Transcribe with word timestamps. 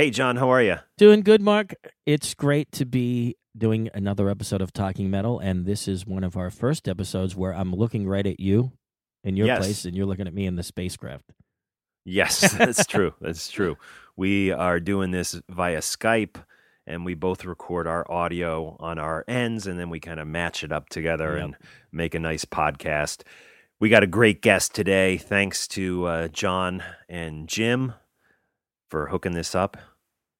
Hey, 0.00 0.08
John, 0.08 0.36
how 0.36 0.48
are 0.48 0.62
you? 0.62 0.76
Doing 0.96 1.20
good, 1.20 1.42
Mark. 1.42 1.74
It's 2.06 2.32
great 2.32 2.72
to 2.72 2.86
be 2.86 3.36
doing 3.54 3.90
another 3.92 4.30
episode 4.30 4.62
of 4.62 4.72
Talking 4.72 5.10
Metal, 5.10 5.38
and 5.38 5.66
this 5.66 5.86
is 5.86 6.06
one 6.06 6.24
of 6.24 6.38
our 6.38 6.48
first 6.48 6.88
episodes 6.88 7.36
where 7.36 7.52
I'm 7.54 7.74
looking 7.74 8.08
right 8.08 8.26
at 8.26 8.40
you 8.40 8.72
in 9.24 9.36
your 9.36 9.46
Yes. 9.48 9.58
place, 9.58 9.84
and 9.84 9.94
you're 9.94 10.06
looking 10.06 10.26
at 10.26 10.32
me 10.32 10.46
in 10.46 10.56
the 10.56 10.62
spacecraft. 10.62 11.34
Yes, 12.06 12.50
that's 12.56 12.86
true. 12.86 13.12
That's 13.20 13.50
true. 13.50 13.76
We 14.16 14.50
are 14.52 14.80
doing 14.80 15.10
this 15.10 15.38
via 15.50 15.80
Skype, 15.80 16.42
and 16.86 17.04
we 17.04 17.12
both 17.12 17.44
record 17.44 17.86
our 17.86 18.10
audio 18.10 18.78
on 18.80 18.98
our 18.98 19.22
ends, 19.28 19.66
and 19.66 19.78
then 19.78 19.90
we 19.90 20.00
kind 20.00 20.18
of 20.18 20.26
match 20.26 20.64
it 20.64 20.72
up 20.72 20.88
together 20.88 21.34
Yep. 21.36 21.44
and 21.44 21.56
make 21.92 22.14
a 22.14 22.20
nice 22.20 22.46
podcast. 22.46 23.20
We 23.78 23.90
got 23.90 24.02
a 24.02 24.06
great 24.06 24.40
guest 24.40 24.74
today. 24.74 25.18
Thanks 25.18 25.68
to 25.68 26.06
uh, 26.06 26.28
John 26.28 26.82
and 27.06 27.46
Jim 27.46 27.92
for 28.88 29.08
hooking 29.08 29.32
this 29.32 29.54
up. 29.54 29.76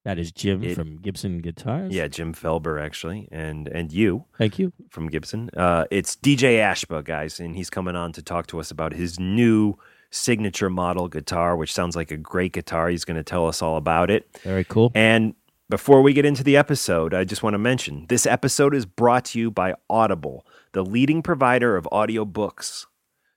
That 0.03 0.17
is 0.17 0.31
Jim 0.31 0.63
It- 0.63 0.75
from 0.75 0.97
Gibson 0.97 1.39
Guitars. 1.39 1.93
Yeah, 1.93 2.07
Jim 2.07 2.33
Felber 2.33 2.81
actually, 2.83 3.27
and 3.31 3.67
and 3.67 3.91
you 3.91 4.25
Thank 4.37 4.57
you. 4.57 4.73
from 4.89 5.07
Gibson. 5.09 5.49
Uh, 5.55 5.85
it's 5.91 6.15
DJ 6.15 6.57
Ashba, 6.57 7.03
guys, 7.03 7.39
and 7.39 7.55
he's 7.55 7.69
coming 7.69 7.95
on 7.95 8.11
to 8.13 8.21
talk 8.23 8.47
to 8.47 8.59
us 8.59 8.71
about 8.71 8.93
his 8.93 9.19
new 9.19 9.75
signature 10.09 10.69
model 10.69 11.07
guitar, 11.07 11.55
which 11.55 11.71
sounds 11.73 11.95
like 11.95 12.09
a 12.11 12.17
great 12.17 12.51
guitar. 12.53 12.89
He's 12.89 13.05
going 13.05 13.17
to 13.17 13.23
tell 13.23 13.47
us 13.47 13.61
all 13.61 13.77
about 13.77 14.09
it. 14.09 14.27
Very 14.43 14.63
cool. 14.63 14.91
And 14.95 15.35
before 15.69 16.01
we 16.01 16.11
get 16.13 16.25
into 16.25 16.43
the 16.43 16.57
episode, 16.57 17.13
I 17.13 17.23
just 17.23 17.43
want 17.43 17.53
to 17.53 17.57
mention 17.59 18.07
this 18.09 18.25
episode 18.25 18.73
is 18.75 18.85
brought 18.85 19.23
to 19.25 19.39
you 19.39 19.49
by 19.51 19.73
Audible, 19.89 20.45
the 20.73 20.83
leading 20.83 21.21
provider 21.21 21.77
of 21.77 21.87
audiobooks. 21.93 22.87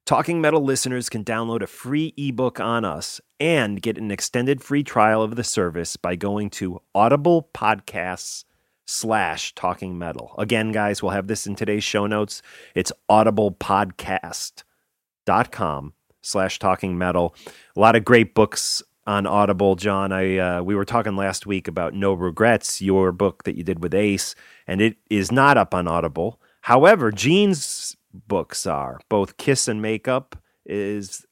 Talking 0.07 0.43
Metal 0.43 0.63
listeners 0.63 1.09
can 1.09 1.25
download 1.25 1.63
a 1.63 1.67
free 1.67 2.13
ebook 2.19 2.61
on 2.61 2.85
us 2.85 3.23
and 3.41 3.81
get 3.81 3.97
an 3.97 4.11
extended 4.11 4.63
free 4.63 4.83
trial 4.83 5.23
of 5.23 5.35
the 5.35 5.43
service 5.43 5.97
by 5.97 6.15
going 6.15 6.51
to 6.51 6.83
Audible 6.95 7.49
Podcasts 7.55 8.45
slash 8.85 9.55
Talking 9.55 9.97
Metal. 9.97 10.35
Again, 10.37 10.73
guys, 10.73 11.03
we'll 11.03 11.13
have 11.13 11.27
this 11.27 11.47
in 11.47 11.55
today's 11.55 11.85
show 11.85 12.07
notes. 12.07 12.43
It's 12.75 12.93
audiblepodcast.com 13.11 15.93
slash 16.21 16.59
Talking 16.59 16.99
Metal. 16.99 17.35
A 17.75 17.81
lot 17.81 17.97
of 17.97 18.05
great 18.05 18.35
books 18.35 18.83
on 19.07 19.27
Audible, 19.27 19.75
John. 19.75 20.13
I 20.13 20.37
uh, 20.37 20.63
we 20.63 20.75
were 20.75 20.85
talking 20.85 21.17
last 21.17 21.47
week 21.47 21.67
about 21.67 21.95
No 21.95 22.13
Regrets, 22.13 22.83
your 22.83 23.11
book 23.11 23.45
that 23.45 23.57
you 23.57 23.65
did 23.65 23.83
with 23.83 23.95
Ace, 23.95 24.35
and 24.67 24.83
it 24.83 24.99
is 25.09 25.33
not 25.33 25.57
up 25.57 25.75
on 25.75 25.89
Audible. 25.89 26.43
However, 26.61 27.11
Gene's 27.11 27.97
books 28.15 28.67
are 28.67 29.01
both 29.09 29.37
Kiss 29.37 29.69
and 29.69 29.83
Makeup 29.83 30.37
is 30.65 31.27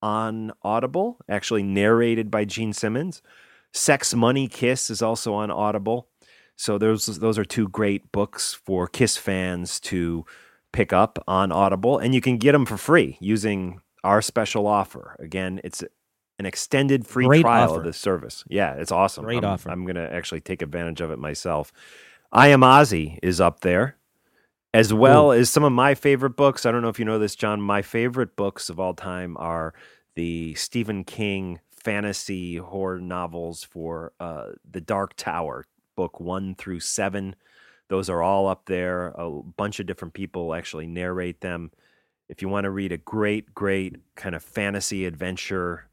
on 0.00 0.52
Audible, 0.62 1.18
actually 1.28 1.62
narrated 1.62 2.30
by 2.30 2.44
Gene 2.44 2.72
Simmons. 2.72 3.22
Sex, 3.72 4.14
Money, 4.14 4.48
Kiss 4.48 4.90
is 4.90 5.02
also 5.02 5.34
on 5.34 5.50
Audible. 5.50 6.08
So 6.56 6.78
those 6.78 7.06
those 7.18 7.38
are 7.38 7.44
two 7.44 7.68
great 7.68 8.12
books 8.12 8.54
for 8.54 8.86
Kiss 8.86 9.16
fans 9.16 9.80
to 9.80 10.24
pick 10.72 10.92
up 10.92 11.22
on 11.26 11.50
Audible, 11.50 11.98
and 11.98 12.14
you 12.14 12.20
can 12.20 12.36
get 12.36 12.52
them 12.52 12.66
for 12.66 12.76
free 12.76 13.16
using 13.20 13.80
our 14.04 14.22
special 14.22 14.66
offer. 14.66 15.16
Again, 15.18 15.60
it's 15.64 15.82
an 16.38 16.46
extended 16.46 17.06
free 17.06 17.26
Great 17.26 17.42
trial 17.42 17.70
offer. 17.70 17.78
of 17.78 17.84
this 17.84 17.96
service. 17.96 18.44
Yeah, 18.48 18.74
it's 18.74 18.92
awesome. 18.92 19.24
Great 19.24 19.38
I'm, 19.38 19.44
offer. 19.44 19.70
I'm 19.70 19.84
going 19.84 19.96
to 19.96 20.12
actually 20.12 20.40
take 20.40 20.62
advantage 20.62 21.00
of 21.00 21.10
it 21.10 21.18
myself. 21.18 21.72
I 22.32 22.48
Am 22.48 22.60
Ozzy 22.60 23.18
is 23.22 23.40
up 23.40 23.60
there, 23.60 23.96
as 24.74 24.92
well 24.92 25.30
as 25.30 25.48
some 25.48 25.62
of 25.62 25.72
my 25.72 25.94
favorite 25.94 26.36
books. 26.36 26.66
I 26.66 26.72
don't 26.72 26.82
know 26.82 26.88
if 26.88 26.98
you 26.98 27.04
know 27.04 27.20
this, 27.20 27.36
John. 27.36 27.60
My 27.60 27.80
favorite 27.80 28.34
books 28.34 28.68
of 28.68 28.80
all 28.80 28.92
time 28.92 29.36
are 29.38 29.72
the 30.16 30.54
Stephen 30.54 31.04
King 31.04 31.60
fantasy 31.70 32.56
horror 32.56 32.98
novels 32.98 33.62
for 33.62 34.12
uh, 34.18 34.48
The 34.68 34.80
Dark 34.80 35.14
Tower, 35.14 35.64
book 35.94 36.18
one 36.18 36.56
through 36.56 36.80
seven. 36.80 37.36
Those 37.88 38.10
are 38.10 38.20
all 38.20 38.48
up 38.48 38.64
there. 38.66 39.08
A 39.16 39.30
bunch 39.30 39.78
of 39.78 39.86
different 39.86 40.12
people 40.12 40.54
actually 40.54 40.88
narrate 40.88 41.40
them. 41.40 41.70
If 42.28 42.42
you 42.42 42.48
want 42.48 42.64
to 42.64 42.70
read 42.70 42.90
a 42.90 42.96
great, 42.96 43.54
great 43.54 43.96
kind 44.16 44.34
of 44.34 44.42
fantasy 44.42 45.06
adventure 45.06 45.86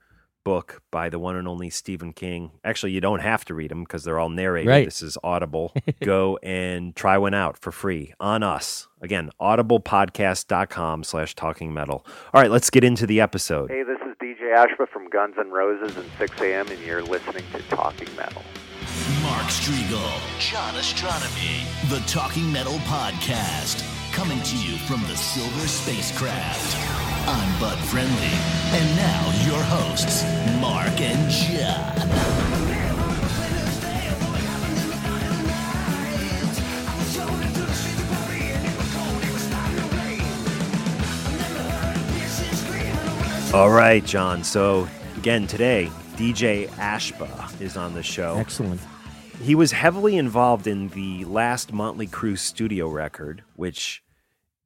book 0.43 0.81
by 0.91 1.09
the 1.09 1.19
one 1.19 1.35
and 1.35 1.47
only 1.47 1.69
Stephen 1.69 2.13
King, 2.13 2.51
actually, 2.63 2.91
you 2.91 3.01
don't 3.01 3.19
have 3.19 3.45
to 3.45 3.53
read 3.53 3.71
them 3.71 3.83
because 3.83 4.03
they're 4.03 4.19
all 4.19 4.29
narrated. 4.29 4.69
Right. 4.69 4.85
This 4.85 5.01
is 5.01 5.17
Audible. 5.23 5.73
Go 6.03 6.37
and 6.43 6.95
try 6.95 7.17
one 7.17 7.33
out 7.33 7.57
for 7.57 7.71
free 7.71 8.13
on 8.19 8.43
us. 8.43 8.87
Again, 9.01 9.29
audiblepodcast.com 9.39 11.03
slash 11.03 11.35
talking 11.35 11.73
metal. 11.73 12.05
All 12.33 12.41
right, 12.41 12.51
let's 12.51 12.69
get 12.69 12.83
into 12.83 13.07
the 13.07 13.19
episode. 13.21 13.71
Hey, 13.71 13.83
this 13.83 13.99
is 14.01 14.15
DJ 14.21 14.55
Ashba 14.55 14.87
from 14.87 15.09
Guns 15.09 15.35
N' 15.39 15.49
Roses 15.49 15.97
and 15.97 16.05
6 16.17 16.41
a.m., 16.41 16.67
and 16.67 16.79
you're 16.81 17.03
listening 17.03 17.43
to 17.53 17.61
Talking 17.63 18.09
Metal. 18.15 18.43
Mark 19.21 19.47
Strigl, 19.47 20.01
John 20.39 20.73
Ostronomy, 20.75 21.63
the 21.89 21.99
Talking 22.07 22.51
Metal 22.51 22.77
Podcast, 22.85 23.83
coming 24.11 24.41
to 24.41 24.57
you 24.57 24.77
from 24.79 25.01
the 25.03 25.15
Silver 25.15 25.67
Spacecraft. 25.67 26.75
I'm 27.27 27.59
Bud 27.59 27.77
Friendly, 27.89 28.33
and 28.73 28.95
now 28.95 29.31
your 29.45 29.63
hosts, 29.63 30.23
Mark 30.59 30.99
and 30.99 31.31
John. 31.31 32.01
All 43.53 43.69
right, 43.69 44.03
John. 44.05 44.43
So, 44.43 44.87
again, 45.17 45.45
today, 45.45 45.91
DJ 46.11 46.67
Ashba 46.69 47.59
is 47.61 47.77
on 47.77 47.93
the 47.93 48.03
show. 48.03 48.37
Excellent. 48.37 48.81
He 49.41 49.55
was 49.55 49.71
heavily 49.71 50.17
involved 50.17 50.67
in 50.67 50.89
the 50.89 51.25
last 51.25 51.73
Motley 51.73 52.07
Crue 52.07 52.37
studio 52.37 52.87
record, 52.87 53.43
which 53.55 54.03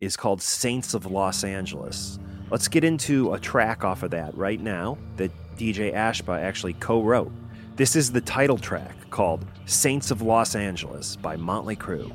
is 0.01 0.17
called 0.17 0.41
Saints 0.41 0.93
of 0.93 1.05
Los 1.05 1.43
Angeles. 1.43 2.19
Let's 2.51 2.67
get 2.67 2.83
into 2.83 3.33
a 3.33 3.39
track 3.39 3.83
off 3.83 4.03
of 4.03 4.11
that 4.11 4.35
right 4.37 4.59
now 4.59 4.97
that 5.15 5.31
DJ 5.57 5.93
Ashba 5.93 6.37
actually 6.41 6.73
co 6.73 7.01
wrote. 7.01 7.31
This 7.75 7.95
is 7.95 8.11
the 8.11 8.21
title 8.21 8.57
track 8.57 9.09
called 9.09 9.45
Saints 9.65 10.11
of 10.11 10.21
Los 10.21 10.55
Angeles 10.55 11.15
by 11.15 11.35
Motley 11.35 11.75
Crue. 11.75 12.11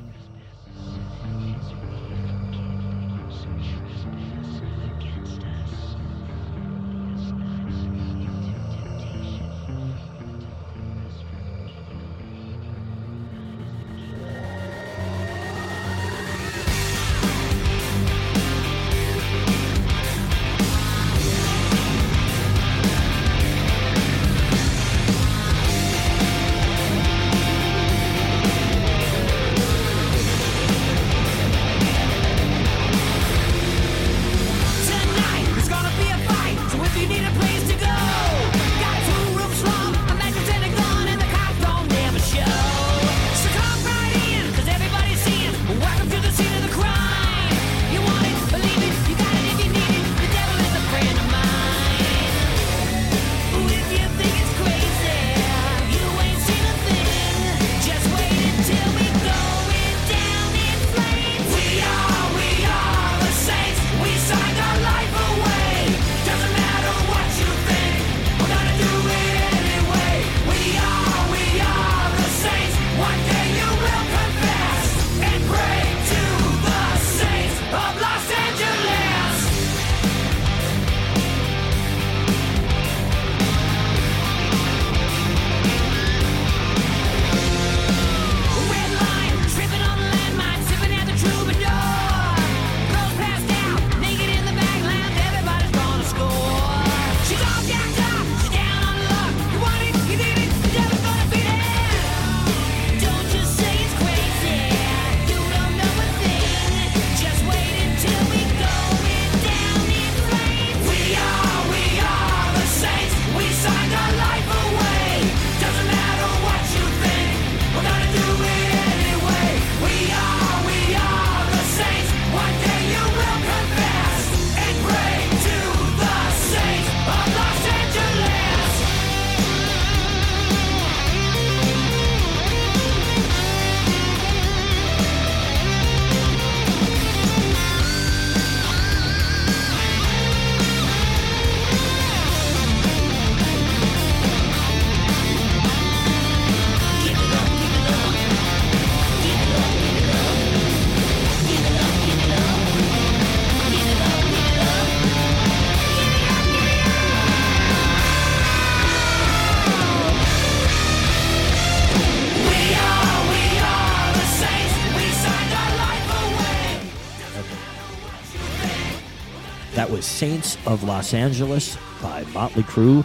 Saints 170.21 170.55
of 170.67 170.83
Los 170.83 171.15
Angeles 171.15 171.79
by 171.99 172.23
Motley 172.25 172.61
Crue, 172.61 173.03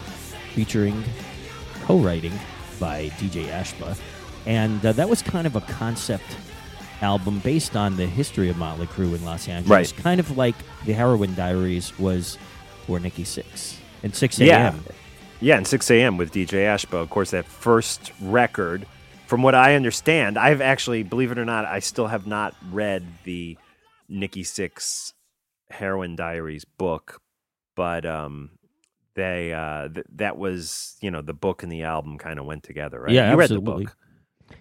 featuring 0.52 1.02
co 1.84 1.96
writing 1.96 2.38
by 2.78 3.08
DJ 3.16 3.46
Ashba. 3.46 3.98
And 4.44 4.84
uh, 4.84 4.92
that 4.92 5.08
was 5.08 5.22
kind 5.22 5.46
of 5.46 5.56
a 5.56 5.62
concept 5.62 6.36
album 7.00 7.38
based 7.38 7.74
on 7.74 7.96
the 7.96 8.04
history 8.04 8.50
of 8.50 8.58
Motley 8.58 8.86
Crue 8.86 9.14
in 9.14 9.24
Los 9.24 9.48
Angeles. 9.48 9.70
Right. 9.94 10.02
Kind 10.02 10.20
of 10.20 10.36
like 10.36 10.56
the 10.84 10.92
Heroin 10.92 11.34
Diaries 11.34 11.98
was 11.98 12.36
for 12.86 13.00
Nikki 13.00 13.24
Sixx 13.24 13.76
and 14.02 14.14
6 14.14 14.38
Yeah. 14.38 14.72
a.m. 14.74 14.84
Yeah, 15.40 15.56
and 15.56 15.66
6 15.66 15.90
a.m. 15.92 16.18
with 16.18 16.32
DJ 16.32 16.66
Ashba. 16.66 17.00
Of 17.00 17.08
course, 17.08 17.30
that 17.30 17.46
first 17.46 18.12
record, 18.20 18.86
from 19.26 19.42
what 19.42 19.54
I 19.54 19.74
understand, 19.74 20.36
I've 20.36 20.60
actually, 20.60 21.02
believe 21.02 21.32
it 21.32 21.38
or 21.38 21.46
not, 21.46 21.64
I 21.64 21.78
still 21.78 22.08
have 22.08 22.26
not 22.26 22.54
read 22.70 23.06
the 23.24 23.56
Nikki 24.06 24.42
Sixx 24.42 25.14
Heroin 25.70 26.16
Diaries 26.16 26.64
book, 26.64 27.20
but 27.74 28.06
um, 28.06 28.50
they 29.14 29.52
uh, 29.52 29.88
th- 29.88 30.06
that 30.16 30.38
was 30.38 30.96
you 31.00 31.10
know 31.10 31.22
the 31.22 31.34
book 31.34 31.62
and 31.62 31.72
the 31.72 31.82
album 31.82 32.18
kind 32.18 32.38
of 32.38 32.46
went 32.46 32.62
together, 32.62 33.00
right? 33.00 33.12
Yeah, 33.12 33.32
you 33.32 33.40
absolutely. 33.40 33.70
read 33.70 33.78
the 33.78 33.84
book. 33.84 33.96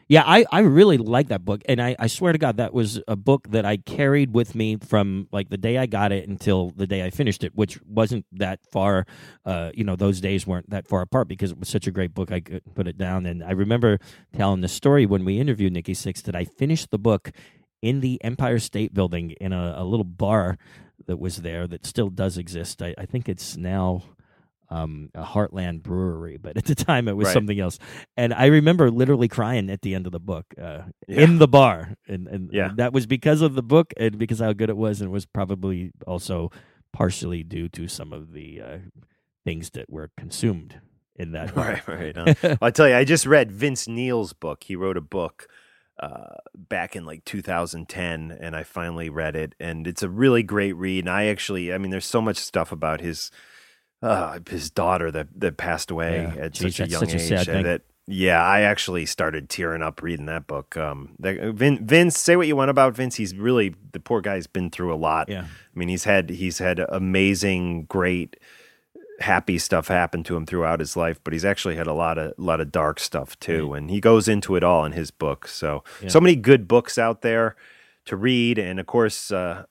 Yeah, 0.08 0.24
I, 0.26 0.46
I 0.52 0.60
really 0.60 0.98
like 0.98 1.28
that 1.30 1.46
book, 1.46 1.62
and 1.68 1.82
I, 1.82 1.96
I 2.00 2.08
swear 2.08 2.32
to 2.32 2.38
God, 2.38 2.58
that 2.58 2.74
was 2.74 3.00
a 3.08 3.16
book 3.16 3.50
that 3.50 3.66
I 3.66 3.78
carried 3.78 4.34
with 4.34 4.56
me 4.56 4.78
from 4.78 5.28
like 5.32 5.50
the 5.50 5.58
day 5.58 5.78
I 5.78 5.86
got 5.86 6.12
it 6.12 6.28
until 6.28 6.72
the 6.76 6.88
day 6.88 7.04
I 7.04 7.10
finished 7.10 7.44
it, 7.44 7.56
which 7.56 7.80
wasn't 7.84 8.26
that 8.32 8.60
far. 8.72 9.06
Uh, 9.46 9.72
you 9.74 9.84
know, 9.84 9.96
those 9.96 10.22
days 10.22 10.46
weren't 10.46 10.70
that 10.70 10.88
far 10.88 11.02
apart 11.02 11.28
because 11.28 11.52
it 11.52 11.60
was 11.60 11.70
such 11.70 11.88
a 11.88 11.92
great 11.92 12.14
book. 12.14 12.32
I 12.32 12.40
could 12.40 12.62
put 12.76 12.88
it 12.88 12.98
down, 12.98 13.26
and 13.26 13.44
I 13.44 13.52
remember 13.52 14.00
telling 14.36 14.62
the 14.62 14.68
story 14.68 15.06
when 15.06 15.26
we 15.26 15.40
interviewed 15.40 15.74
Nikki 15.74 15.94
Sixx 15.94 16.22
that 16.24 16.36
I 16.36 16.46
finished 16.46 16.92
the 16.92 17.00
book 17.00 17.32
in 17.82 18.00
the 18.00 18.24
Empire 18.24 18.60
State 18.60 18.94
Building 18.94 19.32
in 19.42 19.54
a, 19.54 19.76
a 19.78 19.84
little 19.84 20.04
bar 20.04 20.58
that 21.08 21.18
was 21.18 21.38
there 21.38 21.68
that 21.68 21.86
still 21.86 22.10
does 22.10 22.38
exist. 22.38 22.82
I, 22.82 22.94
I 22.98 23.06
think 23.06 23.28
it's 23.30 23.56
now 23.58 24.04
um, 24.70 25.10
a 25.14 25.24
Heartland 25.24 25.84
Brewery, 25.84 26.38
but 26.42 26.58
at 26.58 26.66
the 26.66 26.76
time 26.76 27.08
it 27.08 27.16
was 27.16 27.26
Right. 27.28 27.34
something 27.34 27.60
else. 27.60 27.78
And 28.18 28.34
I 28.34 28.48
remember 28.48 28.90
literally 28.90 29.28
crying 29.28 29.70
at 29.70 29.82
the 29.82 29.94
end 29.94 30.06
of 30.08 30.12
the 30.12 30.20
book 30.20 30.46
uh, 30.60 30.84
Yeah. 31.08 31.22
in 31.22 31.38
the 31.40 31.48
bar, 31.48 31.96
and, 32.08 32.28
and 32.28 32.50
Yeah. 32.52 32.72
that 32.76 32.92
was 32.94 33.06
because 33.06 33.42
of 33.42 33.54
the 33.56 33.64
book 33.64 33.94
and 33.98 34.18
because 34.18 34.40
how 34.40 34.54
good 34.54 34.70
it 34.70 34.78
was, 34.78 35.02
and 35.02 35.10
it 35.10 35.14
was 35.14 35.26
probably 35.26 35.92
also 36.08 36.50
partially 36.92 37.44
due 37.44 37.70
to 37.70 37.88
some 37.88 38.12
of 38.14 38.32
the 38.34 38.62
uh, 38.62 38.78
things 39.44 39.70
that 39.72 39.90
were 39.92 40.10
consumed 40.18 40.80
in 41.16 41.32
that 41.34 41.54
bar. 41.56 41.82
Right, 41.88 42.16
right. 42.16 42.18
huh? 42.18 42.34
Well, 42.44 42.58
I 42.62 42.72
tell 42.72 42.88
you, 42.90 42.96
I 42.96 43.04
just 43.04 43.26
read 43.26 43.52
Vince 43.52 43.88
Neil's 43.88 44.34
book. 44.34 44.64
He 44.64 44.76
wrote 44.76 44.98
a 44.98 45.02
book 45.02 45.48
uh, 46.00 46.36
back 46.56 46.96
in 46.96 47.06
like 47.06 47.24
2010, 47.26 48.38
and 48.40 48.56
I 48.56 48.64
finally 48.64 49.10
read 49.10 49.36
it, 49.36 49.56
and 49.60 49.88
it's 49.88 50.04
a 50.04 50.10
really 50.10 50.44
great 50.44 50.74
read. 50.74 51.06
And 51.06 51.10
I 51.10 51.26
actually, 51.28 51.74
I 51.74 51.78
mean, 51.78 51.92
there's 51.92 52.06
so 52.06 52.22
much 52.22 52.38
stuff 52.38 52.72
about 52.72 53.02
his 53.02 53.32
uh, 54.02 54.40
his 54.50 54.70
daughter 54.70 55.10
that 55.12 55.28
that 55.40 55.58
passed 55.58 55.90
away 55.92 56.22
Yeah. 56.36 56.44
at 56.46 56.52
Geez, 56.54 56.76
such 56.76 56.88
a 56.88 56.92
young 56.92 57.00
such 57.00 57.14
a 57.14 57.22
age. 57.22 57.28
sad 57.30 57.46
thing. 57.46 57.64
That 57.64 57.82
yeah, 58.08 58.44
I 58.44 58.62
actually 58.62 59.08
started 59.08 59.50
tearing 59.50 59.82
up 59.82 60.04
reading 60.04 60.28
that 60.28 60.46
book. 60.46 60.78
Um, 60.78 61.16
that, 61.20 61.38
Vin, 61.56 61.88
Vince, 61.88 62.20
say 62.20 62.36
what 62.36 62.46
you 62.46 62.56
want 62.56 62.70
about 62.70 62.94
Vince, 62.94 63.16
he's 63.16 63.36
really 63.36 63.74
the 63.94 64.00
poor 64.00 64.22
guy's 64.22 64.46
been 64.46 64.70
through 64.70 64.94
a 64.94 64.96
lot. 64.98 65.28
Yeah. 65.28 65.42
I 65.46 65.80
mean, 65.80 65.88
he's 65.88 66.04
had 66.04 66.30
he's 66.30 66.60
had 66.60 66.80
amazing, 66.80 67.86
great, 67.86 68.36
happy 69.22 69.58
stuff 69.58 69.88
happened 69.88 70.26
to 70.26 70.36
him 70.36 70.46
throughout 70.46 70.80
his 70.80 70.98
life, 70.98 71.20
but 71.24 71.34
he's 71.34 71.46
actually 71.46 71.76
had 71.76 71.88
a 71.88 71.94
lot 71.94 72.18
of 72.18 72.34
lot 72.38 72.60
of 72.60 72.72
dark 72.72 73.00
stuff 73.00 73.40
too, 73.40 73.74
and 73.74 73.90
he 73.90 74.02
goes 74.02 74.28
into 74.28 74.56
it 74.56 74.64
all 74.64 74.84
in 74.86 74.92
his 74.92 75.12
book. 75.12 75.48
So 75.48 75.84
Yeah. 76.02 76.10
so 76.10 76.20
many 76.20 76.36
good 76.36 76.68
books 76.68 76.98
out 76.98 77.22
there 77.22 77.56
to 78.06 78.16
read, 78.18 78.58
and 78.60 78.80
of 78.80 78.86
course, 78.86 79.32
uh, 79.32 79.66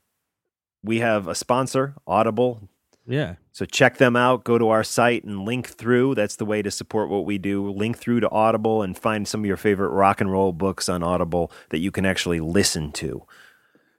we 0.82 1.00
have 1.00 1.28
a 1.28 1.34
sponsor, 1.34 1.94
Audible. 2.06 2.68
Yeah. 3.06 3.34
So 3.52 3.66
check 3.66 3.98
them 3.98 4.16
out. 4.16 4.44
Go 4.44 4.56
to 4.56 4.70
our 4.70 4.82
site 4.82 5.24
and 5.24 5.44
link 5.44 5.68
through. 5.68 6.14
That's 6.14 6.36
the 6.36 6.46
way 6.46 6.62
to 6.62 6.70
support 6.70 7.10
what 7.10 7.26
we 7.26 7.36
do. 7.36 7.70
Link 7.70 7.98
through 7.98 8.20
to 8.20 8.30
Audible 8.30 8.82
and 8.82 8.96
find 8.96 9.28
some 9.28 9.40
of 9.42 9.46
your 9.46 9.58
favorite 9.58 9.90
rock 9.90 10.22
and 10.22 10.32
roll 10.32 10.52
books 10.52 10.88
on 10.88 11.02
Audible 11.02 11.52
that 11.68 11.78
you 11.80 11.90
can 11.90 12.06
actually 12.06 12.40
listen 12.40 12.92
to. 12.92 13.22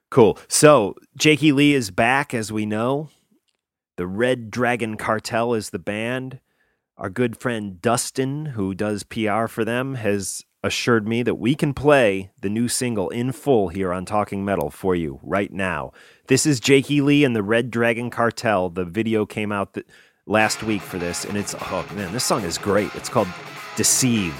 Cool. 0.09 0.39
So 0.47 0.95
Jakey 1.17 1.51
Lee 1.51 1.73
is 1.75 1.91
back, 1.91 2.33
as 2.33 2.51
we 2.51 2.65
know. 2.65 3.09
The 3.97 4.07
Red 4.07 4.51
Dragon 4.51 4.97
Cartel 4.97 5.53
is 5.53 5.69
the 5.69 5.79
band. 5.79 6.41
Our 6.97 7.09
good 7.09 7.37
friend 7.37 7.81
Dustin, 7.81 8.47
who 8.47 8.73
does 8.73 9.03
PR 9.03 9.47
for 9.47 9.63
them, 9.63 9.95
has 9.95 10.43
assured 10.63 11.07
me 11.07 11.23
that 11.23 11.35
we 11.35 11.55
can 11.55 11.73
play 11.73 12.31
the 12.41 12.49
new 12.49 12.67
single 12.67 13.09
in 13.09 13.31
full 13.31 13.69
here 13.69 13.93
on 13.93 14.03
Talking 14.03 14.43
Metal 14.43 14.69
for 14.69 14.95
you 14.95 15.21
right 15.23 15.51
now. 15.51 15.93
This 16.27 16.45
is 16.45 16.59
Jakey 16.59 16.99
Lee 16.99 17.23
and 17.23 17.33
the 17.35 17.43
Red 17.43 17.71
Dragon 17.71 18.09
Cartel. 18.09 18.69
The 18.69 18.83
video 18.83 19.25
came 19.25 19.53
out 19.53 19.75
th- 19.75 19.87
last 20.25 20.61
week 20.61 20.81
for 20.81 20.97
this, 20.97 21.23
and 21.23 21.37
it's 21.37 21.55
oh 21.57 21.87
man, 21.95 22.11
this 22.11 22.25
song 22.25 22.43
is 22.43 22.57
great. 22.57 22.93
It's 22.95 23.09
called 23.09 23.29
Deceived. 23.77 24.35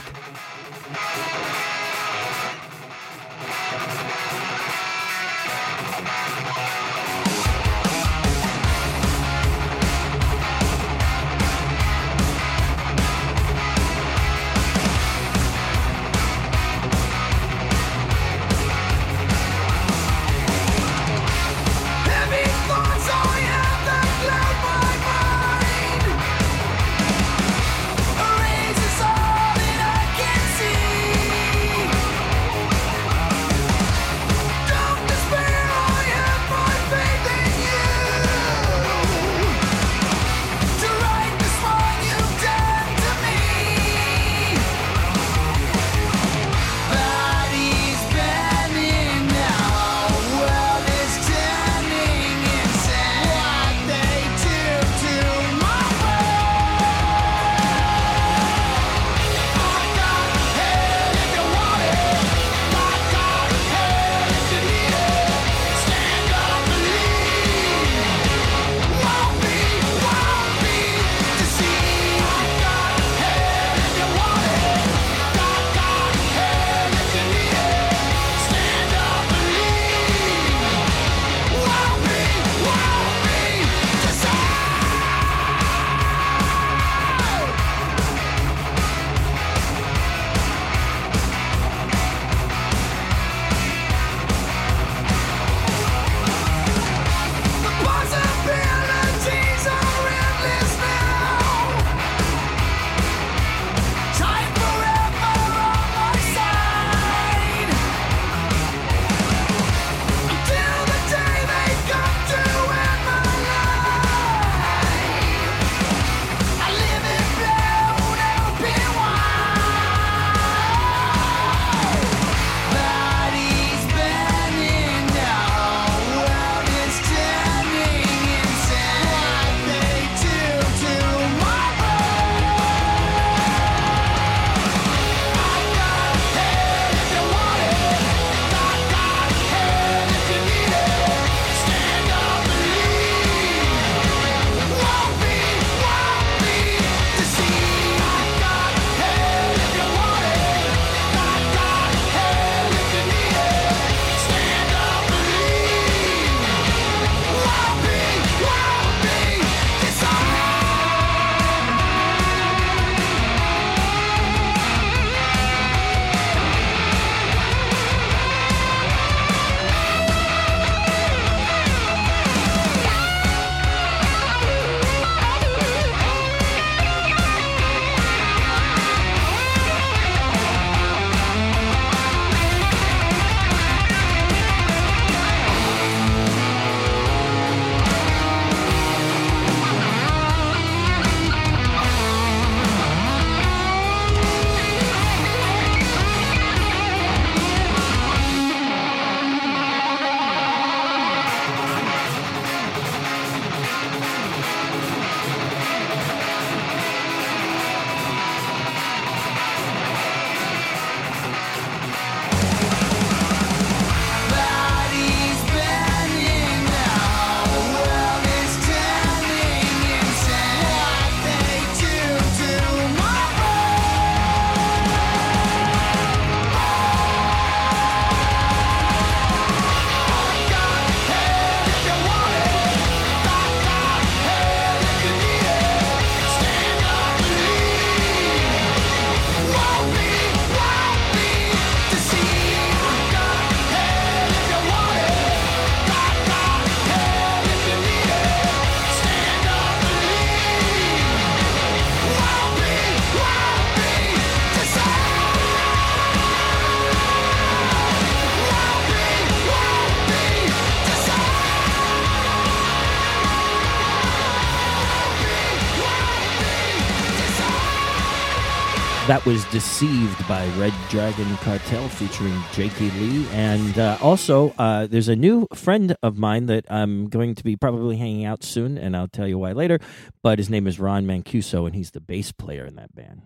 That 269.08 269.24
was 269.24 269.46
Deceived 269.52 270.28
by 270.28 270.48
Red 270.58 270.74
Dragon 270.90 271.38
Cartel 271.38 271.88
featuring 271.90 272.34
J.K. 272.54 272.90
Lee. 272.90 273.28
And 273.34 273.78
uh, 273.78 274.00
also, 274.02 274.50
uh, 274.58 274.88
there's 274.88 275.10
a 275.10 275.16
new 275.16 275.48
friend 275.54 275.96
of 276.02 276.18
mine 276.18 276.48
that 276.48 276.66
I'm 276.72 277.08
going 277.10 277.36
to 277.36 277.44
be 277.44 277.56
probably 277.56 277.98
hanging 277.98 278.26
out 278.26 278.44
soon, 278.44 278.80
and 278.80 278.98
I'll 278.98 279.08
tell 279.08 279.28
you 279.28 279.38
why 279.38 279.52
later. 279.52 279.78
But 280.24 280.40
his 280.40 280.50
name 280.50 280.66
is 280.66 280.80
Ron 280.80 281.06
Mancuso, 281.06 281.68
and 281.68 281.76
he's 281.76 281.92
the 281.92 282.02
bass 282.02 282.32
player 282.32 282.66
in 282.66 282.78
that 282.78 282.96
band. 282.96 283.22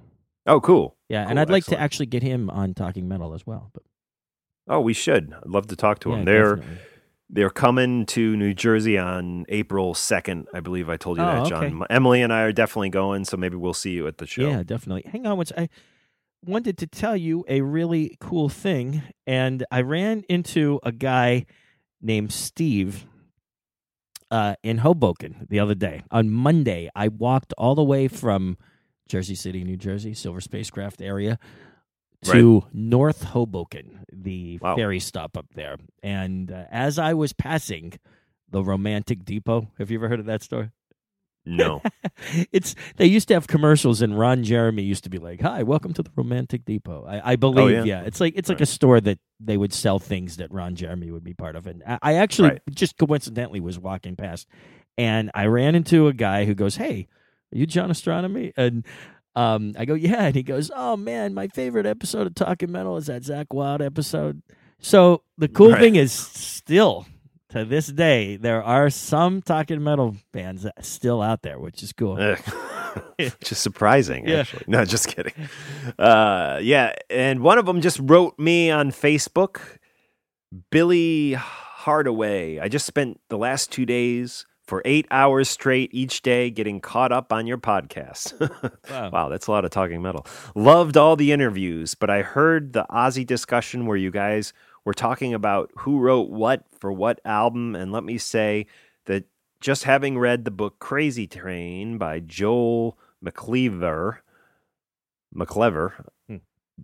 Oh, 0.45 0.59
cool. 0.59 0.97
Yeah, 1.07 1.23
Cool, 1.23 1.29
and 1.29 1.39
I'd 1.39 1.49
like 1.49 1.63
to 1.67 1.79
actually 1.79 2.07
get 2.07 2.23
him 2.23 2.49
on 2.49 2.73
Talking 2.73 3.07
Metal 3.07 3.33
as 3.33 3.47
well. 3.47 3.69
But 3.73 3.83
Oh, 4.67 4.81
we 4.81 4.93
should. 4.93 5.33
I'd 5.33 5.49
love 5.49 5.67
to 5.67 5.77
talk 5.77 5.99
to 5.99 6.09
yeah, 6.09 6.15
him. 6.17 6.25
They're 6.25 6.55
definitely. 6.57 6.77
They're 7.29 7.49
coming 7.49 8.05
to 8.07 8.35
New 8.35 8.53
Jersey 8.53 8.97
on 8.97 9.45
April 9.49 9.93
second. 9.93 10.47
I 10.53 10.59
believe 10.61 10.89
I 10.89 10.97
told 10.97 11.17
you 11.17 11.23
Oh, 11.23 11.43
that, 11.43 11.47
John. 11.47 11.63
okay. 11.83 11.85
Emily 11.93 12.21
and 12.21 12.33
I 12.33 12.41
are 12.41 12.51
definitely 12.51 12.89
going, 12.89 13.25
so 13.25 13.37
maybe 13.37 13.55
we'll 13.55 13.73
see 13.73 13.91
you 13.91 14.07
at 14.07 14.17
the 14.17 14.25
show. 14.25 14.49
Yeah, 14.49 14.63
definitely. 14.63 15.03
Hang 15.11 15.27
on, 15.27 15.37
once 15.37 15.51
I 15.57 15.69
wanted 16.45 16.77
to 16.79 16.87
tell 16.87 17.15
you 17.15 17.45
a 17.47 17.61
really 17.61 18.17
cool 18.19 18.49
thing, 18.49 19.03
and 19.27 19.63
I 19.71 19.81
ran 19.81 20.23
into 20.29 20.79
a 20.83 20.91
guy 20.91 21.45
named 22.01 22.31
Steve 22.33 23.05
uh, 24.31 24.55
in 24.63 24.79
Hoboken 24.79 25.45
the 25.49 25.59
other 25.59 25.75
day. 25.75 26.03
On 26.11 26.29
Monday, 26.29 26.89
I 26.95 27.09
walked 27.09 27.53
all 27.57 27.75
the 27.75 27.83
way 27.83 28.07
from 28.07 28.57
Jersey 29.07 29.35
City, 29.35 29.63
New 29.63 29.77
Jersey, 29.77 30.13
Silver 30.13 30.39
Spacecraft 30.41 31.01
area, 31.01 31.39
to 32.25 32.63
North 32.73 33.23
Hoboken, 33.23 33.99
the 34.11 34.59
Wow. 34.61 34.75
ferry 34.75 34.99
stop 34.99 35.37
up 35.37 35.47
there. 35.55 35.77
And 36.03 36.51
uh, 36.51 36.65
as 36.71 36.99
I 36.99 37.13
was 37.13 37.33
passing 37.33 37.93
the 38.49 38.63
Romantic 38.63 39.23
Depot, 39.25 39.71
have 39.77 39.89
you 39.91 39.97
ever 39.99 40.09
heard 40.09 40.19
of 40.19 40.25
that 40.25 40.43
store? 40.43 40.71
No. 41.45 41.81
it's 42.51 42.75
they 42.97 43.05
used 43.05 43.29
to 43.29 43.33
have 43.33 43.47
commercials 43.47 44.01
and 44.01 44.19
Ron 44.19 44.43
Jeremy 44.43 44.83
used 44.83 45.05
to 45.05 45.09
be 45.09 45.17
like, 45.17 45.41
"Hi, 45.41 45.63
welcome 45.63 45.93
to 45.93 46.03
the 46.03 46.11
Romantic 46.15 46.65
Depot." 46.65 47.05
I, 47.07 47.31
I 47.31 47.35
believe, 47.37 47.63
Oh, 47.63 47.67
yeah? 47.67 47.83
yeah. 47.83 48.01
it's 48.03 48.19
like 48.19 48.33
it's 48.35 48.49
like 48.49 48.57
Right. 48.57 48.67
a 48.67 48.71
store 48.71 48.99
that 49.01 49.19
they 49.39 49.55
would 49.57 49.73
sell 49.73 49.97
things 49.99 50.37
that 50.37 50.51
Ron 50.51 50.75
Jeremy 50.75 51.09
would 51.11 51.23
be 51.23 51.33
part 51.33 51.55
of. 51.55 51.65
And 51.65 51.81
I, 51.87 51.97
I 52.01 52.13
actually 52.15 52.49
Right. 52.49 52.61
just 52.71 52.97
coincidentally 52.97 53.61
was 53.61 53.79
walking 53.79 54.15
past, 54.15 54.47
and 54.97 55.31
I 55.33 55.45
ran 55.45 55.73
into 55.75 56.07
a 56.07 56.13
guy 56.13 56.45
who 56.45 56.53
goes, 56.53 56.75
"Hey, 56.75 57.07
are 57.53 57.57
you 57.57 57.65
John 57.65 57.89
Ostronomy?" 57.89 58.51
And 58.57 58.85
um, 59.35 59.73
I 59.77 59.85
go, 59.85 59.93
"Yeah," 59.93 60.25
and 60.25 60.35
he 60.35 60.43
goes, 60.43 60.71
"Oh 60.75 60.97
man, 60.97 61.33
my 61.33 61.47
favorite 61.47 61.85
episode 61.85 62.27
of 62.27 62.35
Talking 62.35 62.71
Metal 62.71 62.97
is 62.97 63.07
that 63.07 63.21
Zakk 63.23 63.47
Wylde 63.51 63.81
episode." 63.81 64.41
So 64.79 65.23
the 65.37 65.47
cool 65.47 65.71
Right. 65.71 65.79
thing 65.81 65.95
is, 65.95 66.11
still 66.11 67.05
to 67.49 67.65
this 67.65 67.87
day, 67.87 68.37
there 68.37 68.63
are 68.63 68.89
some 68.89 69.41
Talking 69.41 69.83
Metal 69.83 70.15
bands 70.31 70.63
that 70.63 70.83
still 70.85 71.21
out 71.21 71.41
there, 71.41 71.59
which 71.59 71.81
is 71.83 71.93
cool. 71.93 72.15
Which 73.17 73.51
is 73.51 73.57
surprising, 73.59 74.27
Yeah. 74.27 74.39
actually. 74.39 74.63
No, 74.67 74.83
just 74.83 75.07
kidding. 75.07 75.33
Uh, 75.99 76.59
yeah, 76.61 76.93
and 77.09 77.41
one 77.41 77.59
of 77.59 77.65
them 77.67 77.81
just 77.81 77.99
wrote 78.01 78.37
me 78.39 78.71
on 78.71 78.89
Facebook, 78.91 79.59
Billy 80.71 81.33
Hardaway. 81.33 82.59
I 82.59 82.67
just 82.67 82.85
spent 82.87 83.19
the 83.29 83.37
last 83.37 83.71
two 83.71 83.85
days 83.85 84.45
for 84.69 84.81
eight 84.85 85.07
hours 85.11 85.49
straight 85.49 85.93
each 85.93 86.21
day 86.21 86.49
getting 86.49 86.79
caught 86.79 87.11
up 87.11 87.33
on 87.33 87.45
your 87.47 87.57
podcast. 87.57 88.33
Wow. 88.89 89.09
wow, 89.11 89.29
that's 89.29 89.47
a 89.47 89.51
lot 89.51 89.65
of 89.65 89.71
talking 89.71 90.01
metal. 90.01 90.25
Loved 90.55 90.95
all 90.97 91.15
the 91.15 91.31
interviews, 91.31 91.93
but 91.95 92.09
I 92.09 92.21
heard 92.21 92.73
the 92.73 92.85
Ozzy 92.89 93.25
discussion 93.25 93.85
where 93.85 93.97
you 93.97 94.09
guys 94.11 94.51
were 94.85 94.93
talking 94.93 95.33
about 95.33 95.69
who 95.79 95.99
wrote 95.99 96.29
what 96.29 96.63
for 96.79 96.91
what 96.91 97.19
album, 97.25 97.75
and 97.75 97.91
let 97.91 98.03
me 98.03 98.17
say 98.17 98.65
that 99.05 99.25
just 99.61 99.83
having 99.83 100.17
read 100.17 100.45
the 100.45 100.51
book 100.51 100.79
Crazy 100.79 101.27
Train 101.27 101.97
by 101.97 102.19
Joel 102.19 102.97
McLeaver, 103.23 104.17
McLever, 105.35 106.05
Hmm. 106.27 106.37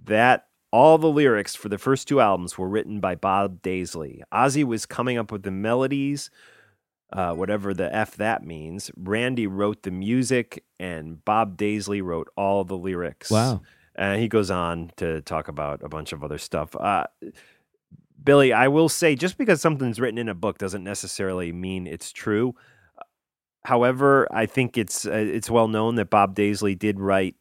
that 0.05 0.47
all 0.71 0.97
the 0.97 1.09
lyrics 1.09 1.55
for 1.55 1.69
the 1.69 1.77
first 1.77 2.07
two 2.07 2.19
albums 2.19 2.57
were 2.57 2.67
written 2.69 2.99
by 2.99 3.15
Bob 3.15 3.61
Daisley. 3.61 4.21
Ozzy 4.33 4.63
was 4.63 4.85
coming 4.85 5.17
up 5.17 5.31
with 5.31 5.43
the 5.43 5.51
melodies, 5.51 6.29
uh, 7.11 7.33
whatever 7.33 7.73
the 7.73 7.93
F 7.93 8.15
that 8.17 8.45
means. 8.45 8.91
Randy 8.95 9.47
wrote 9.47 9.83
the 9.83 9.91
music, 9.91 10.63
and 10.79 11.23
Bob 11.23 11.57
Daisley 11.57 12.01
wrote 12.01 12.29
all 12.35 12.63
the 12.63 12.77
lyrics. 12.77 13.31
Wow. 13.31 13.61
And 13.95 14.19
he 14.19 14.27
goes 14.27 14.51
on 14.51 14.91
to 14.97 15.21
talk 15.21 15.47
about 15.47 15.81
a 15.83 15.89
bunch 15.89 16.11
of 16.11 16.23
other 16.23 16.37
stuff. 16.37 16.75
Uh, 16.75 17.05
Billy, 18.21 18.51
I 18.51 18.67
will 18.67 18.89
say, 18.89 19.15
just 19.15 19.37
because 19.37 19.61
something's 19.61 19.99
written 19.99 20.17
in 20.17 20.27
a 20.27 20.33
book 20.33 20.57
doesn't 20.57 20.83
necessarily 20.83 21.51
mean 21.51 21.87
it's 21.87 22.11
true. 22.11 22.55
However, 23.63 24.27
I 24.31 24.45
think 24.45 24.77
it's 24.77 25.05
uh, 25.05 25.11
it's 25.11 25.49
well 25.49 25.67
known 25.67 25.95
that 25.95 26.09
Bob 26.09 26.35
Daisley 26.35 26.77
did 26.77 26.99
write 26.99 27.35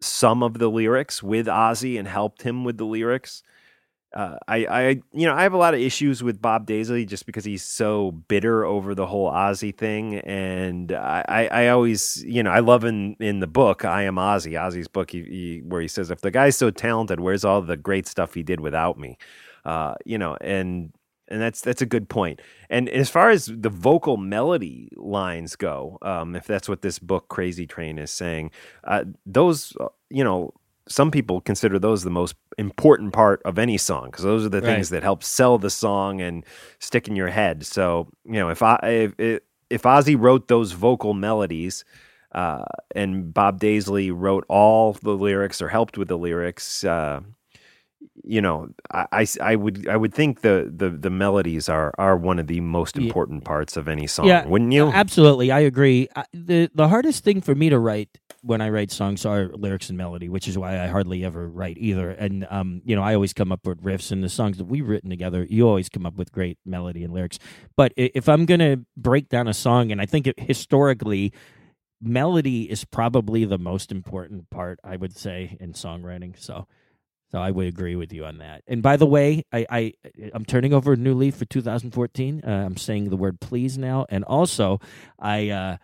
some 0.00 0.42
of 0.42 0.58
the 0.58 0.68
lyrics 0.68 1.22
with 1.22 1.46
Ozzy 1.46 1.98
and 1.98 2.06
helped 2.06 2.42
him 2.42 2.64
with 2.64 2.78
the 2.78 2.84
lyrics. 2.84 3.42
Uh, 4.14 4.36
I, 4.48 4.66
I, 4.66 4.88
you 5.12 5.26
know, 5.26 5.34
I 5.34 5.42
have 5.42 5.52
a 5.52 5.58
lot 5.58 5.74
of 5.74 5.80
issues 5.80 6.22
with 6.22 6.40
Bob 6.40 6.66
Daisley 6.66 7.06
just 7.06 7.26
because 7.26 7.44
he's 7.44 7.62
so 7.62 8.12
bitter 8.12 8.64
over 8.64 8.94
the 8.94 9.06
whole 9.06 9.30
Ozzy 9.30 9.76
thing, 9.76 10.16
and 10.20 10.92
I, 10.92 11.48
I, 11.52 11.68
always, 11.68 12.24
you 12.24 12.42
know, 12.42 12.50
I 12.50 12.60
love 12.60 12.84
in 12.84 13.16
in 13.20 13.40
the 13.40 13.46
book 13.46 13.84
I 13.84 14.04
Am 14.04 14.14
Ozzy, 14.14 14.52
Ozzy's 14.52 14.88
book, 14.88 15.10
he, 15.10 15.24
he, 15.24 15.62
where 15.62 15.82
he 15.82 15.88
says, 15.88 16.10
if 16.10 16.22
the 16.22 16.30
guy's 16.30 16.56
so 16.56 16.70
talented, 16.70 17.20
where's 17.20 17.44
all 17.44 17.60
the 17.60 17.76
great 17.76 18.06
stuff 18.06 18.32
he 18.32 18.42
did 18.42 18.60
without 18.60 18.98
me? 18.98 19.18
Uh, 19.66 19.94
you 20.06 20.16
know, 20.16 20.38
and 20.40 20.92
and 21.28 21.40
that's 21.40 21.60
that's 21.60 21.82
a 21.82 21.86
good 21.86 22.08
point. 22.08 22.40
And 22.70 22.88
as 22.88 23.10
far 23.10 23.30
as 23.30 23.46
the 23.54 23.68
vocal 23.68 24.16
melody 24.16 24.90
lines 24.96 25.56
go, 25.56 25.98
um, 26.02 26.34
if 26.34 26.46
that's 26.46 26.68
what 26.68 26.82
this 26.82 26.98
book 26.98 27.28
Crazy 27.28 27.66
Train 27.66 27.98
is 27.98 28.10
saying, 28.10 28.50
uh, 28.84 29.04
those 29.26 29.76
uh, 29.78 29.88
you 30.08 30.24
know 30.24 30.54
some 30.88 31.10
people 31.10 31.40
consider 31.40 31.78
those 31.78 32.02
the 32.02 32.10
most 32.10 32.34
important 32.56 33.12
part 33.12 33.42
of 33.44 33.58
any 33.58 33.78
song 33.78 34.06
because 34.06 34.24
those 34.24 34.44
are 34.44 34.48
the 34.48 34.60
things 34.60 34.90
that 34.90 35.02
help 35.02 35.22
sell 35.22 35.58
the 35.58 35.70
song 35.70 36.20
and 36.20 36.44
stick 36.78 37.08
in 37.08 37.16
your 37.16 37.28
head. 37.28 37.64
So 37.64 38.08
you 38.24 38.34
know 38.34 38.48
if 38.48 38.62
I 38.62 38.78
if 39.18 39.40
if 39.70 39.82
Ozzy 39.82 40.16
wrote 40.18 40.48
those 40.48 40.72
vocal 40.72 41.14
melodies. 41.14 41.84
Uh, 42.30 42.62
and 42.94 43.32
Bob 43.32 43.58
Daisley 43.58 44.12
wrote 44.14 44.44
all 44.50 44.92
the 44.92 45.12
lyrics 45.12 45.62
or 45.62 45.68
helped 45.68 45.96
with 45.96 46.08
the 46.08 46.18
lyrics. 46.18 46.84
Uh, 46.84 47.20
you 48.28 48.42
know, 48.42 48.68
I, 48.90 49.06
I, 49.12 49.26
I 49.40 49.56
would 49.56 49.88
I 49.88 49.96
would 49.96 50.12
think 50.12 50.42
the, 50.42 50.70
the, 50.74 50.90
the 50.90 51.08
melodies 51.08 51.68
are, 51.68 51.94
are 51.96 52.16
one 52.16 52.38
of 52.38 52.46
the 52.46 52.60
most 52.60 52.98
important 52.98 53.44
parts 53.44 53.76
of 53.76 53.88
any 53.88 54.06
song, 54.06 54.26
Yeah, 54.26 54.46
wouldn't 54.46 54.72
you? 54.72 54.88
Absolutely, 54.88 55.50
I 55.50 55.60
agree. 55.60 56.08
The 56.34 56.70
The 56.74 56.88
hardest 56.88 57.24
thing 57.24 57.40
for 57.40 57.54
me 57.54 57.70
to 57.70 57.78
write 57.78 58.18
when 58.42 58.60
I 58.60 58.68
write 58.68 58.90
songs 58.90 59.24
are 59.24 59.48
lyrics 59.54 59.88
and 59.88 59.96
melody, 59.96 60.28
which 60.28 60.46
is 60.46 60.58
why 60.58 60.78
I 60.78 60.88
hardly 60.88 61.24
ever 61.24 61.48
write 61.48 61.78
either. 61.78 62.10
And 62.10 62.46
um, 62.50 62.82
you 62.84 62.94
know, 62.94 63.02
I 63.02 63.14
always 63.14 63.32
come 63.32 63.50
up 63.50 63.66
with 63.66 63.82
riffs, 63.82 64.12
and 64.12 64.22
the 64.22 64.28
songs 64.28 64.58
that 64.58 64.66
we've 64.66 64.86
written 64.86 65.08
together, 65.08 65.46
you 65.48 65.66
always 65.66 65.88
come 65.88 66.04
up 66.04 66.14
with 66.14 66.30
great 66.30 66.58
melody 66.66 67.04
and 67.04 67.14
lyrics. 67.14 67.38
But 67.76 67.92
if 67.96 68.28
I'm 68.28 68.44
gonna 68.44 68.76
break 68.94 69.30
down 69.30 69.48
a 69.48 69.54
song, 69.54 69.90
and 69.90 70.02
I 70.02 70.06
think 70.06 70.26
it, 70.26 70.38
historically, 70.38 71.32
melody 72.00 72.70
is 72.70 72.84
probably 72.84 73.46
the 73.46 73.58
most 73.58 73.90
important 73.90 74.50
part, 74.50 74.78
I 74.84 74.96
would 74.96 75.16
say, 75.16 75.56
in 75.58 75.72
songwriting. 75.72 76.38
So. 76.38 76.66
So 77.30 77.38
I 77.38 77.50
would 77.50 77.66
agree 77.66 77.94
with 77.96 78.12
you 78.12 78.24
on 78.24 78.38
that. 78.38 78.62
And 78.66 78.82
by 78.82 78.96
the 78.96 79.06
way, 79.06 79.44
I, 79.52 79.66
I 79.70 79.92
I'm 80.32 80.44
turning 80.46 80.72
over 80.72 80.94
a 80.94 80.96
new 80.96 81.14
leaf 81.14 81.36
for 81.36 81.44
2014. 81.44 82.42
Uh, 82.46 82.50
I'm 82.50 82.76
saying 82.78 83.10
the 83.10 83.16
word 83.16 83.40
please 83.40 83.76
now, 83.76 84.06
and 84.08 84.24
also 84.24 84.80
I 85.18 85.50
uh, 85.50 85.76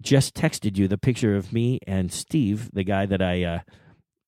just 0.00 0.34
texted 0.34 0.76
you 0.76 0.86
the 0.86 0.98
picture 0.98 1.34
of 1.36 1.52
me 1.52 1.80
and 1.86 2.12
Steve, 2.12 2.70
the 2.72 2.84
guy 2.84 3.06
that 3.06 3.20
I 3.20 3.42
uh, 3.42 3.58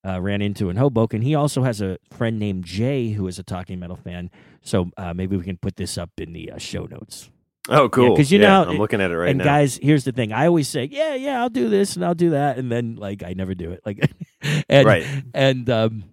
uh, 0.05 0.21
ran 0.21 0.43
into 0.43 0.69
in 0.71 0.77
Hoboken. 0.77 1.23
He 1.23 1.35
also 1.37 1.63
has 1.63 1.81
a 1.81 1.99
friend 2.13 2.39
named 2.39 2.65
Jay 2.65 3.11
who 3.11 3.27
is 3.29 3.39
a 3.39 3.43
Talking 3.45 3.79
Metal 3.79 3.97
fan. 3.97 4.31
So 4.63 4.91
uh, 4.97 5.15
maybe 5.15 5.37
we 5.37 5.45
can 5.45 5.59
put 5.59 5.77
this 5.77 5.97
up 5.97 6.11
in 6.19 6.33
the 6.33 6.51
uh, 6.53 6.59
show 6.59 6.87
notes. 6.87 7.31
oh, 7.69 7.89
cool. 7.89 8.17
'cause 8.17 8.31
you 8.33 8.41
Yeah, 8.41 8.65
know 8.65 8.71
I'm 8.71 8.79
looking 8.79 9.01
at 9.01 9.11
it 9.13 9.17
right 9.17 9.29
and 9.31 9.39
now. 9.39 9.45
guys, 9.45 9.79
here's 9.81 10.05
the 10.05 10.13
thing: 10.13 10.33
I 10.33 10.47
always 10.47 10.67
say, 10.69 10.85
"Yeah, 10.91 11.15
yeah, 11.15 11.41
I'll 11.41 11.49
do 11.51 11.69
this 11.69 11.95
and 11.97 12.05
I'll 12.05 12.15
do 12.15 12.31
that," 12.31 12.59
and 12.59 12.71
then 12.73 12.97
like 12.97 13.23
I 13.23 13.35
never 13.35 13.55
do 13.55 13.71
it. 13.73 13.81
Like, 13.87 14.09
and 14.69 14.87
Right. 14.87 15.07
and 15.35 15.69
um, 15.71 16.05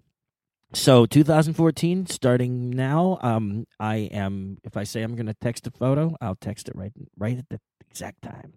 so 0.73 1.05
2014, 1.05 2.07
starting 2.07 2.69
now, 2.71 3.19
um, 3.21 3.65
I 3.79 4.09
am. 4.11 4.57
If 4.63 4.77
I 4.77 4.83
say 4.83 5.01
I'm 5.01 5.15
going 5.15 5.27
to 5.27 5.33
text 5.33 5.67
a 5.67 5.71
photo, 5.71 6.15
I'll 6.21 6.35
text 6.35 6.67
it 6.67 6.75
right 6.75 6.91
right 7.17 7.37
at 7.37 7.49
the 7.49 7.59
exact 7.89 8.21
time. 8.21 8.53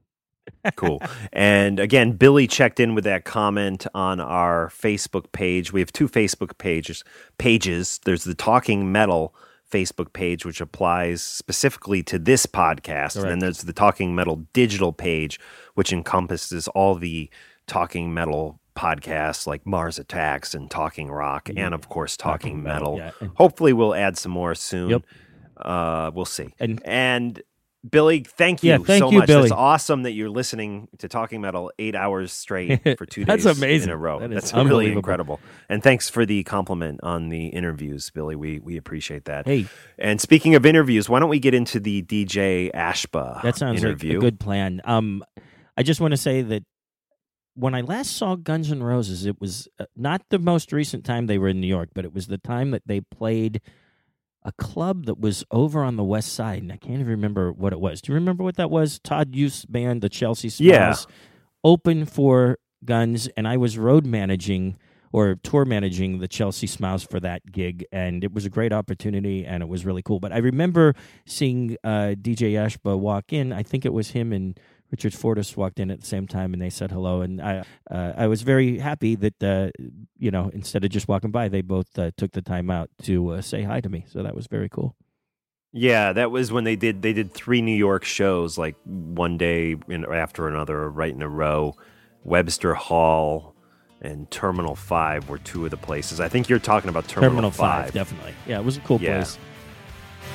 cool. 0.76 1.02
And 1.32 1.78
again, 1.78 2.12
Billy 2.12 2.46
checked 2.46 2.80
in 2.80 2.94
with 2.94 3.04
that 3.04 3.24
comment 3.24 3.86
on 3.94 4.20
our 4.20 4.68
Facebook 4.68 5.32
page. 5.32 5.72
We 5.72 5.80
have 5.80 5.92
two 5.92 6.08
Facebook 6.08 6.56
pages. 6.58 7.04
Pages. 7.38 8.00
There's 8.04 8.24
the 8.24 8.34
Talking 8.34 8.90
Metal 8.90 9.34
Facebook 9.70 10.12
page, 10.12 10.46
which 10.46 10.60
applies 10.60 11.22
specifically 11.22 12.02
to 12.04 12.18
this 12.18 12.46
podcast, 12.46 13.16
and 13.20 13.30
then 13.30 13.38
there's 13.40 13.62
the 13.62 13.72
Talking 13.72 14.14
Metal 14.14 14.46
digital 14.52 14.92
page, 14.92 15.40
which 15.74 15.92
encompasses 15.92 16.68
all 16.68 16.94
the 16.94 17.28
Talking 17.66 18.14
Metal 18.14 18.60
podcasts 18.76 19.46
like 19.46 19.66
Mars 19.66 19.98
Attacks 19.98 20.54
and 20.54 20.70
Talking 20.70 21.10
Rock, 21.10 21.48
and 21.56 21.74
of 21.74 21.88
course 21.88 22.16
Talking, 22.16 22.52
Talking 22.58 22.62
Metal, 22.62 22.96
Metal. 22.98 23.12
yeah. 23.22 23.28
Hopefully, 23.36 23.72
we'll 23.72 23.94
add 23.94 24.16
some 24.16 24.32
more 24.32 24.54
soon. 24.54 24.90
Yep. 24.90 25.02
Uh, 25.56 26.10
we'll 26.14 26.24
see. 26.24 26.54
And- 26.60 26.80
and 26.84 27.42
Billy, 27.88 28.24
thank 28.26 28.64
you 28.64 28.70
Yeah, 28.72 28.78
thank 28.78 29.00
so 29.00 29.10
you, 29.12 29.18
much. 29.18 29.28
Billy. 29.28 29.42
That's 29.42 29.52
awesome 29.52 30.02
that 30.02 30.10
you're 30.10 30.28
listening 30.28 30.88
to 30.98 31.08
Talking 31.08 31.40
Metal 31.40 31.70
eight 31.78 31.94
hours 31.94 32.32
straight 32.32 32.82
for 32.98 33.06
two 33.06 33.24
That's 33.24 33.44
days 33.44 33.58
amazing. 33.58 33.90
in 33.90 33.94
a 33.94 33.96
row. 33.96 34.18
That 34.18 34.30
That's 34.30 34.52
really 34.52 34.90
incredible. 34.90 35.38
And 35.68 35.84
thanks 35.84 36.08
for 36.10 36.26
the 36.26 36.42
compliment 36.42 36.98
on 37.04 37.28
the 37.28 37.46
interviews, 37.46 38.10
Billy. 38.10 38.34
We 38.34 38.58
we 38.58 38.76
appreciate 38.76 39.26
that. 39.26 39.46
Hey. 39.46 39.66
And 39.98 40.20
speaking 40.20 40.56
of 40.56 40.66
interviews, 40.66 41.08
why 41.08 41.20
don't 41.20 41.28
we 41.30 41.38
get 41.38 41.54
into 41.54 41.78
the 41.78 42.02
DJ 42.02 42.72
Ashba 42.74 43.40
That 43.42 43.56
sounds 43.56 43.80
interview? 43.84 44.14
like 44.14 44.18
a 44.18 44.20
good 44.20 44.40
plan. 44.40 44.80
Um, 44.84 45.24
I 45.76 45.84
just 45.84 46.00
want 46.00 46.10
to 46.10 46.16
say 46.18 46.42
that 46.42 46.64
when 47.56 47.74
I 47.74 47.80
last 47.80 48.16
saw 48.16 48.36
Guns 48.36 48.70
N' 48.70 48.82
Roses, 48.82 49.26
it 49.26 49.40
was 49.40 49.66
uh, 49.80 49.86
not 49.96 50.22
the 50.28 50.38
most 50.38 50.72
recent 50.72 51.04
time 51.04 51.26
they 51.26 51.38
were 51.38 51.48
in 51.48 51.60
New 51.60 51.66
York, 51.66 51.88
but 51.94 52.04
it 52.04 52.12
was 52.12 52.26
the 52.26 52.38
time 52.38 52.70
that 52.70 52.82
they 52.86 53.00
played 53.00 53.60
a 54.44 54.52
club 54.52 55.06
that 55.06 55.18
was 55.18 55.42
over 55.50 55.82
on 55.82 55.96
the 55.96 56.04
west 56.04 56.32
side, 56.32 56.62
and 56.62 56.70
I 56.70 56.76
can't 56.76 56.94
even 57.00 57.06
remember 57.08 57.50
what 57.50 57.72
it 57.72 57.80
was. 57.80 58.00
Do 58.00 58.12
you 58.12 58.14
remember 58.14 58.44
what 58.44 58.56
that 58.56 58.70
was? 58.70 59.00
Todd 59.00 59.34
Youth's 59.34 59.64
band, 59.64 60.02
the 60.02 60.08
Chelsea 60.08 60.52
Yeah. 60.62 60.94
Open 61.64 62.06
for 62.06 62.58
Guns, 62.84 63.26
and 63.36 63.48
I 63.48 63.56
was 63.56 63.76
road 63.76 64.06
managing 64.06 64.76
or 65.12 65.36
tour 65.42 65.64
managing 65.64 66.18
the 66.18 66.28
Chelsea 66.28 66.66
Smiles 66.66 67.02
for 67.02 67.18
that 67.20 67.50
gig, 67.50 67.86
and 67.90 68.22
it 68.22 68.32
was 68.32 68.44
a 68.44 68.50
great 68.50 68.72
opportunity, 68.72 69.44
and 69.46 69.62
it 69.62 69.66
was 69.66 69.84
really 69.84 70.02
cool. 70.02 70.20
But 70.20 70.32
I 70.32 70.38
remember 70.38 70.94
seeing 71.24 71.76
uh, 71.82 72.14
DJ 72.20 72.52
Ashba 72.52 72.98
walk 72.98 73.32
in. 73.32 73.52
I 73.52 73.62
think 73.62 73.84
it 73.84 73.92
was 73.92 74.10
him 74.10 74.32
and 74.32 74.60
Richard 74.90 75.14
Fortus 75.14 75.56
walked 75.56 75.80
in 75.80 75.90
at 75.90 76.00
the 76.00 76.06
same 76.06 76.26
time, 76.26 76.52
and 76.52 76.62
they 76.62 76.70
said 76.70 76.90
hello. 76.92 77.20
And 77.20 77.40
I, 77.42 77.64
uh, 77.90 78.12
I 78.16 78.26
was 78.28 78.42
very 78.42 78.78
happy 78.78 79.14
that 79.16 79.42
uh, 79.42 79.70
you 80.18 80.30
know 80.30 80.50
instead 80.54 80.84
of 80.84 80.90
just 80.90 81.08
walking 81.08 81.30
by, 81.30 81.48
they 81.48 81.60
both 81.62 81.98
uh, 81.98 82.10
took 82.16 82.32
the 82.32 82.42
time 82.42 82.70
out 82.70 82.90
to 83.02 83.30
uh, 83.30 83.42
say 83.42 83.62
hi 83.62 83.80
to 83.80 83.88
me. 83.88 84.04
So 84.08 84.22
that 84.22 84.34
was 84.34 84.46
very 84.46 84.68
cool. 84.68 84.94
Yeah, 85.72 86.12
that 86.12 86.30
was 86.30 86.52
when 86.52 86.64
they 86.64 86.76
did 86.76 87.02
they 87.02 87.12
did 87.12 87.32
three 87.34 87.60
New 87.60 87.76
York 87.76 88.04
shows 88.04 88.56
like 88.56 88.76
one 88.84 89.36
day 89.36 89.76
in, 89.88 90.04
after 90.06 90.48
another, 90.48 90.88
right 90.90 91.12
in 91.12 91.22
a 91.22 91.28
row. 91.28 91.76
Webster 92.24 92.74
Hall 92.74 93.54
and 94.02 94.30
Terminal 94.30 94.74
Five 94.74 95.28
were 95.28 95.38
two 95.38 95.64
of 95.64 95.70
the 95.70 95.76
places. 95.76 96.18
I 96.20 96.28
think 96.28 96.48
you're 96.48 96.58
talking 96.58 96.90
about 96.90 97.06
Terminal, 97.08 97.30
Terminal 97.30 97.50
Five, 97.50 97.92
definitely. 97.92 98.34
Yeah, 98.46 98.58
it 98.58 98.64
was 98.64 98.76
a 98.76 98.80
cool 98.80 99.00
Yeah. 99.00 99.16
place. 99.16 99.38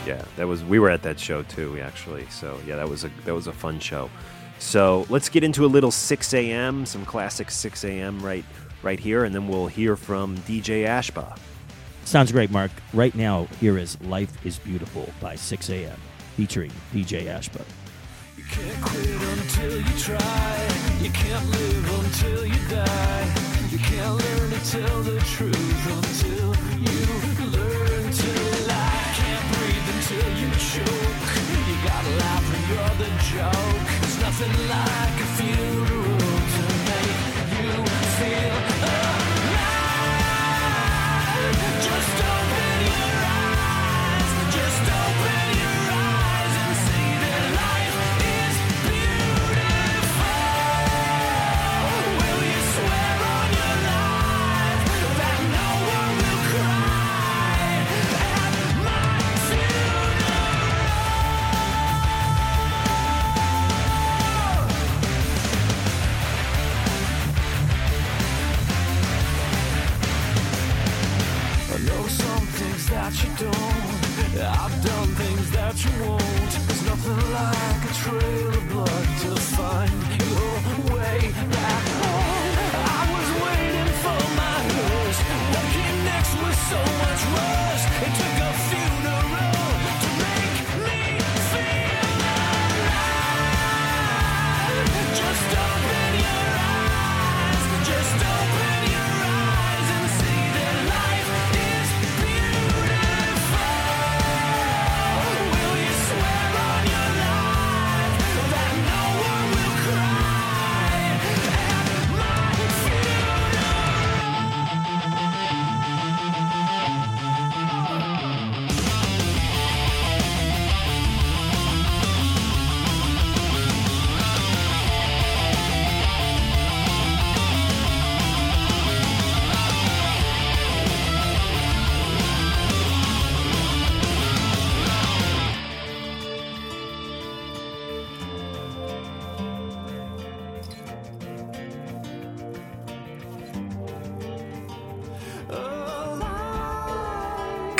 Yeah, 0.06 0.24
that 0.38 0.48
was 0.48 0.64
we 0.64 0.80
were 0.80 0.90
at 0.90 1.04
that 1.04 1.20
show 1.20 1.44
too, 1.44 1.80
actually. 1.82 2.26
So 2.30 2.58
yeah, 2.66 2.76
that 2.76 2.88
was 2.88 3.04
a 3.04 3.12
that 3.26 3.34
was 3.34 3.48
a 3.48 3.54
fun 3.54 3.80
show. 3.80 4.10
So 4.62 5.08
let's 5.10 5.28
get 5.28 5.44
into 5.44 5.66
a 5.66 5.68
little 5.68 5.92
6 5.92 6.34
a.m. 6.34 6.86
some 6.86 7.04
classic 7.04 7.52
6 7.52 7.84
a.m. 7.84 8.20
right 8.22 8.46
right 8.84 9.00
here, 9.00 9.26
and 9.26 9.36
then 9.36 9.48
we'll 9.48 9.68
hear 9.68 9.96
from 9.96 10.38
DJ 10.40 10.86
Ashba. 10.86 11.38
Sounds 12.06 12.32
great, 12.32 12.52
Mark. 12.52 12.72
Right 12.94 13.14
now, 13.16 13.48
here 13.60 13.78
is 13.78 14.00
"Life 14.04 14.46
Is 14.46 14.60
Beautiful" 14.60 15.10
by 15.20 15.36
6 15.36 15.70
a.m. 15.72 16.00
featuring 16.38 16.72
DJ 16.94 17.26
Ashba. 17.26 17.66
You 18.38 18.44
can't 18.46 18.82
quit 18.82 19.10
until 19.10 19.78
you 19.78 19.98
try. 19.98 20.68
You 21.02 21.10
can't 21.10 21.46
live 21.50 22.06
until 22.06 22.46
you 22.46 22.70
die. 22.70 23.34
You 23.72 23.80
can't 23.80 24.16
learn 24.16 24.52
to 24.52 24.72
tell 24.72 25.02
the 25.02 25.20
truth 25.22 25.88
until 25.90 26.56
you 26.80 27.02
learn 27.50 28.12
to 28.14 28.32
lie. 28.70 29.12
Can't 29.20 29.46
breathe 29.58 29.88
until 29.96 30.30
you 30.38 30.50
choke. 30.56 31.32
You 31.68 31.76
gotta 31.84 32.10
laugh 32.22 32.46
when 32.48 32.62
you're 32.70 32.96
the 33.04 33.12
joke. 33.26 34.11
Nothing 34.22 34.68
like 34.70 35.20
a 35.20 35.28
funeral 35.36 36.01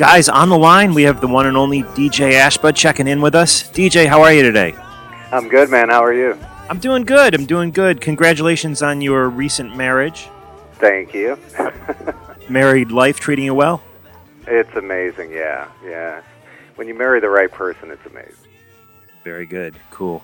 Guys, 0.02 0.28
on 0.28 0.50
the 0.50 0.58
line 0.58 0.96
we 0.96 1.04
have 1.04 1.22
the 1.22 1.28
one 1.28 1.46
and 1.46 1.56
only 1.56 1.84
DJ 1.84 2.32
Ashba 2.32 2.76
checking 2.76 3.08
in 3.08 3.22
with 3.22 3.36
us. 3.36 3.70
DJ, 3.70 4.08
how 4.08 4.24
are 4.24 4.34
you 4.34 4.42
today? 4.42 4.74
I'm 5.32 5.48
good, 5.48 5.70
man. 5.70 5.90
How 5.90 6.04
are 6.04 6.12
you? 6.12 6.36
I'm 6.72 6.80
doing 6.80 7.04
good. 7.04 7.36
I'm 7.36 7.46
doing 7.46 7.70
good. 7.70 8.02
Congratulations 8.02 8.82
on 8.82 9.02
your 9.02 9.30
recent 9.30 9.78
marriage. 9.78 10.28
Thank 10.80 11.14
you. 11.14 11.38
Married 12.50 12.90
life 12.90 13.20
treating 13.20 13.46
you 13.46 13.54
well? 13.54 13.84
it's 14.48 14.76
amazing. 14.76 15.34
Yeah, 15.34 15.68
yeah. 15.86 16.24
When 16.78 16.88
you 16.88 16.96
marry 16.96 17.20
the 17.20 17.30
right 17.30 17.52
person, 17.52 17.92
it's 17.92 18.06
amazing. 18.08 18.34
Very 19.24 19.46
good. 19.46 19.76
Cool. 19.92 20.24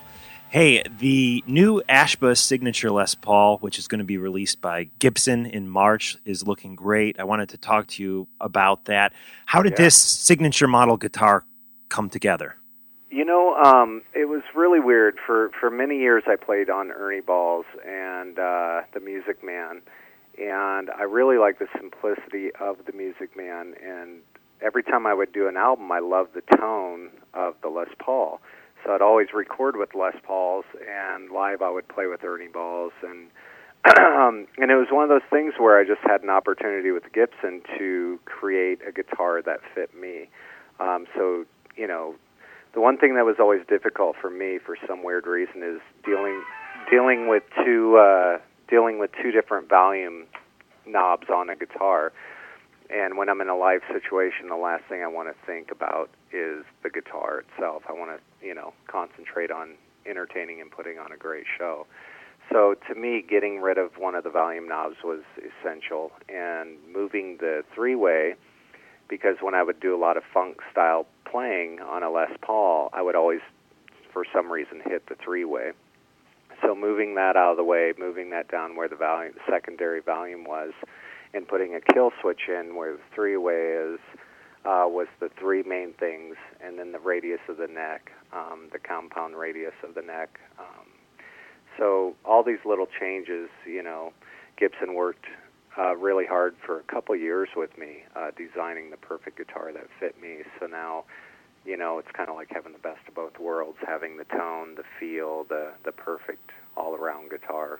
Hey, 0.49 0.81
the 0.99 1.43
new 1.45 1.81
Ashba 1.89 2.37
signature 2.37 2.89
Les 2.89 3.15
Paul, 3.15 3.57
which 3.57 3.77
is 3.77 3.87
going 3.87 3.99
to 3.99 4.05
be 4.05 4.17
released 4.17 4.61
by 4.61 4.89
Gibson 4.97 5.45
in 5.45 5.67
March, 5.67 6.15
is 6.23 6.47
looking 6.47 6.73
great. 6.73 7.19
I 7.19 7.25
wanted 7.25 7.49
to 7.49 7.57
talk 7.57 7.87
to 7.87 8.03
you 8.03 8.27
about 8.39 8.85
that. 8.85 9.11
How 9.45 9.61
did 9.61 9.73
Yeah. 9.73 9.85
this 9.85 9.95
signature 10.01 10.67
model 10.67 10.95
guitar 10.95 11.43
come 11.89 12.09
together? 12.09 12.55
You 13.09 13.25
know, 13.25 13.55
um, 13.55 14.03
it 14.13 14.25
was 14.29 14.41
really 14.55 14.79
weird. 14.79 15.19
For 15.25 15.49
for 15.59 15.69
many 15.69 15.99
years, 15.99 16.23
I 16.27 16.37
played 16.37 16.69
on 16.69 16.91
Ernie 16.91 17.21
Balls 17.21 17.65
and 17.85 18.39
uh, 18.39 18.81
the 18.93 18.99
Music 19.01 19.43
Man, 19.43 19.81
and 20.39 20.89
I 20.89 21.03
really 21.03 21.37
like 21.37 21.59
the 21.59 21.67
simplicity 21.77 22.51
of 22.55 22.77
the 22.85 22.93
Music 22.93 23.35
Man. 23.35 23.75
And 23.83 24.21
every 24.61 24.83
time 24.83 25.05
I 25.05 25.13
would 25.13 25.33
do 25.33 25.47
an 25.47 25.57
album, 25.57 25.91
I 25.91 25.99
loved 25.99 26.33
the 26.35 26.57
tone 26.57 27.09
of 27.33 27.55
the 27.61 27.69
Les 27.69 27.89
Paul. 27.99 28.39
So 28.83 28.93
I'd 28.93 29.01
always 29.01 29.27
record 29.33 29.75
with 29.75 29.95
Les 29.95 30.15
Pauls, 30.23 30.65
and 30.87 31.31
live 31.31 31.61
I 31.61 31.69
would 31.69 31.87
play 31.87 32.07
with 32.07 32.23
Ernie 32.23 32.47
Balls, 32.47 32.93
and 33.03 33.29
and 34.57 34.71
it 34.71 34.75
was 34.75 34.87
one 34.91 35.03
of 35.03 35.09
those 35.09 35.27
things 35.29 35.53
where 35.57 35.79
I 35.79 35.83
just 35.83 36.01
had 36.01 36.21
an 36.21 36.29
opportunity 36.29 36.91
with 36.91 37.03
Gibson 37.13 37.61
to 37.77 38.19
create 38.25 38.79
a 38.87 38.91
guitar 38.91 39.41
that 39.41 39.59
fit 39.75 39.95
me. 39.95 40.29
Um, 40.79 41.05
so 41.15 41.45
you 41.75 41.87
know, 41.87 42.15
the 42.73 42.81
one 42.81 42.97
thing 42.97 43.15
that 43.15 43.25
was 43.25 43.37
always 43.39 43.61
difficult 43.67 44.15
for 44.19 44.29
me, 44.29 44.59
for 44.63 44.77
some 44.87 45.03
weird 45.03 45.27
reason, 45.27 45.63
is 45.63 45.81
dealing 46.03 46.43
dealing 46.89 47.27
with 47.27 47.43
two 47.63 47.97
uh, 47.97 48.39
dealing 48.69 48.99
with 48.99 49.11
two 49.21 49.31
different 49.31 49.69
volume 49.69 50.25
knobs 50.85 51.27
on 51.29 51.49
a 51.49 51.55
guitar. 51.55 52.11
And 52.89 53.17
when 53.17 53.29
I'm 53.29 53.41
in 53.41 53.49
a 53.49 53.57
live 53.57 53.81
situation, 53.91 54.47
the 54.49 54.55
last 54.55 54.83
thing 54.89 55.03
I 55.03 55.07
want 55.07 55.29
to 55.29 55.45
think 55.45 55.71
about 55.71 56.09
is 56.31 56.63
the 56.83 56.89
guitar 56.89 57.39
itself. 57.39 57.83
I 57.89 57.93
want 57.93 58.11
to, 58.11 58.45
you 58.45 58.55
know, 58.55 58.73
concentrate 58.87 59.51
on 59.51 59.75
entertaining 60.05 60.61
and 60.61 60.71
putting 60.71 60.97
on 60.97 61.11
a 61.11 61.17
great 61.17 61.45
show. 61.57 61.85
So 62.51 62.75
to 62.87 62.95
me, 62.95 63.23
getting 63.27 63.59
rid 63.59 63.77
of 63.77 63.97
one 63.97 64.15
of 64.15 64.23
the 64.23 64.29
volume 64.29 64.67
knobs 64.67 64.97
was 65.03 65.21
essential, 65.37 66.11
and 66.29 66.77
moving 66.93 67.37
the 67.39 67.63
three-way 67.75 68.35
because 69.09 69.37
when 69.41 69.53
I 69.53 69.63
would 69.63 69.79
do 69.79 69.95
a 69.95 69.99
lot 69.99 70.17
of 70.17 70.23
funk 70.33 70.57
style 70.71 71.05
playing 71.29 71.79
on 71.79 72.03
a 72.03 72.09
Les 72.09 72.31
Paul, 72.41 72.89
I 72.93 73.01
would 73.01 73.15
always, 73.15 73.39
for 74.11 74.25
some 74.33 74.51
reason, 74.51 74.81
hit 74.85 75.07
the 75.07 75.15
three-way. 75.15 75.71
So 76.61 76.75
moving 76.75 77.15
that 77.15 77.35
out 77.35 77.51
of 77.51 77.57
the 77.57 77.63
way, 77.63 77.93
moving 77.97 78.29
that 78.31 78.49
down 78.49 78.75
where 78.75 78.87
the 78.87 78.95
volume, 78.95 79.33
secondary 79.49 80.01
volume 80.01 80.43
was, 80.43 80.71
and 81.33 81.47
putting 81.47 81.75
a 81.75 81.81
kill 81.93 82.11
switch 82.21 82.41
in 82.47 82.75
where 82.75 82.93
the 82.93 83.01
three-way 83.13 83.93
is, 83.93 83.99
uh, 84.65 84.85
was 84.87 85.07
the 85.19 85.29
three 85.39 85.63
main 85.63 85.93
things, 85.93 86.35
and 86.61 86.77
then 86.77 86.91
the 86.91 86.99
radius 86.99 87.39
of 87.47 87.57
the 87.57 87.67
neck, 87.67 88.11
um, 88.33 88.67
the 88.71 88.79
compound 88.79 89.35
radius 89.35 89.73
of 89.83 89.95
the 89.95 90.01
neck. 90.01 90.39
Um, 90.59 90.87
so 91.77 92.15
all 92.25 92.43
these 92.43 92.63
little 92.65 92.87
changes, 92.99 93.49
you 93.65 93.83
know, 93.83 94.11
Gibson 94.57 94.95
worked 94.95 95.25
uh, 95.77 95.95
really 95.95 96.25
hard 96.25 96.55
for 96.65 96.79
a 96.79 96.83
couple 96.83 97.15
years 97.15 97.49
with 97.55 97.77
me, 97.77 98.03
uh, 98.15 98.31
designing 98.35 98.89
the 98.89 98.97
perfect 98.97 99.37
guitar 99.37 99.71
that 99.71 99.87
fit 99.99 100.19
me. 100.19 100.39
So 100.59 100.65
now, 100.65 101.03
you 101.65 101.77
know, 101.77 101.99
it's 101.99 102.07
kind 102.13 102.29
of 102.29 102.35
like 102.35 102.49
having 102.51 102.73
the 102.73 102.79
best 102.79 103.07
of 103.07 103.13
both 103.13 103.37
worlds, 103.39 103.77
having 103.85 104.17
the 104.17 104.25
tone, 104.25 104.75
the 104.75 104.83
feel, 104.99 105.45
the 105.47 105.71
the 105.85 105.91
perfect 105.91 106.49
all-around 106.75 107.29
guitar. 107.29 107.79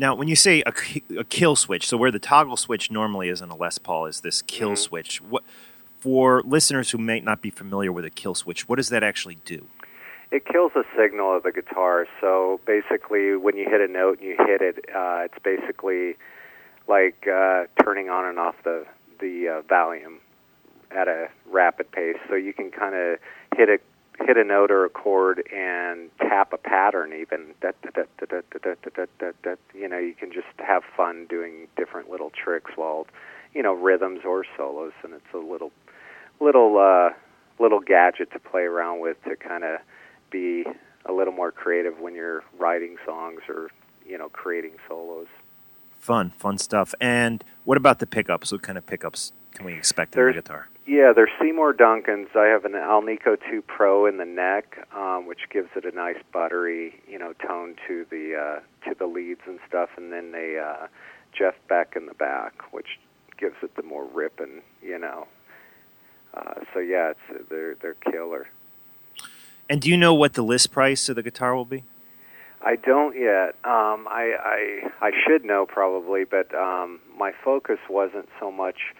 Now, 0.00 0.14
when 0.14 0.28
you 0.28 0.36
say 0.36 0.62
a, 0.64 0.72
a 1.18 1.24
kill 1.24 1.56
switch, 1.56 1.88
so 1.88 1.96
where 1.96 2.12
the 2.12 2.20
toggle 2.20 2.56
switch 2.56 2.88
normally 2.90 3.28
is 3.28 3.42
in 3.42 3.50
a 3.50 3.56
Les 3.56 3.78
Paul 3.78 4.06
is 4.06 4.20
this 4.20 4.42
kill 4.42 4.70
Mhm. 4.70 4.78
switch. 4.78 5.20
What 5.20 5.42
for 5.98 6.40
listeners 6.44 6.92
who 6.92 6.98
may 6.98 7.18
not 7.18 7.42
be 7.42 7.50
familiar 7.50 7.90
with 7.90 8.04
a 8.04 8.10
kill 8.10 8.36
switch, 8.36 8.68
what 8.68 8.76
does 8.76 8.88
that 8.90 9.02
actually 9.02 9.38
do? 9.44 9.66
It 10.30 10.44
kills 10.44 10.70
the 10.74 10.84
signal 10.96 11.34
of 11.36 11.42
the 11.42 11.50
guitar. 11.50 12.06
So 12.20 12.60
basically, 12.64 13.34
when 13.34 13.56
you 13.56 13.64
hit 13.68 13.80
a 13.80 13.88
note 13.88 14.20
and 14.20 14.28
you 14.28 14.36
hit 14.38 14.62
it, 14.62 14.84
uh, 14.94 15.22
it's 15.24 15.38
basically 15.42 16.16
like 16.86 17.26
uh, 17.26 17.64
turning 17.82 18.08
on 18.08 18.24
and 18.24 18.38
off 18.38 18.54
the 18.62 18.86
the 19.18 19.48
uh, 19.48 19.60
volume 19.62 20.20
at 20.92 21.08
a 21.08 21.28
rapid 21.50 21.90
pace. 21.90 22.16
So 22.28 22.36
you 22.36 22.52
can 22.52 22.70
kind 22.70 22.94
of 22.94 23.18
hit 23.56 23.68
a 23.68 23.78
hit 24.20 24.36
a 24.36 24.44
note 24.44 24.70
or 24.70 24.84
a 24.84 24.90
chord 24.90 25.42
and 25.54 26.10
tap 26.18 26.52
a 26.52 26.58
pattern 26.58 27.12
even 27.12 27.54
that 27.60 27.76
you 29.74 29.88
know 29.88 29.98
you 29.98 30.14
can 30.14 30.32
just 30.32 30.46
have 30.58 30.82
fun 30.96 31.26
doing 31.28 31.68
different 31.76 32.10
little 32.10 32.30
tricks 32.30 32.72
while 32.76 33.06
you 33.54 33.62
know 33.62 33.72
rhythms 33.72 34.20
or 34.24 34.44
solos 34.56 34.92
and 35.02 35.14
it's 35.14 35.34
a 35.34 35.38
little 35.38 35.70
little 36.40 36.78
uh 36.78 37.10
little 37.60 37.80
gadget 37.80 38.30
to 38.32 38.38
play 38.38 38.62
around 38.62 39.00
with 39.00 39.22
to 39.24 39.36
kind 39.36 39.64
of 39.64 39.78
be 40.30 40.64
a 41.06 41.12
little 41.12 41.32
more 41.32 41.50
creative 41.50 41.98
when 42.00 42.14
you're 42.14 42.44
writing 42.58 42.96
songs 43.06 43.40
or 43.48 43.70
you 44.06 44.18
know 44.18 44.28
creating 44.28 44.72
solos 44.88 45.26
fun 45.98 46.30
fun 46.30 46.58
stuff 46.58 46.94
and 47.00 47.44
what 47.64 47.76
about 47.76 47.98
the 47.98 48.06
pickups 48.06 48.52
what 48.52 48.62
kind 48.62 48.78
of 48.78 48.86
pickups 48.86 49.32
can 49.52 49.64
we 49.64 49.74
expect 49.74 50.16
in 50.16 50.26
the 50.26 50.32
guitar 50.32 50.68
yeah, 50.88 51.12
there's 51.14 51.28
Seymour 51.38 51.74
Duncans. 51.74 52.34
I 52.34 52.46
have 52.46 52.64
an 52.64 52.72
Alnico 52.72 53.36
2 53.50 53.60
Pro 53.60 54.06
in 54.06 54.16
the 54.16 54.24
neck, 54.24 54.88
um, 54.96 55.26
which 55.26 55.40
gives 55.50 55.68
it 55.76 55.84
a 55.84 55.94
nice 55.94 56.16
buttery, 56.32 56.98
you 57.06 57.18
know, 57.18 57.34
tone 57.46 57.74
to 57.86 58.06
the 58.08 58.34
uh, 58.34 58.88
to 58.88 58.94
the 58.98 59.04
leads 59.04 59.42
and 59.46 59.58
stuff, 59.68 59.90
and 59.98 60.10
then 60.10 60.32
a 60.34 60.56
uh, 60.56 60.86
Jeff 61.38 61.56
Beck 61.68 61.92
in 61.94 62.06
the 62.06 62.14
back, 62.14 62.72
which 62.72 62.98
gives 63.38 63.56
it 63.62 63.76
the 63.76 63.82
more 63.82 64.06
rip 64.06 64.40
and 64.40 64.62
you 64.82 64.98
know. 64.98 65.28
Uh, 66.32 66.54
so 66.72 66.80
yeah, 66.80 67.10
it's 67.10 67.48
they're 67.50 67.74
they're 67.74 68.10
killer. 68.10 68.48
And 69.68 69.82
do 69.82 69.90
you 69.90 69.96
know 69.98 70.14
what 70.14 70.32
the 70.32 70.42
list 70.42 70.72
price 70.72 71.10
of 71.10 71.16
the 71.16 71.22
guitar 71.22 71.54
will 71.54 71.66
be? 71.66 71.84
I 72.62 72.76
don't 72.76 73.14
yet. 73.14 73.56
Um, 73.62 74.08
I, 74.08 74.32
I 74.42 75.06
I 75.06 75.10
should 75.26 75.44
know 75.44 75.66
probably, 75.66 76.24
but 76.24 76.54
um, 76.54 77.00
my 77.14 77.32
focus 77.44 77.78
wasn't 77.90 78.30
so 78.40 78.50
much 78.50 78.94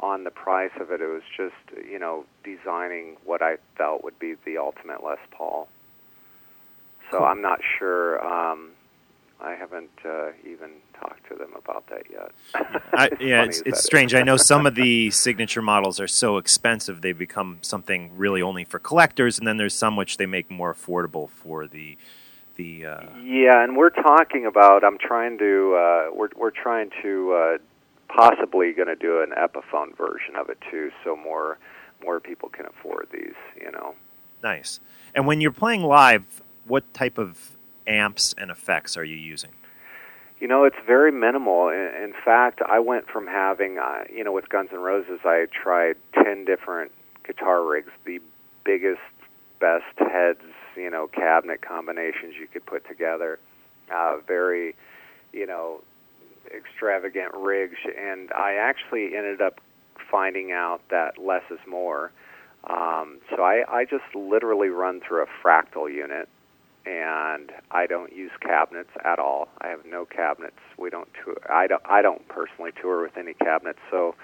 on 0.00 0.24
the 0.24 0.30
price 0.30 0.72
of 0.80 0.90
it. 0.90 1.00
It 1.00 1.08
was 1.08 1.22
just 1.36 1.86
you 1.88 1.98
know 1.98 2.24
designing 2.42 3.16
what 3.24 3.42
I 3.42 3.56
felt 3.76 4.04
would 4.04 4.18
be 4.18 4.34
the 4.44 4.58
ultimate 4.58 5.04
Les 5.04 5.18
Paul. 5.30 5.68
So 7.10 7.18
Cool. 7.18 7.26
I'm 7.26 7.42
not 7.42 7.60
sure. 7.78 8.24
Um, 8.24 8.70
I 9.40 9.54
haven't 9.54 9.90
uh, 10.04 10.30
even 10.44 10.70
talked 10.98 11.28
to 11.28 11.34
them 11.34 11.50
about 11.56 11.86
that 11.88 12.04
yet. 12.10 12.32
I, 12.92 13.10
yeah, 13.20 13.44
it's, 13.44 13.62
it's 13.66 13.84
strange. 13.84 14.14
I 14.14 14.22
know 14.22 14.36
some 14.52 14.64
of 14.66 14.74
the 14.74 15.10
signature 15.10 15.60
models 15.60 16.00
are 16.00 16.08
so 16.08 16.38
expensive 16.38 17.02
they 17.02 17.12
become 17.12 17.58
something 17.60 18.16
really 18.16 18.40
only 18.40 18.64
for 18.64 18.78
collectors, 18.78 19.38
and 19.38 19.46
then 19.46 19.56
there's 19.56 19.74
some 19.74 19.96
which 19.96 20.16
they 20.16 20.26
make 20.26 20.50
more 20.50 20.72
affordable 20.72 21.28
for 21.28 21.66
the 21.66 21.98
the. 22.56 22.86
Uh, 22.86 23.02
Yeah, 23.22 23.62
and 23.62 23.76
we're 23.76 23.90
talking 23.90 24.46
about. 24.46 24.84
I'm 24.84 24.98
trying 24.98 25.38
to. 25.38 25.74
Uh, 25.76 26.14
we're 26.14 26.30
we're 26.36 26.50
trying 26.50 26.90
to 27.02 27.32
uh, 27.32 27.58
possibly 28.08 28.72
going 28.72 28.88
to 28.88 28.96
do 28.96 29.22
an 29.22 29.30
Epiphone 29.30 29.96
version 29.96 30.36
of 30.36 30.48
it 30.48 30.58
too, 30.70 30.90
so 31.04 31.16
more 31.16 31.58
more 32.04 32.20
people 32.20 32.48
can 32.48 32.66
afford 32.66 33.08
these. 33.12 33.34
You 33.60 33.70
know. 33.72 33.94
nice. 34.42 34.80
And 35.14 35.26
when 35.26 35.40
you're 35.40 35.52
playing 35.52 35.82
live, 35.82 36.42
what 36.66 36.92
type 36.92 37.18
of 37.18 37.56
amps 37.86 38.34
and 38.36 38.50
effects 38.50 38.96
are 38.96 39.04
you 39.04 39.16
using? 39.16 39.50
You 40.40 40.48
know, 40.48 40.64
it's 40.64 40.76
very 40.86 41.12
minimal. 41.12 41.68
In, 41.68 42.12
fact, 42.24 42.60
I 42.60 42.78
went 42.78 43.08
from 43.08 43.26
having, 43.26 43.78
uh, 43.78 44.04
you 44.12 44.24
know, 44.24 44.32
with 44.32 44.48
Guns 44.48 44.70
N' 44.72 44.80
Roses, 44.80 45.20
I 45.24 45.46
tried 45.52 45.96
10 46.22 46.44
different 46.44 46.90
guitar 47.26 47.64
rigs, 47.64 47.90
the 48.04 48.20
biggest, 48.64 49.00
best 49.60 49.84
heads, 49.98 50.42
you 50.76 50.90
know, 50.90 51.06
cabinet 51.06 51.62
combinations 51.62 52.34
you 52.38 52.46
could 52.46 52.66
put 52.66 52.86
together. 52.86 53.38
Uh, 53.94 54.16
very, 54.26 54.74
you 55.32 55.46
know, 55.46 55.80
extravagant 56.46 57.32
rigs. 57.34 57.78
And 57.98 58.30
I 58.32 58.54
actually 58.54 59.16
ended 59.16 59.40
up 59.40 59.60
finding 60.10 60.52
out 60.52 60.80
that 60.90 61.18
less 61.18 61.42
is 61.50 61.60
more. 61.68 62.12
Um, 62.68 63.18
so 63.30 63.42
I, 63.42 63.62
I 63.68 63.84
just 63.84 64.14
literally 64.14 64.68
run 64.68 65.00
through 65.06 65.22
a 65.22 65.26
fractal 65.42 65.92
unit 65.92 66.28
and 66.86 67.50
I 67.70 67.86
don't 67.86 68.14
use 68.14 68.30
cabinets 68.40 68.90
at 69.04 69.18
all. 69.18 69.48
I 69.60 69.68
have 69.68 69.86
no 69.86 70.04
cabinets. 70.04 70.58
We 70.78 70.90
don't 70.90 71.08
tour. 71.24 71.36
I 71.50 71.66
don't. 71.66 71.82
I 71.86 72.02
don't 72.02 72.26
personally 72.28 72.72
tour 72.80 73.02
with 73.02 73.16
any 73.16 73.34
cabinets. 73.34 73.78
So 73.90 74.14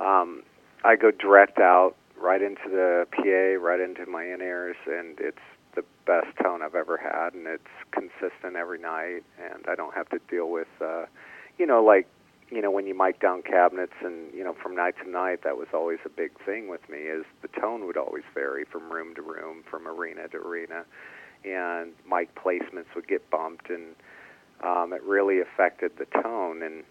um, 0.00 0.42
I 0.84 0.96
go 0.96 1.10
direct 1.10 1.58
out, 1.58 1.94
right 2.20 2.42
into 2.42 2.68
the 2.68 3.06
PA, 3.12 3.64
right 3.64 3.80
into 3.80 4.06
my 4.06 4.24
in 4.24 4.40
ears, 4.40 4.76
and 4.86 5.18
it's 5.20 5.38
the 5.74 5.84
best 6.06 6.36
tone 6.42 6.60
I've 6.62 6.74
ever 6.74 6.98
had, 6.98 7.34
and 7.34 7.46
it's 7.46 7.62
consistent 7.92 8.56
every 8.56 8.80
night. 8.80 9.22
And 9.40 9.64
I 9.68 9.74
don't 9.76 9.94
have 9.94 10.08
to 10.10 10.18
deal 10.28 10.50
with, 10.50 10.68
uh, 10.80 11.04
you 11.58 11.66
know, 11.66 11.82
like 11.82 12.06
you 12.50 12.60
know 12.60 12.70
when 12.70 12.86
you 12.86 12.96
mic 12.96 13.20
down 13.20 13.42
cabinets, 13.42 13.94
and 14.04 14.32
you 14.34 14.44
know 14.44 14.54
from 14.62 14.74
night 14.74 14.94
to 15.02 15.08
night. 15.08 15.42
That 15.44 15.56
was 15.56 15.68
always 15.72 15.98
a 16.04 16.10
big 16.10 16.32
thing 16.44 16.68
with 16.68 16.88
me. 16.88 16.98
Is 16.98 17.24
the 17.42 17.48
tone 17.60 17.86
would 17.86 17.96
always 17.96 18.24
vary 18.34 18.64
from 18.64 18.92
room 18.92 19.14
to 19.14 19.22
room, 19.22 19.64
from 19.70 19.86
arena 19.86 20.28
to 20.28 20.38
arena 20.38 20.84
and 21.44 21.92
mic 22.08 22.34
placements 22.34 22.94
would 22.94 23.08
get 23.08 23.28
bumped, 23.30 23.70
and 23.70 23.94
um, 24.62 24.92
it 24.92 25.02
really 25.02 25.40
affected 25.40 25.92
the 25.98 26.06
tone. 26.22 26.62
And 26.62 26.84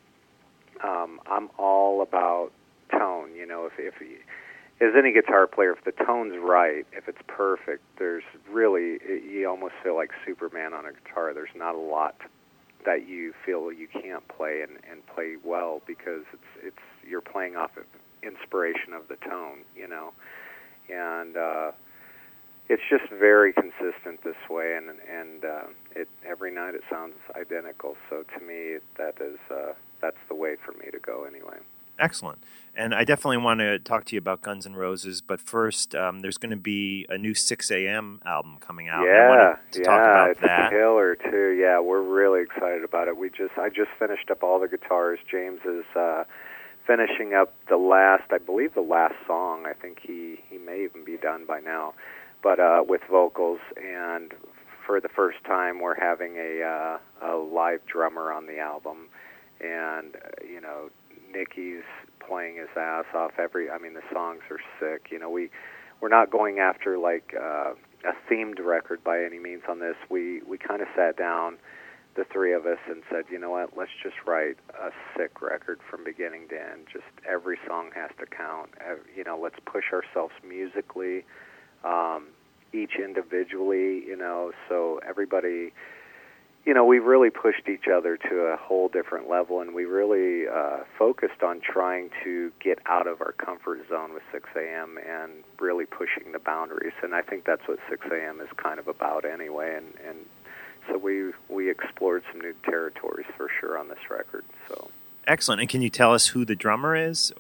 um, 0.84 1.20
I'm 1.28 1.50
all 1.58 2.02
about 2.02 2.52
tone. 2.92 3.36
You 3.36 3.46
know, 3.46 3.66
if 3.66 3.74
if 3.78 4.02
you, 4.02 4.18
as 4.86 4.94
any 4.98 5.14
guitar 5.14 5.48
player, 5.48 5.74
if 5.74 5.84
the 5.84 6.06
tone's 6.06 6.36
right, 6.42 6.86
if 6.92 7.08
it's 7.08 7.22
perfect, 7.28 7.84
there's 7.98 8.24
really 8.50 9.00
you 9.08 9.48
almost 9.50 9.74
feel 9.84 9.96
like 9.96 10.12
Superman 10.26 10.74
on 10.74 10.86
a 10.86 10.92
guitar. 10.92 11.34
There's 11.34 11.56
not 11.56 11.76
a 11.76 11.80
lot 11.80 12.16
that 12.86 13.08
you 13.08 13.34
feel 13.46 13.72
you 13.72 13.88
can't 13.88 14.28
play 14.28 14.62
and, 14.62 14.78
and 14.90 15.06
play 15.08 15.36
well 15.44 15.82
because 15.86 16.24
it's 16.34 16.64
it's 16.64 16.86
you're 17.08 17.22
playing 17.22 17.56
off 17.56 17.72
of 17.78 17.86
inspiration 18.24 18.94
of 18.94 19.08
the 19.08 19.16
tone. 19.18 19.60
You 19.76 19.88
know, 19.88 20.14
and 20.90 21.38
uh, 21.38 21.72
it's 22.70 22.84
just 22.90 23.10
very 23.12 23.54
consistent 23.54 24.24
this 24.24 24.36
way, 24.50 24.76
and 24.76 24.90
and 24.90 25.46
uh, 25.46 25.64
it 25.96 26.08
every 26.26 26.52
night 26.54 26.76
it 26.76 26.84
sounds 26.90 27.16
identical. 27.36 27.96
So 28.10 28.24
to 28.24 28.46
me, 28.46 28.78
that 28.98 29.16
is 29.22 29.40
uh, 29.50 29.74
that's 30.02 30.22
the 30.30 30.36
way 30.36 30.56
for 30.64 30.74
me 30.74 30.92
to 30.92 31.00
go 31.00 31.26
anyway. 31.26 31.58
Excellent. 32.02 32.44
And 32.74 32.96
I 32.96 33.04
definitely 33.04 33.38
want 33.38 33.60
to 33.60 33.80
talk 33.80 34.06
to 34.06 34.16
you 34.16 34.20
about 34.20 34.42
Guns 34.42 34.66
N' 34.66 34.76
Roses, 34.76 35.22
but 35.22 35.40
first, 35.40 35.94
um, 35.94 36.22
there's 36.22 36.38
going 36.38 36.52
to 36.52 36.58
be 36.58 37.06
a 37.10 37.18
new 37.18 37.34
6 37.34 37.70
a.m. 37.70 38.22
album 38.26 38.58
coming 38.60 38.88
out. 38.88 39.04
yeah, 39.06 39.58
to 39.72 39.80
yeah, 39.80 39.86
talk 39.86 40.00
about 40.00 40.30
it's 40.32 40.42
that. 40.42 40.72
killer 40.72 41.16
too. 41.16 41.50
Yeah, 41.50 41.80
we're 41.80 42.02
really 42.02 42.42
excited 42.42 42.84
about 42.84 43.08
it. 43.08 43.18
We 43.18 43.30
just 43.30 43.58
I 43.58 43.70
just 43.70 43.92
finished 44.00 44.32
up 44.32 44.42
all 44.42 44.60
the 44.60 44.68
guitars. 44.68 45.20
James 45.30 45.60
is 45.66 45.84
uh, 45.96 46.24
finishing 46.88 47.34
up 47.34 47.54
the 47.70 47.78
last, 47.78 48.24
I 48.32 48.38
believe, 48.38 48.74
the 48.74 48.82
last 48.82 49.16
song. 49.28 49.66
I 49.68 49.74
think 49.74 50.00
he 50.02 50.40
he 50.50 50.58
may 50.58 50.84
even 50.84 51.04
be 51.06 51.18
done 51.18 51.46
by 51.46 51.60
now, 51.60 51.94
but 52.42 52.60
uh, 52.60 52.84
with 52.88 53.02
vocals 53.10 53.60
and. 53.78 54.34
For 54.88 55.00
the 55.00 55.10
first 55.10 55.38
time, 55.46 55.80
we're 55.80 55.98
having 55.98 56.38
a 56.38 56.64
uh, 56.64 56.98
a 57.26 57.38
live 57.38 57.86
drummer 57.86 58.34
on 58.34 58.48
the 58.48 58.58
album, 58.58 59.10
and 59.62 60.16
uh, 60.16 60.44
you 60.44 60.60
know 60.60 60.90
Nicky's 61.34 61.84
playing 62.26 62.58
his 62.58 62.70
ass 62.78 63.06
off. 63.14 63.32
Every, 63.38 63.70
I 63.70 63.78
mean, 63.78 63.94
the 63.94 64.04
songs 64.14 64.42
are 64.50 64.60
sick. 64.80 65.08
You 65.12 65.20
know, 65.20 65.30
we 65.30 65.50
we're 66.02 66.10
not 66.10 66.32
going 66.32 66.60
after 66.60 66.98
like 66.98 67.34
uh, 67.40 67.74
a 68.04 68.14
themed 68.30 68.64
record 68.64 69.04
by 69.04 69.24
any 69.24 69.40
means 69.40 69.64
on 69.70 69.80
this. 69.80 69.96
We 70.10 70.42
we 70.42 70.58
kind 70.58 70.82
of 70.82 70.88
sat 70.96 71.18
down, 71.18 71.58
the 72.16 72.26
three 72.32 72.54
of 72.54 72.66
us, 72.66 72.80
and 72.90 73.04
said, 73.10 73.26
you 73.32 73.40
know 73.40 73.52
what, 73.52 73.78
let's 73.78 73.92
just 74.04 74.16
write 74.26 74.58
a 74.70 74.90
sick 75.16 75.42
record 75.42 75.80
from 75.90 76.04
beginning 76.04 76.48
to 76.50 76.56
end. 76.56 76.88
Just 76.92 77.06
every 77.30 77.58
song 77.68 77.92
has 77.96 78.10
to 78.20 78.26
count. 78.26 78.72
You 79.16 79.24
know, 79.24 79.40
let's 79.42 79.60
push 79.66 79.86
ourselves 79.94 80.34
musically, 80.48 81.24
um, 81.84 82.28
each 82.74 82.96
individually. 83.04 84.04
You 84.06 84.18
know, 84.18 84.52
so 84.68 85.00
everybody 85.08 85.72
you 86.66 86.74
know, 86.76 86.86
we 86.86 87.00
really 87.00 87.30
pushed 87.32 87.68
each 87.68 87.86
other 87.92 88.18
to 88.18 88.36
a 88.54 88.56
whole 88.58 88.88
different 88.88 89.28
level, 89.30 89.62
and 89.62 89.74
we 89.74 89.86
really 89.86 90.48
uh, 90.48 90.80
focused 91.00 91.42
on 91.44 91.60
trying 91.62 92.12
to 92.24 92.52
get 92.64 92.78
out 92.86 93.08
of 93.08 93.20
our 93.22 93.32
comfort 93.32 93.80
zone 93.90 94.14
with 94.14 94.22
6 94.32 94.48
a.m. 94.56 94.98
and 94.98 95.32
really 95.60 95.86
pushing 95.88 96.32
the 96.34 96.40
boundaries. 96.40 96.94
And 97.02 97.16
I 97.16 97.22
think 97.24 97.46
that's 97.46 97.68
what 97.68 97.80
6 97.90 98.06
a.m. 98.12 98.40
is 98.42 98.48
kind 98.58 98.80
of 98.80 98.88
about 98.88 99.26
anyway. 99.26 99.76
And, 99.76 99.88
and 100.08 100.18
so 100.88 100.98
we 101.00 101.32
we 101.50 101.70
explored 101.72 102.24
some 102.32 102.40
new 102.42 102.54
territories 102.64 103.28
for 103.38 103.48
sure 103.60 103.78
on 103.78 103.88
this 103.88 104.10
record. 104.12 104.44
So 104.68 104.90
Excellent. 105.28 105.62
And 105.62 105.70
can 105.70 105.82
you 105.82 105.90
tell 105.90 106.14
us 106.14 106.28
who 106.28 106.46
the 106.46 106.56
drummer 106.56 106.96
is? 106.96 107.32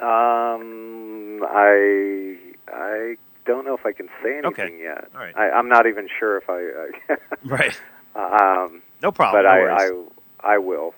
um, 0.00 1.44
I 1.48 2.36
I 2.68 3.16
don't 3.46 3.64
know 3.64 3.74
if 3.74 3.84
I 3.86 3.92
can 3.92 4.08
say 4.22 4.38
anything 4.38 4.46
Okay. 4.46 4.82
yet. 4.82 5.08
All 5.14 5.20
right. 5.20 5.36
I, 5.36 5.50
I'm 5.50 5.68
not 5.68 5.86
even 5.86 6.08
sure 6.18 6.36
if 6.38 6.48
I. 6.48 7.16
Right. 7.44 7.78
Um, 8.14 8.82
No 9.02 9.10
problem. 9.12 9.42
but 9.44 9.48
no 9.48 9.66
I. 9.66 10.48
I 10.48 10.54
I 10.54 10.58
will. 10.58 10.94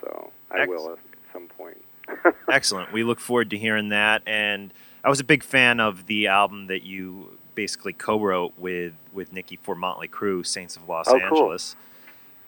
So 0.00 0.30
I 0.50 0.66
will 0.66 0.92
at 0.92 0.98
some 1.32 1.48
point. 1.48 1.78
Excellent. 2.50 2.92
We 2.92 3.04
look 3.04 3.20
forward 3.20 3.50
to 3.50 3.58
hearing 3.58 3.88
that. 3.90 4.22
And 4.26 4.72
I 5.04 5.08
was 5.08 5.20
a 5.20 5.24
big 5.24 5.42
fan 5.42 5.80
of 5.80 6.06
the 6.06 6.26
album 6.28 6.66
that 6.68 6.82
you 6.82 7.38
basically 7.54 7.92
co-wrote 7.92 8.52
with 8.58 8.94
with 9.12 9.32
Nikki 9.32 9.56
for 9.62 9.74
Motley 9.74 10.08
Crue, 10.08 10.44
Saints 10.46 10.76
of 10.76 10.88
Los 10.88 11.08
Oh, 11.08 11.12
cool. 11.12 11.22
Angeles. 11.22 11.76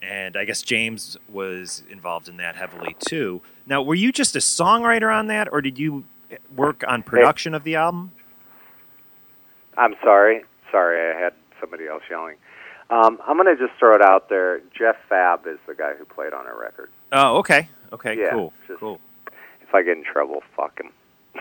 And 0.03 0.37
I 0.37 0.45
guess 0.45 0.63
James 0.63 1.17
was 1.31 1.83
involved 1.91 2.29
in 2.29 2.37
that 2.37 2.57
heavily 2.57 2.95
too. 2.99 3.41
Now, 3.67 3.81
were 3.83 3.95
you 3.95 4.13
just 4.13 4.37
a 4.37 4.41
songwriter 4.41 5.15
on 5.15 5.29
that, 5.29 5.51
or 5.51 5.63
did 5.63 5.79
you 5.79 6.05
work 6.55 6.85
on 6.87 7.03
production 7.03 7.55
of 7.55 7.65
the 7.65 7.77
album? 7.77 8.13
I'm 9.79 9.95
sorry. 10.03 10.45
Sorry, 10.71 11.15
I 11.15 11.19
had 11.19 11.33
somebody 11.61 11.87
else 11.87 12.03
yelling. 12.11 12.37
Um, 12.91 13.19
I'm 13.27 13.37
going 13.37 13.55
to 13.57 13.67
just 13.67 13.79
throw 13.79 13.95
it 13.95 14.03
out 14.03 14.29
there. 14.29 14.61
Jeff 14.77 14.97
Fabb 15.11 15.47
is 15.47 15.59
the 15.67 15.75
guy 15.75 15.95
who 15.95 16.05
played 16.05 16.33
on 16.33 16.47
our 16.47 16.59
record. 16.61 16.91
Oh, 17.13 17.39
okay. 17.39 17.69
Okay, 17.93 18.19
Yeah, 18.19 18.31
cool. 18.33 18.53
just- 18.67 18.81
Cool. 18.81 19.01
If 19.63 19.75
I 19.75 19.83
get 19.83 19.97
in 19.97 20.05
trouble, 20.05 20.43
fuck 20.57 20.81
him. 20.81 20.91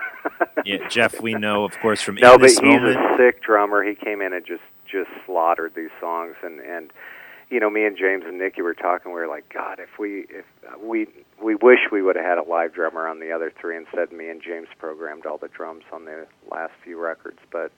Yeah, 0.66 0.88
Jeff, 0.88 1.20
we 1.22 1.34
know, 1.34 1.66
of 1.66 1.78
course, 1.82 2.02
from 2.02 2.16
no, 2.16 2.38
but 2.38 2.50
he's 2.50 2.62
Moment. 2.62 2.96
a 2.98 3.16
sick 3.18 3.44
drummer. 3.44 3.84
He 3.84 3.96
came 3.96 4.22
in 4.22 4.32
and 4.32 4.46
just 4.46 4.62
just 4.90 5.10
slaughtered 5.26 5.74
these 5.76 5.90
songs, 6.00 6.36
and 6.42 6.62
and 6.62 6.92
you 7.50 7.60
know, 7.60 7.70
me 7.70 7.84
and 7.86 7.98
James 7.98 8.24
and 8.26 8.40
Nikki 8.40 8.62
were 8.62 8.74
talking. 8.74 9.12
We 9.12 9.20
were 9.20 9.28
like, 9.28 9.52
God, 9.54 9.80
if 9.80 10.00
we 10.00 10.26
if 10.30 10.46
we 10.82 11.08
we 11.42 11.56
wish 11.56 11.80
we 11.92 12.02
would 12.02 12.16
have 12.16 12.24
had 12.26 12.38
a 12.38 12.44
live 12.44 12.74
drummer 12.74 13.06
on 13.08 13.20
the 13.20 13.32
other 13.34 13.52
three. 13.60 13.76
Instead, 13.76 14.14
me 14.14 14.30
and 14.30 14.42
James 14.42 14.70
programmed 14.80 15.26
all 15.26 15.38
the 15.38 15.50
drums 15.50 15.84
on 15.92 16.06
the 16.06 16.26
last 16.50 16.72
few 16.84 17.00
records, 17.00 17.40
but. 17.52 17.72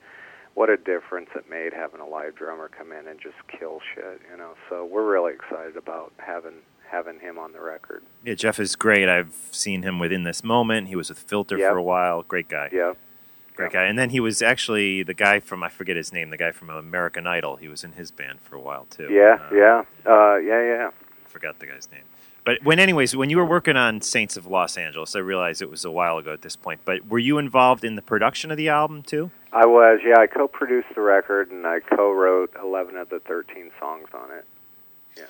What 0.56 0.70
a 0.70 0.76
difference 0.78 1.28
it 1.36 1.48
made 1.50 1.72
having 1.74 2.00
a 2.00 2.06
live 2.06 2.34
drummer 2.34 2.68
come 2.68 2.90
in 2.90 3.06
and 3.06 3.20
just 3.20 3.36
kill 3.46 3.80
shit, 3.94 4.20
you 4.30 4.38
know. 4.38 4.54
So 4.70 4.84
we're 4.86 5.04
really 5.08 5.32
excited 5.34 5.76
about 5.76 6.12
having 6.18 6.54
having 6.88 7.20
him 7.20 7.38
on 7.38 7.52
the 7.52 7.60
record. 7.60 8.02
Yeah, 8.24 8.34
Jeff 8.34 8.58
is 8.58 8.74
great. 8.74 9.06
I've 9.08 9.34
seen 9.50 9.82
him 9.82 9.98
with 9.98 10.12
In 10.12 10.22
This 10.22 10.42
Moment. 10.42 10.88
He 10.88 10.96
was 10.96 11.08
with 11.10 11.18
Filter 11.18 11.58
Yep. 11.58 11.70
for 11.72 11.76
a 11.76 11.82
while. 11.82 12.22
Great 12.22 12.48
guy. 12.48 12.70
Yeah. 12.72 12.94
Great 13.54 13.72
guy. 13.72 13.84
And 13.84 13.98
then 13.98 14.10
he 14.10 14.20
was 14.20 14.40
actually 14.42 15.02
the 15.02 15.12
guy 15.14 15.40
from 15.40 15.62
I 15.62 15.68
forget 15.68 15.96
his 15.96 16.12
name, 16.12 16.30
the 16.30 16.36
guy 16.38 16.52
from 16.52 16.70
American 16.70 17.26
Idol. 17.26 17.56
He 17.56 17.68
was 17.68 17.84
in 17.84 17.92
his 17.92 18.10
band 18.10 18.40
for 18.40 18.56
a 18.56 18.60
while 18.60 18.86
too. 18.86 19.08
Yeah, 19.10 19.38
Uh, 19.50 19.54
yeah. 19.54 19.82
Uh 20.06 20.36
yeah, 20.36 20.62
yeah. 20.62 20.90
Forgot 21.26 21.58
the 21.58 21.66
guy's 21.66 21.88
name. 21.90 22.04
But 22.46 22.62
when 22.62 22.78
anyways, 22.78 23.16
when 23.16 23.28
you 23.28 23.38
were 23.38 23.44
working 23.44 23.76
on 23.76 24.00
Saints 24.00 24.36
of 24.36 24.46
Los 24.46 24.76
Angeles, 24.76 25.16
I 25.16 25.18
realized 25.18 25.60
it 25.60 25.68
was 25.68 25.84
a 25.84 25.90
while 25.90 26.16
ago 26.16 26.32
at 26.32 26.42
this 26.42 26.54
point. 26.54 26.80
But 26.84 27.08
were 27.08 27.18
you 27.18 27.38
involved 27.38 27.84
in 27.84 27.96
the 27.96 28.02
production 28.02 28.52
of 28.52 28.56
the 28.56 28.68
album 28.68 29.02
too? 29.02 29.32
I 29.52 29.66
was, 29.66 29.98
yeah. 30.06 30.20
I 30.20 30.28
co-produced 30.28 30.86
the 30.94 31.00
record 31.00 31.50
and 31.50 31.66
I 31.66 31.80
co-wrote 31.80 32.54
11 32.62 32.96
of 32.96 33.08
the 33.08 33.18
13 33.18 33.72
songs 33.80 34.06
on 34.14 34.30
it. 34.30 34.44
Yeah. 35.16 35.24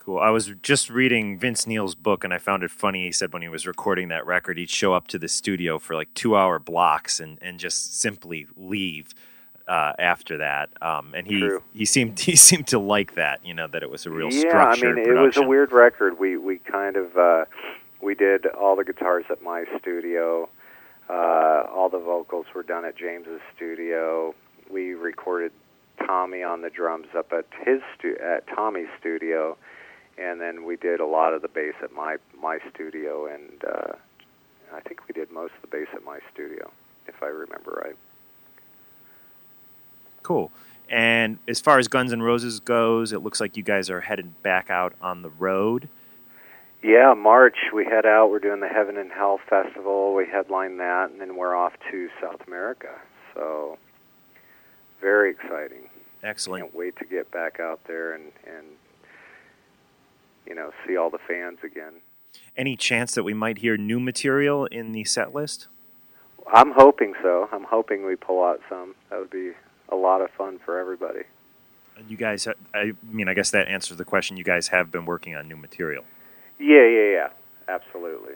Cool. 0.00 0.18
I 0.18 0.28
was 0.28 0.52
just 0.60 0.90
reading 0.90 1.38
Vince 1.38 1.66
Neil's 1.66 1.94
book 1.94 2.24
and 2.24 2.34
I 2.34 2.36
found 2.36 2.62
it 2.62 2.70
funny. 2.70 3.06
He 3.06 3.12
said 3.12 3.32
when 3.32 3.40
he 3.40 3.48
was 3.48 3.66
recording 3.66 4.08
that 4.08 4.26
record, 4.26 4.58
he'd 4.58 4.68
show 4.68 4.92
up 4.92 5.08
to 5.08 5.18
the 5.18 5.28
studio 5.28 5.78
for 5.78 5.94
like 5.94 6.12
two 6.12 6.36
hour 6.36 6.58
blocks 6.58 7.20
and, 7.20 7.38
and 7.40 7.58
just 7.58 7.98
simply 7.98 8.46
leave 8.54 9.14
uh, 9.70 9.92
after 10.00 10.38
that. 10.38 10.68
Um, 10.82 11.14
and 11.14 11.26
he, 11.28 11.38
True. 11.38 11.62
he 11.72 11.84
seemed 11.84 12.18
he 12.30 12.36
seemed 12.36 12.66
to 12.68 12.78
like 12.78 13.14
that, 13.14 13.44
you 13.44 13.54
know, 13.54 13.68
that 13.68 13.82
it 13.82 13.90
was 13.90 14.04
a 14.04 14.10
real 14.10 14.30
yeah, 14.30 14.46
I 14.46 14.74
structured 14.74 14.96
mean, 14.96 15.08
it 15.08 15.18
was 15.18 15.36
a 15.36 15.42
weird 15.42 15.72
record. 15.72 16.18
We 16.18 16.36
we 16.36 16.58
kind 16.58 16.96
of 16.96 17.16
uh, 17.16 17.44
we 18.02 18.14
did 18.14 18.46
all 18.46 18.74
the 18.76 18.84
guitars 18.84 19.24
at 19.30 19.42
my 19.42 19.64
studio. 19.78 20.48
Uh, 21.08 21.64
all 21.72 21.88
the 21.88 21.98
vocals 21.98 22.46
were 22.54 22.62
done 22.62 22.84
at 22.84 22.96
James's 22.96 23.40
studio. 23.56 24.34
We 24.70 24.94
recorded 24.94 25.52
Tommy 26.04 26.42
on 26.42 26.62
the 26.62 26.70
drums 26.70 27.08
up 27.16 27.32
at 27.32 27.46
his 27.64 27.80
stu- 27.96 28.18
at 28.20 28.46
Tommy's 28.48 28.88
studio, 28.98 29.56
and 30.18 30.40
then 30.40 30.64
we 30.64 30.76
did 30.76 30.98
a 30.98 31.06
lot 31.06 31.32
of 31.32 31.42
the 31.42 31.48
bass 31.48 31.74
at 31.82 31.92
my 31.92 32.16
my 32.40 32.58
studio, 32.74 33.26
and 33.26 33.64
uh, 33.64 33.92
I 34.74 34.80
think 34.80 35.06
we 35.06 35.12
did 35.12 35.30
most 35.30 35.52
of 35.62 35.70
the 35.70 35.76
bass 35.76 35.88
at 35.94 36.04
my 36.04 36.18
studio, 36.32 36.72
if 37.06 37.22
I 37.22 37.26
remember 37.26 37.82
right. 37.84 37.96
Cool. 40.22 40.50
And 40.88 41.38
as 41.46 41.60
far 41.60 41.78
as 41.78 41.86
Guns 41.86 42.12
N' 42.12 42.22
Roses 42.22 42.58
goes, 42.58 43.12
it 43.12 43.22
looks 43.22 43.40
like 43.40 43.56
you 43.56 43.62
guys 43.62 43.88
are 43.88 44.00
headed 44.00 44.42
back 44.42 44.70
out 44.70 44.94
on 45.00 45.22
the 45.22 45.30
road. 45.30 45.88
Yeah, 46.82 47.14
March 47.14 47.56
we 47.74 47.84
head 47.84 48.06
out. 48.06 48.30
We're 48.30 48.38
doing 48.38 48.60
the 48.60 48.68
Heaven 48.68 48.96
and 48.96 49.12
Hell 49.12 49.38
Festival. 49.48 50.14
We 50.14 50.26
headline 50.26 50.78
that, 50.78 51.10
and 51.10 51.20
then 51.20 51.36
we're 51.36 51.54
off 51.54 51.74
to 51.90 52.08
South 52.20 52.40
America. 52.46 52.88
So 53.34 53.78
very 55.00 55.30
exciting. 55.30 55.88
Excellent. 56.22 56.64
Can't 56.64 56.74
wait 56.74 56.96
to 56.96 57.04
get 57.04 57.30
back 57.30 57.60
out 57.60 57.80
there 57.86 58.12
and 58.14 58.32
and 58.46 58.66
you 60.46 60.54
know 60.54 60.70
see 60.86 60.96
all 60.96 61.10
the 61.10 61.18
fans 61.28 61.58
again. 61.62 61.94
Any 62.56 62.76
chance 62.76 63.14
that 63.14 63.24
we 63.24 63.34
might 63.34 63.58
hear 63.58 63.76
new 63.76 64.00
material 64.00 64.66
in 64.66 64.92
the 64.92 65.04
set 65.04 65.34
list? 65.34 65.68
I'm 66.52 66.72
hoping 66.72 67.14
so. 67.22 67.48
I'm 67.52 67.64
hoping 67.64 68.04
we 68.06 68.16
pull 68.16 68.42
out 68.44 68.60
some. 68.68 68.94
That 69.10 69.20
would 69.20 69.30
be 69.30 69.52
a 69.90 69.96
lot 69.96 70.20
of 70.20 70.30
fun 70.30 70.58
for 70.64 70.78
everybody. 70.78 71.20
You 72.08 72.16
guys, 72.16 72.48
I 72.74 72.92
mean, 73.02 73.28
I 73.28 73.34
guess 73.34 73.50
that 73.50 73.68
answers 73.68 73.98
the 73.98 74.04
question. 74.04 74.36
You 74.36 74.44
guys 74.44 74.68
have 74.68 74.90
been 74.90 75.04
working 75.04 75.34
on 75.34 75.48
new 75.48 75.56
material. 75.56 76.04
Yeah, 76.58 76.86
yeah, 76.86 77.10
yeah. 77.12 77.28
Absolutely. 77.68 78.34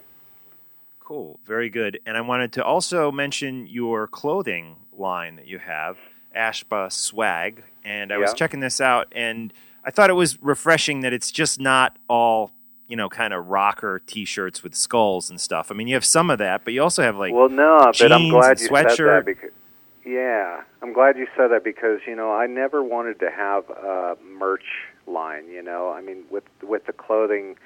Cool, 1.01 1.39
very 1.45 1.69
good. 1.71 2.01
And 2.07 2.17
I 2.17 2.21
wanted 2.23 2.53
to 2.55 2.65
also 2.65 3.11
mention 3.11 3.67
your 3.67 4.07
clothing 4.07 4.77
line 4.97 5.37
that 5.37 5.47
you 5.47 5.59
have, 5.59 5.99
Ashba 6.37 6.91
Swag. 6.93 7.63
And 7.85 8.13
I 8.13 8.19
was 8.19 8.33
checking 8.33 8.61
this 8.61 8.81
out, 8.81 9.09
and 9.13 9.53
I 9.85 9.91
thought 9.91 10.09
it 10.09 10.15
was 10.15 10.43
refreshing 10.43 11.01
that 11.01 11.13
it's 11.13 11.31
just 11.31 11.61
not 11.61 11.99
all, 12.09 12.53
you 12.89 12.97
know, 12.97 13.11
kind 13.11 13.35
of 13.35 13.49
rocker 13.49 14.01
T-shirts 14.07 14.63
with 14.63 14.75
skulls 14.75 15.29
and 15.29 15.39
stuff. 15.39 15.71
I 15.71 15.75
mean, 15.75 15.89
you 15.89 15.95
have 15.95 16.05
some 16.05 16.31
of 16.31 16.39
that, 16.39 16.65
but 16.65 16.73
you 16.73 16.83
also 16.83 17.03
have 17.03 17.17
like 17.17 17.35
well, 17.35 17.51
no, 17.51 17.93
but 17.99 18.13
I'm 18.13 18.31
glad 18.31 18.59
you 18.61 18.69
said 18.69 18.87
sweatshirt. 18.87 19.19
that 19.19 19.27
because 19.27 19.51
yeah, 20.05 20.63
I'm 20.83 20.93
glad 20.93 21.17
you 21.17 21.27
said 21.37 21.49
that 21.49 21.65
because 21.65 22.01
you 22.07 22.15
know 22.15 22.33
I 22.33 22.47
never 22.47 22.83
wanted 22.83 23.21
to 23.21 23.31
have 23.31 23.69
a 23.71 24.17
merch 24.23 24.65
line. 25.07 25.49
You 25.49 25.63
know, 25.63 25.91
I 25.91 26.01
mean 26.01 26.25
with 26.31 26.45
with 26.63 26.87
the 26.87 26.93
clothing, 26.93 27.57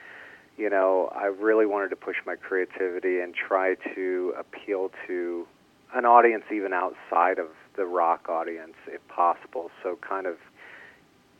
you 0.56 0.68
know, 0.70 1.10
I 1.14 1.26
really 1.26 1.66
wanted 1.66 1.88
to 1.90 1.96
push 1.96 2.16
my 2.26 2.36
creativity 2.36 3.20
and 3.20 3.34
try 3.34 3.76
to 3.94 4.34
appeal 4.38 4.90
to 5.06 5.46
an 5.94 6.04
audience 6.04 6.44
even 6.52 6.72
outside 6.72 7.38
of 7.38 7.48
the 7.76 7.86
rock 7.86 8.28
audience, 8.28 8.74
if 8.86 9.06
possible. 9.08 9.70
So 9.82 9.96
kind 10.06 10.26
of, 10.26 10.36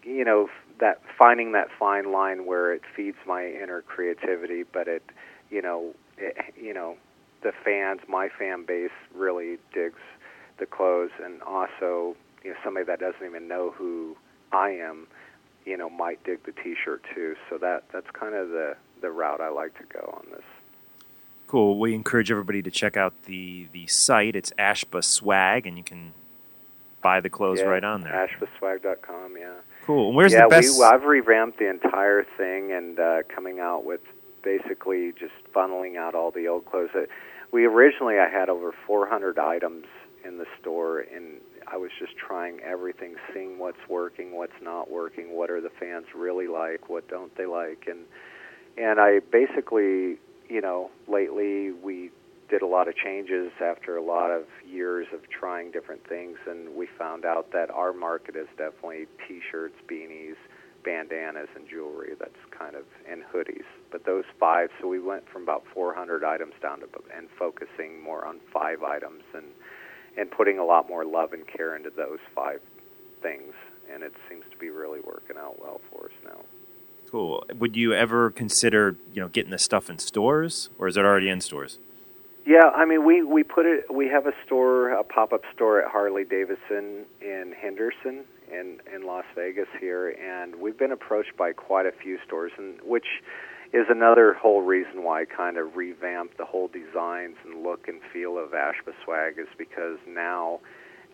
you 0.05 0.25
know, 0.25 0.49
that 0.81 1.03
finding 1.19 1.53
that 1.53 1.69
fine 1.79 2.13
line 2.13 2.47
where 2.47 2.73
it 2.73 2.83
feeds 2.97 3.19
my 3.27 3.47
inner 3.47 3.83
creativity, 3.83 4.63
but 4.63 4.89
it, 4.89 5.03
you 5.51 5.61
know, 5.61 5.95
it, 6.17 6.37
you 6.57 6.73
know, 6.73 6.97
the 7.43 7.53
fans, 7.65 8.01
my 8.09 8.29
fan 8.29 8.65
base 8.65 8.91
really 9.15 9.59
digs 9.75 10.01
the 10.59 10.67
clothes, 10.67 11.11
and 11.23 11.43
also, 11.43 12.17
you 12.45 12.51
know, 12.51 12.57
somebody 12.65 12.87
that 12.87 13.01
doesn't 13.01 13.25
even 13.25 13.49
know 13.49 13.71
who 13.71 14.17
I 14.53 14.71
am, 14.71 15.07
you 15.65 15.77
know, 15.77 15.91
might 15.91 16.23
dig 16.25 16.45
the 16.45 16.53
T-shirt 16.53 17.03
too. 17.15 17.37
So 17.49 17.59
that 17.59 17.85
that's 17.93 18.11
kind 18.13 18.35
of 18.35 18.49
the 18.51 18.77
the 19.01 19.11
route 19.11 19.41
I 19.41 19.49
like 19.49 19.77
to 19.79 19.85
go 19.85 20.15
on 20.17 20.31
this. 20.31 20.45
Cool. 21.47 21.79
We 21.79 21.95
encourage 21.95 22.31
everybody 22.31 22.63
to 22.63 22.71
check 22.71 22.97
out 22.97 23.15
the 23.25 23.69
the 23.73 23.87
site. 23.87 24.37
It's 24.37 24.53
Ashba 24.59 25.03
Swag, 25.03 25.67
and 25.67 25.77
you 25.77 25.85
can 25.85 26.13
buy 27.03 27.21
the 27.21 27.31
clothes 27.31 27.61
yeah, 27.61 27.67
right 27.67 27.85
on 27.85 28.03
there. 28.03 28.13
Ashbaswag.com, 28.13 29.37
yeah. 29.39 29.55
Cool. 29.87 30.09
And 30.09 30.17
where's 30.17 30.33
yeah, 30.33 30.43
the 30.43 30.49
best? 30.49 30.79
we 30.79 30.85
I've 30.85 31.05
revamped 31.05 31.59
the 31.59 31.71
entire 31.71 32.25
thing 32.37 32.73
and 32.73 32.99
uh, 32.99 33.23
coming 33.35 33.61
out 33.61 33.85
with 33.85 34.01
basically 34.43 35.13
just 35.13 35.33
funneling 35.55 35.97
out 35.97 36.15
all 36.15 36.31
the 36.31 36.49
old 36.49 36.67
clothes. 36.67 36.91
Uh, 36.95 37.07
We 37.51 37.65
originally 37.65 38.19
I 38.19 38.29
had 38.29 38.49
over 38.49 38.75
400 38.87 39.39
items 39.39 39.87
in 40.29 40.39
the 40.39 40.47
store, 40.61 41.01
and 41.01 41.41
I 41.67 41.77
was 41.77 41.91
just 41.99 42.13
trying 42.17 42.61
everything, 42.61 43.17
seeing 43.33 43.59
what's 43.59 43.89
working, 43.89 44.37
what's 44.37 44.61
not 44.63 44.91
working, 44.91 45.37
what 45.37 45.51
are 45.51 45.61
the 45.61 45.71
fans 45.81 46.07
really 46.15 46.47
like, 46.47 46.89
what 46.89 47.09
don't 47.09 47.35
they 47.37 47.47
like, 47.47 47.87
and 47.89 48.01
and 48.77 49.01
I 49.01 49.21
basically, 49.33 50.19
you 50.49 50.61
know, 50.61 50.91
lately 51.09 51.73
we 51.73 52.11
did 52.49 52.63
a 52.63 52.67
lot 52.67 52.89
of 52.89 52.95
changes 52.97 53.51
after 53.61 53.97
a 53.97 54.03
lot 54.03 54.31
of 54.31 54.45
years 54.67 55.07
of 55.13 55.21
trying 55.29 55.71
different 55.73 56.07
things, 56.09 56.39
and 56.47 56.75
we 56.77 56.87
found 56.99 57.25
out 57.25 57.51
that 57.53 57.71
our 57.71 57.93
market 57.93 58.37
is 58.37 58.47
definitely 58.57 59.07
T-shirts, 59.27 59.75
beanies, 59.91 60.37
bandanas, 60.85 61.49
and 61.55 61.69
jewelry. 61.69 62.13
That's 62.19 62.41
kind 62.57 62.75
of 62.75 62.85
and 63.11 63.23
hoodies. 63.23 63.67
But 63.91 64.07
those 64.07 64.25
five, 64.39 64.71
so 64.81 64.89
we 64.89 65.01
went 65.01 65.29
from 65.29 65.43
about 65.43 65.65
400 65.75 66.25
items 66.25 66.55
down 66.63 66.81
to 66.81 66.87
and 67.17 67.29
focusing 67.39 68.03
more 68.03 68.25
on 68.25 68.41
five 68.53 68.83
items 68.83 69.23
and 69.35 69.47
and 70.19 70.31
putting 70.31 70.59
a 70.59 70.65
lot 70.65 70.89
more 70.89 71.05
love 71.05 71.33
and 71.33 71.47
care 71.47 71.77
into 71.77 71.91
those 71.91 72.19
five 72.35 72.61
things, 73.23 73.55
and 73.93 74.03
it 74.03 74.13
seems 74.29 74.45
to 74.51 74.57
be 74.57 74.69
really 74.69 75.01
working 75.01 75.37
out 75.39 75.61
well 75.61 75.81
for 75.91 76.07
us 76.07 76.13
now. 76.25 76.41
Cool. 77.11 77.45
Would 77.59 77.77
you 77.77 77.95
ever 77.95 78.31
consider, 78.31 78.97
you 79.15 79.23
know, 79.23 79.29
getting 79.29 79.51
this 79.51 79.63
stuff 79.63 79.89
in 79.89 79.99
stores, 79.99 80.69
or 80.79 80.89
is 80.89 80.97
it 80.97 81.05
already 81.05 81.31
in 81.31 81.41
stores? 81.41 81.79
Yeah, 82.45 82.71
I 82.75 82.85
mean, 82.85 83.05
we 83.05 83.23
we 83.23 83.43
put 83.43 83.67
it. 83.67 83.93
We 83.93 84.09
have 84.09 84.27
a 84.27 84.33
store, 84.45 84.91
a 84.91 85.05
pop 85.05 85.33
up 85.33 85.43
store 85.55 85.83
at 85.83 85.91
Harley 85.91 86.25
Davidson 86.25 87.05
in 87.21 87.55
Henderson, 87.59 88.25
in 88.51 88.81
in 88.93 89.07
Las 89.07 89.25
Vegas 89.35 89.69
here, 89.79 90.09
and 90.11 90.57
we've 90.57 90.79
been 90.79 90.93
approached 90.93 91.37
by 91.37 91.53
quite 91.53 91.87
a 91.87 91.93
few 91.93 92.19
stores, 92.27 92.53
and 92.57 92.81
which 92.83 93.07
is 93.73 93.87
another 93.89 94.35
whole 94.35 94.63
reason 94.63 95.03
why 95.05 95.23
I 95.23 95.25
kind 95.25 95.59
of 95.59 95.77
revamped 95.77 96.39
the 96.39 96.45
whole 96.45 96.69
designs 96.69 97.37
and 97.45 97.63
look 97.63 97.89
and 97.89 98.01
feel 98.13 98.39
of 98.39 98.51
Ashba 98.51 98.93
Swag 99.05 99.39
is 99.39 99.49
because 99.57 99.99
now 100.07 100.61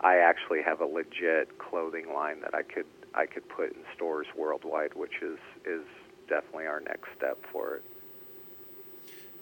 I 0.01 0.17
actually 0.17 0.61
have 0.63 0.81
a 0.81 0.85
legit 0.85 1.57
clothing 1.57 2.13
line 2.13 2.41
that 2.41 2.53
I 2.53 2.63
could 2.63 2.85
I 3.13 3.25
could 3.25 3.47
put 3.47 3.71
in 3.71 3.79
stores 3.95 4.27
worldwide, 4.37 4.93
which 4.93 5.21
is 5.21 5.39
is 5.65 5.85
definitely 6.27 6.67
our 6.67 6.81
next 6.81 7.09
step 7.17 7.37
for 7.51 7.75
it. 7.75 7.83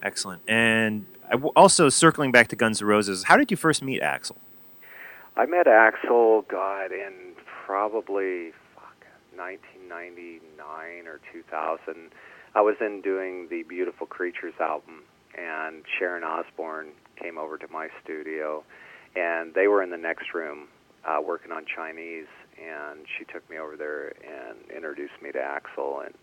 Excellent. 0.01 0.41
And 0.47 1.05
also 1.55 1.89
circling 1.89 2.31
back 2.31 2.49
to 2.49 2.55
Guns 2.55 2.81
N' 2.81 2.87
Roses, 2.87 3.23
how 3.23 3.37
did 3.37 3.49
you 3.51 3.57
first 3.57 3.81
meet 3.81 4.01
Axl? 4.01 4.35
I 5.37 5.45
met 5.45 5.65
Axl, 5.65 6.47
God, 6.47 6.91
in 6.91 7.33
probably 7.65 8.51
fuck, 8.75 9.05
1999 9.35 11.07
or 11.07 11.19
2000. 11.31 12.11
I 12.55 12.61
was 12.61 12.75
in 12.81 13.01
doing 13.01 13.47
the 13.49 13.63
Beautiful 13.63 14.05
Creatures 14.05 14.53
album, 14.59 15.03
and 15.35 15.83
Sharon 15.97 16.23
Osbourne 16.23 16.89
came 17.19 17.37
over 17.39 17.57
to 17.57 17.67
my 17.71 17.87
studio, 18.03 18.63
and 19.15 19.55
they 19.55 19.67
were 19.67 19.81
in 19.81 19.89
the 19.89 19.97
next 19.97 20.35
room 20.35 20.67
uh, 21.03 21.19
working 21.25 21.51
on 21.51 21.65
Chinese, 21.65 22.27
and 22.61 23.05
she 23.17 23.25
took 23.25 23.47
me 23.49 23.57
over 23.57 23.75
there 23.75 24.13
and 24.23 24.59
introduced 24.69 25.13
me 25.21 25.31
to 25.31 25.39
Axl, 25.39 26.05
and 26.05 26.13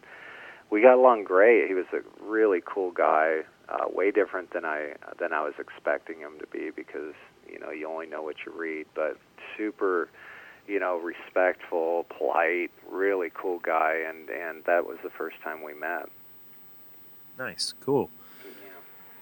we 0.70 0.80
got 0.80 0.94
along 0.94 1.24
great. 1.24 1.66
He 1.66 1.74
was 1.74 1.86
a 1.92 1.98
really 2.24 2.62
cool 2.64 2.92
guy, 2.92 3.40
uh, 3.68 3.86
way 3.92 4.12
different 4.12 4.52
than 4.52 4.64
I 4.64 4.94
than 5.18 5.32
I 5.32 5.42
was 5.42 5.54
expecting 5.58 6.20
him 6.20 6.38
to 6.38 6.46
be 6.46 6.70
because 6.74 7.14
you 7.50 7.58
know 7.58 7.70
you 7.70 7.88
only 7.88 8.06
know 8.06 8.22
what 8.22 8.36
you 8.46 8.52
read, 8.56 8.86
but 8.94 9.16
super, 9.58 10.08
you 10.68 10.78
know, 10.78 10.96
respectful, 10.96 12.06
polite, 12.16 12.70
really 12.88 13.32
cool 13.34 13.58
guy, 13.58 13.96
and 14.08 14.30
and 14.30 14.64
that 14.66 14.86
was 14.86 14.98
the 15.02 15.10
first 15.10 15.36
time 15.42 15.64
we 15.64 15.74
met. 15.74 16.08
Nice. 17.40 17.72
Cool. 17.80 18.10
Yeah. 18.44 18.68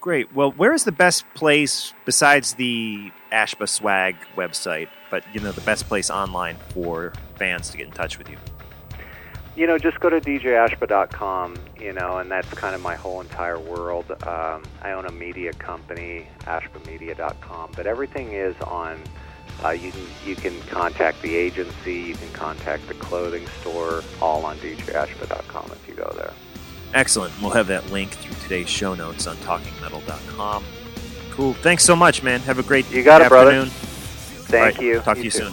Great. 0.00 0.34
Well, 0.34 0.50
where 0.50 0.74
is 0.74 0.82
the 0.82 0.90
best 0.90 1.24
place 1.34 1.94
besides 2.04 2.54
the 2.54 3.12
Ashba 3.30 3.68
Swag 3.68 4.16
website, 4.36 4.88
but 5.08 5.22
you 5.32 5.40
know 5.40 5.52
the 5.52 5.60
best 5.60 5.86
place 5.86 6.10
online 6.10 6.56
for 6.70 7.12
fans 7.36 7.70
to 7.70 7.76
get 7.76 7.86
in 7.86 7.92
touch 7.92 8.18
with 8.18 8.28
you? 8.28 8.36
You 9.54 9.68
know, 9.68 9.78
just 9.78 10.00
go 10.00 10.10
to 10.10 10.20
djashba.com, 10.20 11.54
you 11.80 11.92
know, 11.92 12.18
and 12.18 12.28
that's 12.28 12.48
kind 12.54 12.74
of 12.74 12.80
my 12.80 12.96
whole 12.96 13.20
entire 13.20 13.58
world. 13.58 14.10
Um, 14.26 14.64
I 14.82 14.92
own 14.92 15.06
a 15.06 15.12
media 15.12 15.52
company, 15.52 16.26
ashbamedia.com, 16.40 17.70
but 17.76 17.86
everything 17.86 18.32
is 18.32 18.56
on. 18.62 19.00
Uh, 19.64 19.70
you 19.70 19.92
can 19.92 20.06
you 20.26 20.34
can 20.34 20.60
contact 20.62 21.22
the 21.22 21.36
agency, 21.36 21.94
you 21.94 22.14
can 22.14 22.32
contact 22.32 22.88
the 22.88 22.94
clothing 22.94 23.46
store, 23.60 24.02
all 24.20 24.44
on 24.44 24.56
djashba.com 24.58 25.70
if 25.70 25.88
you 25.88 25.94
go 25.94 26.12
there. 26.16 26.32
Excellent. 26.94 27.32
We'll 27.40 27.50
have 27.50 27.66
that 27.68 27.90
link 27.90 28.10
through 28.12 28.34
today's 28.42 28.68
show 28.68 28.94
notes 28.94 29.26
on 29.26 29.36
talkingmetal.com. 29.38 30.64
Cool. 31.30 31.54
Thanks 31.54 31.84
so 31.84 31.94
much, 31.94 32.22
man. 32.22 32.40
Have 32.40 32.58
a 32.58 32.62
great 32.62 32.90
You 32.90 33.02
got 33.02 33.22
it, 33.22 33.28
brother. 33.28 33.50
afternoon. 33.50 33.70
Thank 33.70 34.76
right, 34.76 34.82
you. 34.84 35.00
Talk 35.00 35.18
to 35.18 35.24
you 35.24 35.30
too. 35.30 35.38
soon. 35.50 35.52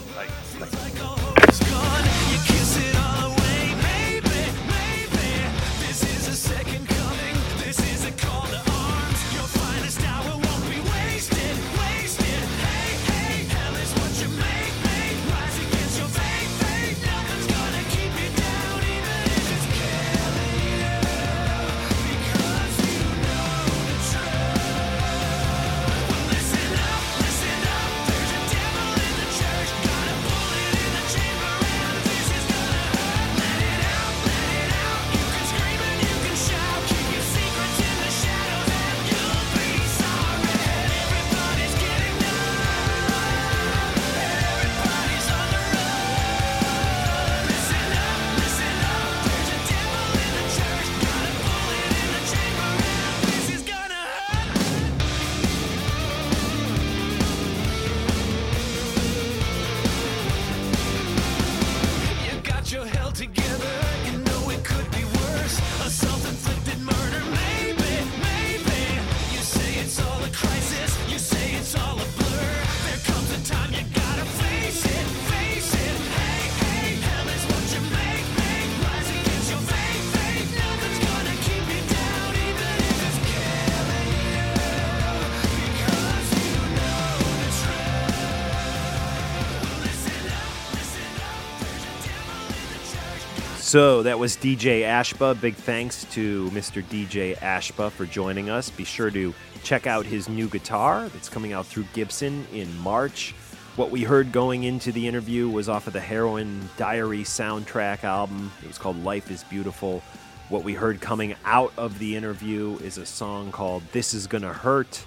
So 93.76 94.03
that 94.03 94.17
was 94.17 94.38
DJ 94.38 94.84
Ashba. 94.84 95.41
Big 95.41 95.53
thanks 95.53 96.05
to 96.11 96.49
Mr. 96.51 96.82
DJ 96.82 97.36
Ashba 97.39 97.91
for 97.91 98.05
joining 98.05 98.49
us. 98.49 98.69
Be 98.69 98.86
sure 98.86 99.11
to 99.11 99.34
check 99.65 99.86
out 99.86 100.05
his 100.05 100.30
new 100.30 100.47
guitar 100.47 101.09
that's 101.09 101.28
coming 101.28 101.51
out 101.51 101.65
through 101.65 101.84
Gibson 101.93 102.47
in 102.53 102.73
March. 102.78 103.34
What 103.76 103.91
we 103.91 104.03
heard 104.03 104.32
going 104.32 104.63
into 104.63 104.93
the 104.93 105.05
interview 105.05 105.49
was 105.49 105.67
off 105.67 105.88
of 105.88 105.91
the 105.91 105.99
Heroin 105.99 106.69
Diary 106.78 107.23
soundtrack 107.23 108.05
album. 108.05 108.49
It 108.63 108.69
was 108.69 108.78
called 108.78 109.03
Life 109.03 109.30
is 109.30 109.43
Beautiful. 109.43 110.01
What 110.47 110.63
we 110.63 110.73
heard 110.73 111.01
coming 111.01 111.36
out 111.43 111.73
of 111.76 111.99
the 111.99 112.15
interview 112.15 112.78
is 112.78 112.97
a 112.97 113.05
song 113.05 113.51
called 113.51 113.84
This 113.91 114.13
Is 114.13 114.26
Gonna 114.26 114.53
Hurt, 114.53 115.03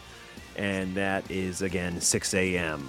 and 0.57 0.95
that 0.95 1.31
is 1.31 1.63
again 1.63 2.01
Sixx:A.M. 2.01 2.87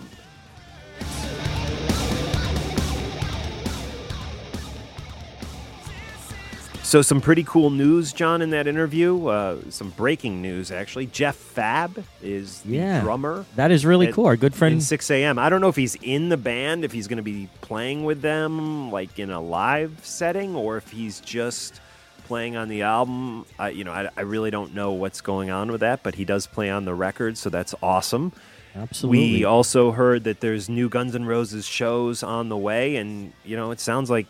So, 6.90 7.04
some 7.04 7.22
pretty 7.22 7.44
cool 7.44 7.70
news, 7.70 8.12
John, 8.14 8.42
in 8.42 8.50
that 8.50 8.66
interview. 8.66 9.28
Uh, 9.28 9.58
some 9.70 9.92
breaking 9.92 10.42
news, 10.42 10.72
actually. 10.72 11.06
Jeff 11.06 11.38
Fabb 11.56 12.04
is 12.24 12.62
the 12.62 12.78
Yeah. 12.78 13.02
drummer. 13.02 13.46
That 13.56 13.70
is 13.70 13.86
really 13.86 14.08
at- 14.08 14.16
cool. 14.16 14.26
Our 14.26 14.36
good 14.36 14.54
In 14.54 14.58
friend 14.58 14.82
Sixx:A.M. 14.82 15.38
I 15.38 15.50
don't 15.50 15.62
know 15.62 15.68
if 15.68 15.76
he's 15.76 15.94
in 16.02 16.30
the 16.30 16.36
band, 16.38 16.84
if 16.84 16.92
he's 16.92 17.08
going 17.08 17.18
to 17.18 17.22
be 17.22 17.48
playing 17.62 18.06
with 18.06 18.24
them, 18.24 18.90
like 18.90 19.20
in 19.20 19.30
a 19.30 19.40
live 19.40 20.00
setting, 20.02 20.56
or 20.56 20.78
if 20.78 20.90
he's 20.90 21.20
just 21.20 21.80
playing 22.28 22.56
on 22.56 22.70
the 22.70 22.82
album. 22.82 23.46
I, 23.60 23.70
you 23.70 23.84
know, 23.84 23.92
I, 23.92 24.10
I 24.18 24.22
really 24.22 24.50
don't 24.50 24.74
know 24.74 24.92
what's 24.92 25.22
going 25.22 25.52
on 25.52 25.72
with 25.72 25.82
that, 25.82 26.02
but 26.02 26.16
he 26.16 26.26
does 26.26 26.48
play 26.48 26.72
on 26.72 26.86
the 26.86 26.96
record, 26.96 27.38
so 27.38 27.52
that's 27.52 27.76
awesome. 27.84 28.32
Absolutely. 28.76 29.20
We 29.34 29.44
also 29.44 29.92
heard 29.92 30.24
that 30.24 30.40
there's 30.42 30.68
new 30.68 30.90
Guns 30.90 31.14
N' 31.14 31.26
Roses 31.26 31.68
shows 31.68 32.24
on 32.24 32.50
the 32.50 32.58
way, 32.58 32.96
and 32.96 33.34
you 33.46 33.56
know, 33.56 33.70
it 33.70 33.80
sounds 33.80 34.10
like 34.10 34.26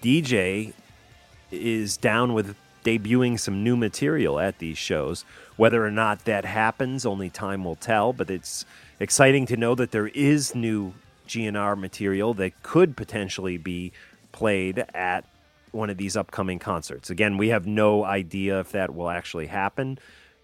DJ 0.00 0.74
is 1.54 1.96
down 1.96 2.34
with 2.34 2.56
debuting 2.84 3.38
some 3.40 3.64
new 3.64 3.76
material 3.76 4.38
at 4.38 4.58
these 4.58 4.78
shows. 4.78 5.24
Whether 5.56 5.84
or 5.84 5.90
not 5.90 6.24
that 6.26 6.44
happens, 6.44 7.06
only 7.06 7.30
time 7.30 7.64
will 7.64 7.76
tell. 7.76 8.12
But 8.12 8.30
it's 8.30 8.64
exciting 9.00 9.46
to 9.46 9.56
know 9.56 9.74
that 9.74 9.90
there 9.90 10.08
is 10.08 10.54
new 10.54 10.94
GNR 11.26 11.78
material 11.78 12.34
that 12.34 12.62
could 12.62 12.96
potentially 12.96 13.56
be 13.56 13.92
played 14.32 14.84
at 14.94 15.24
one 15.72 15.90
of 15.90 15.96
these 15.96 16.16
upcoming 16.16 16.58
concerts. 16.58 17.10
Again, 17.10 17.36
we 17.36 17.48
have 17.48 17.66
no 17.66 18.04
idea 18.04 18.60
if 18.60 18.72
that 18.72 18.94
will 18.94 19.10
actually 19.10 19.46
happen, 19.46 19.98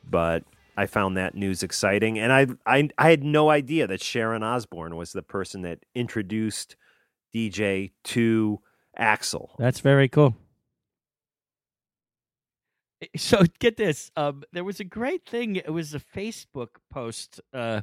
but 0.08 0.44
I 0.76 0.86
found 0.86 1.16
that 1.16 1.34
news 1.34 1.62
exciting, 1.62 2.18
and 2.18 2.32
I 2.32 2.46
I, 2.66 2.88
I 2.98 3.11
had 3.11 3.22
no 3.22 3.50
idea 3.50 3.86
that 3.86 4.02
Sharon 4.02 4.42
Osbourne 4.42 4.96
was 4.96 5.12
the 5.12 5.22
person 5.22 5.62
that 5.62 5.80
introduced 5.94 6.76
DJ 7.34 7.92
to 8.04 8.61
Axl. 8.98 9.50
That's 9.58 9.80
very 9.80 10.08
cool. 10.08 10.34
So 13.16 13.42
get 13.59 13.76
this. 13.76 14.11
Um, 14.14 14.42
there 14.53 14.64
was 14.64 14.78
a 14.78 14.84
great 14.84 15.24
thing. 15.24 15.57
It 15.57 15.72
was 15.72 15.94
a 15.94 16.01
Facebook 16.01 16.68
post 16.90 17.40
uh, 17.55 17.80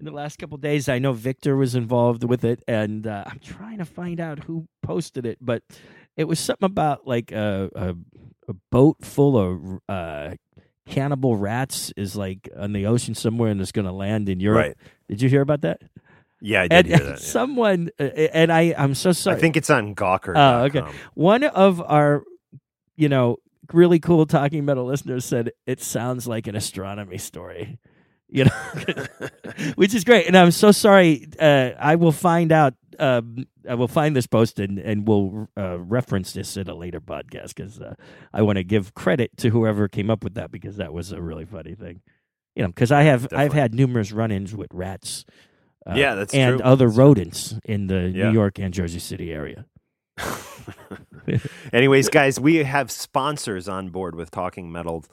in 0.00 0.06
the 0.06 0.12
last 0.12 0.38
couple 0.38 0.56
days. 0.56 0.88
I 0.88 0.98
know 0.98 1.12
Victor 1.12 1.54
was 1.54 1.74
involved 1.74 2.24
with 2.24 2.44
it, 2.44 2.62
and 2.66 3.06
uh, 3.06 3.24
I'm 3.26 3.40
trying 3.40 3.78
to 3.78 3.84
find 3.84 4.18
out 4.18 4.44
who 4.44 4.68
posted 4.82 5.26
it, 5.26 5.38
but 5.40 5.62
it 6.16 6.24
was 6.24 6.40
something 6.40 6.64
about 6.66 7.06
like 7.06 7.30
a 7.30 7.70
a, 7.74 7.94
a 8.48 8.54
boat 8.70 9.04
full 9.04 9.36
of 9.36 9.80
uh, 9.88 10.34
cannibal 10.86 11.36
rats 11.36 11.92
is 11.96 12.16
like 12.16 12.48
on 12.56 12.72
the 12.72 12.86
ocean 12.86 13.14
somewhere 13.14 13.50
and 13.50 13.60
it's 13.60 13.72
going 13.72 13.86
to 13.86 13.92
land 13.92 14.28
in 14.28 14.40
Europe. 14.40 14.66
Right. 14.66 14.76
Did 15.08 15.20
you 15.20 15.28
hear 15.28 15.42
about 15.42 15.62
that? 15.62 15.82
Yeah, 16.40 16.62
I 16.62 16.68
did 16.68 16.72
and, 16.72 16.86
hear 16.86 16.98
that. 16.98 17.10
yeah. 17.10 17.16
someone 17.16 17.90
uh, 17.98 18.04
and 18.04 18.52
I 18.52 18.74
I'm 18.76 18.94
so 18.94 19.12
sorry. 19.12 19.36
I 19.36 19.40
think 19.40 19.56
it's 19.56 19.70
on 19.70 19.94
Gawker. 19.94 20.32
Oh, 20.36 20.64
okay. 20.64 20.82
One 21.14 21.44
of 21.44 21.82
our, 21.82 22.24
you 22.94 23.08
know, 23.08 23.38
really 23.72 23.98
cool 23.98 24.26
talking 24.26 24.64
metal 24.64 24.84
listeners 24.84 25.24
said 25.24 25.50
it 25.66 25.80
sounds 25.80 26.26
like 26.26 26.46
an 26.46 26.54
Ostronomy 26.54 27.20
story. 27.20 27.78
You 28.28 28.46
know, 28.46 29.06
which 29.76 29.94
is 29.94 30.02
great, 30.02 30.26
and 30.26 30.36
I'm 30.36 30.50
so 30.50 30.72
sorry. 30.72 31.28
Uh, 31.38 31.70
I 31.78 31.94
will 31.96 32.12
find 32.12 32.50
out. 32.52 32.74
Um, 32.98 33.46
I 33.68 33.74
will 33.74 33.88
find 33.88 34.16
this 34.16 34.26
post 34.26 34.58
and 34.58 34.78
and 34.78 35.06
we'll 35.06 35.48
uh, 35.56 35.78
reference 35.78 36.32
this 36.32 36.56
in 36.56 36.68
a 36.68 36.74
later 36.74 37.00
podcast 37.00 37.54
because 37.54 37.78
uh, 37.80 37.94
I 38.32 38.42
want 38.42 38.56
to 38.56 38.64
give 38.64 38.94
credit 38.94 39.36
to 39.38 39.50
whoever 39.50 39.86
came 39.86 40.10
up 40.10 40.24
with 40.24 40.34
that 40.34 40.50
because 40.50 40.78
that 40.78 40.92
was 40.94 41.12
a 41.12 41.20
really 41.20 41.44
funny 41.44 41.74
thing. 41.74 42.00
You 42.54 42.62
know, 42.62 42.68
because 42.68 42.90
I 42.90 43.02
have 43.02 43.28
I've 43.32 43.52
had 43.52 43.74
numerous 43.74 44.12
run-ins 44.12 44.56
with 44.56 44.72
rats. 44.72 45.24
Uh, 45.86 45.94
Yeah, 45.94 46.14
that's 46.14 46.32
and 46.34 46.58
true. 46.58 46.66
other 46.66 46.88
rodents 46.88 47.54
in 47.64 47.86
the 47.86 48.08
Yeah. 48.08 48.28
New 48.28 48.32
York 48.32 48.58
and 48.58 48.72
Jersey 48.74 48.98
City 48.98 49.30
area. 49.30 49.66
Anyways, 51.72 52.08
guys, 52.08 52.38
we 52.40 52.56
have 52.56 52.90
sponsors 52.90 53.68
on 53.68 53.90
board 53.90 54.14
with 54.14 54.30
Talking 54.30 54.70
Metal 54.70 55.04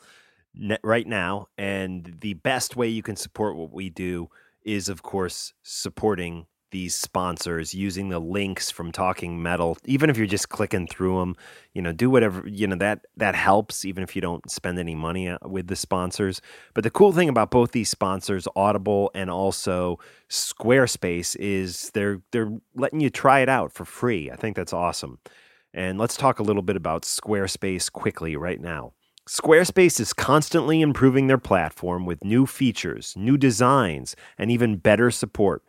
right 0.84 1.08
now, 1.08 1.48
and 1.58 2.18
the 2.22 2.36
best 2.36 2.76
way 2.76 2.88
you 2.88 3.02
can 3.04 3.16
support 3.16 3.56
what 3.56 3.74
we 3.74 3.90
do 3.90 4.30
is, 4.64 4.90
of 4.90 5.04
course, 5.04 5.54
supporting 5.64 6.46
these 6.74 6.96
sponsors 6.96 7.74
using 7.74 8.10
the 8.10 8.20
links 8.20 8.70
from 8.70 8.92
Talking 8.92 9.42
Metal. 9.42 9.78
Even 9.86 10.10
if 10.10 10.18
you're 10.18 10.28
just 10.28 10.50
clicking 10.50 10.88
through 10.88 11.20
them, 11.20 11.36
you 11.74 11.82
know, 11.82 11.94
do 11.94 12.10
whatever 12.10 12.44
you 12.46 12.68
know 12.68 12.76
that 12.76 13.06
that 13.16 13.36
helps. 13.36 13.86
Even 13.86 14.04
if 14.04 14.16
you 14.16 14.22
don't 14.22 14.52
spend 14.52 14.78
any 14.78 14.96
money 14.96 15.30
uh, 15.30 15.38
with 15.44 15.68
the 15.68 15.78
sponsors. 15.78 16.42
But 16.74 16.84
the 16.84 16.90
cool 16.90 17.14
thing 17.14 17.30
about 17.30 17.52
both 17.52 17.72
these 17.72 17.90
sponsors, 17.90 18.48
Audible 18.58 19.12
and 19.16 19.30
also 19.30 20.00
Squarespace, 20.30 21.38
is 21.38 21.92
they're 21.92 22.22
they're 22.32 22.52
letting 22.76 23.00
you 23.00 23.10
try 23.10 23.40
it 23.40 23.50
out 23.50 23.72
for 23.72 23.86
free. 23.86 24.30
I 24.30 24.36
think 24.36 24.58
that's 24.58 24.74
awesome. 24.74 25.20
And 25.74 25.98
let's 25.98 26.18
talk 26.18 26.40
a 26.40 26.44
little 26.44 26.62
bit 26.64 26.76
about 26.76 27.04
Squarespace 27.04 27.92
quickly 27.92 28.36
right 28.36 28.60
now. 28.60 28.94
Squarespace 29.30 30.02
is 30.02 30.12
constantly 30.12 30.82
improving 30.82 31.28
their 31.28 31.38
platform 31.38 32.06
with 32.06 32.26
new 32.26 32.46
features, 32.46 33.14
new 33.16 33.38
designs, 33.38 34.18
and 34.38 34.52
even 34.52 34.76
better 34.76 35.10
support. 35.12 35.64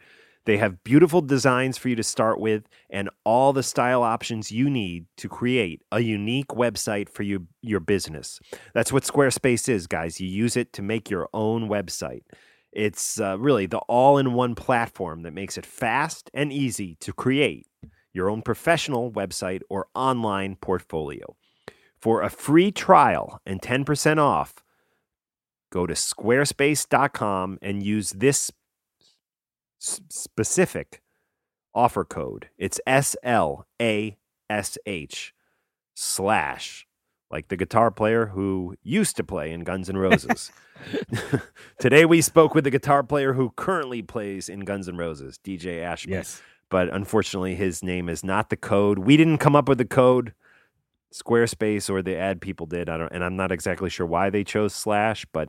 They 0.46 0.58
have 0.58 0.84
beautiful 0.84 1.22
designs 1.22 1.78
for 1.78 1.88
you 1.88 1.96
to 1.96 2.02
start 2.02 2.38
with 2.38 2.68
and 2.90 3.08
all 3.24 3.52
the 3.52 3.62
style 3.62 4.02
options 4.02 4.52
you 4.52 4.68
need 4.68 5.06
to 5.16 5.28
create 5.28 5.82
a 5.90 6.00
unique 6.00 6.48
website 6.48 7.08
for 7.08 7.22
you, 7.22 7.46
your 7.62 7.80
business. 7.80 8.40
That's 8.74 8.92
what 8.92 9.04
Squarespace 9.04 9.68
is, 9.68 9.86
guys. 9.86 10.20
You 10.20 10.28
use 10.28 10.56
it 10.56 10.72
to 10.74 10.82
make 10.82 11.08
your 11.08 11.28
own 11.32 11.68
website. 11.68 12.22
It's 12.72 13.20
uh, 13.20 13.38
really 13.38 13.66
the 13.66 13.78
all 13.78 14.18
in 14.18 14.34
one 14.34 14.54
platform 14.54 15.22
that 15.22 15.32
makes 15.32 15.56
it 15.56 15.64
fast 15.64 16.30
and 16.34 16.52
easy 16.52 16.96
to 17.00 17.12
create 17.12 17.66
your 18.12 18.28
own 18.28 18.42
professional 18.42 19.12
website 19.12 19.62
or 19.70 19.86
online 19.94 20.56
portfolio. 20.56 21.36
For 22.00 22.22
a 22.22 22.30
free 22.30 22.70
trial 22.70 23.40
and 23.46 23.62
10% 23.62 24.18
off, 24.18 24.56
go 25.70 25.86
to 25.86 25.94
squarespace.com 25.94 27.58
and 27.62 27.82
use 27.82 28.10
this 28.10 28.50
specific 30.08 31.02
offer 31.74 32.04
code. 32.04 32.48
It's 32.58 32.80
S 32.86 33.16
L 33.22 33.66
A 33.80 34.16
S 34.48 34.78
H 34.86 35.34
slash, 35.94 36.86
like 37.30 37.48
the 37.48 37.56
guitar 37.56 37.90
player 37.90 38.26
who 38.26 38.76
used 38.82 39.16
to 39.16 39.24
play 39.24 39.52
in 39.52 39.64
Guns 39.64 39.88
N' 39.88 39.96
Roses. 39.96 40.52
Today 41.78 42.04
we 42.04 42.20
spoke 42.20 42.54
with 42.54 42.64
the 42.64 42.70
guitar 42.70 43.02
player 43.02 43.34
who 43.34 43.52
currently 43.56 44.02
plays 44.02 44.48
in 44.48 44.60
Guns 44.60 44.88
N' 44.88 44.96
Roses, 44.96 45.38
DJ 45.44 45.80
Ashba 45.82 46.40
but 46.74 46.92
unfortunately 46.92 47.54
his 47.54 47.84
name 47.84 48.08
is 48.08 48.24
not 48.24 48.50
the 48.50 48.56
code. 48.56 48.98
We 48.98 49.16
didn't 49.16 49.38
come 49.38 49.54
up 49.54 49.68
with 49.68 49.78
the 49.78 49.84
code. 49.84 50.34
Squarespace 51.12 51.88
or 51.88 52.02
the 52.02 52.16
ad 52.16 52.40
people 52.40 52.66
did. 52.66 52.88
I 52.88 52.96
don't 52.96 53.12
and 53.12 53.22
I'm 53.22 53.36
not 53.36 53.52
exactly 53.52 53.88
sure 53.88 54.06
why 54.06 54.28
they 54.28 54.42
chose 54.42 54.74
slash, 54.74 55.24
but 55.32 55.48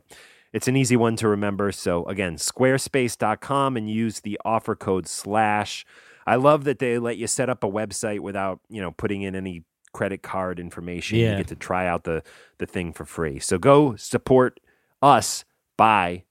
it's 0.56 0.68
an 0.68 0.74
easy 0.74 0.96
one 0.96 1.16
to 1.16 1.28
remember. 1.28 1.70
So 1.70 2.06
again, 2.06 2.36
squarespace.com 2.36 3.76
and 3.76 3.90
use 3.90 4.20
the 4.20 4.40
offer 4.42 4.74
code 4.74 5.06
slash. 5.06 5.84
I 6.26 6.36
love 6.36 6.64
that 6.64 6.78
they 6.78 6.98
let 6.98 7.18
you 7.18 7.26
set 7.26 7.50
up 7.50 7.62
a 7.62 7.68
website 7.68 8.20
without, 8.20 8.60
you 8.70 8.80
know, 8.80 8.90
putting 8.90 9.20
in 9.20 9.34
any 9.34 9.64
credit 9.92 10.22
card 10.22 10.58
information. 10.58 11.18
Yeah. 11.18 11.32
You 11.32 11.36
get 11.36 11.48
to 11.48 11.56
try 11.56 11.86
out 11.86 12.04
the 12.04 12.22
the 12.56 12.64
thing 12.64 12.94
for 12.94 13.04
free. 13.04 13.38
So 13.38 13.58
go 13.58 13.96
support 13.96 14.58
us 15.02 15.44
by 15.76 16.24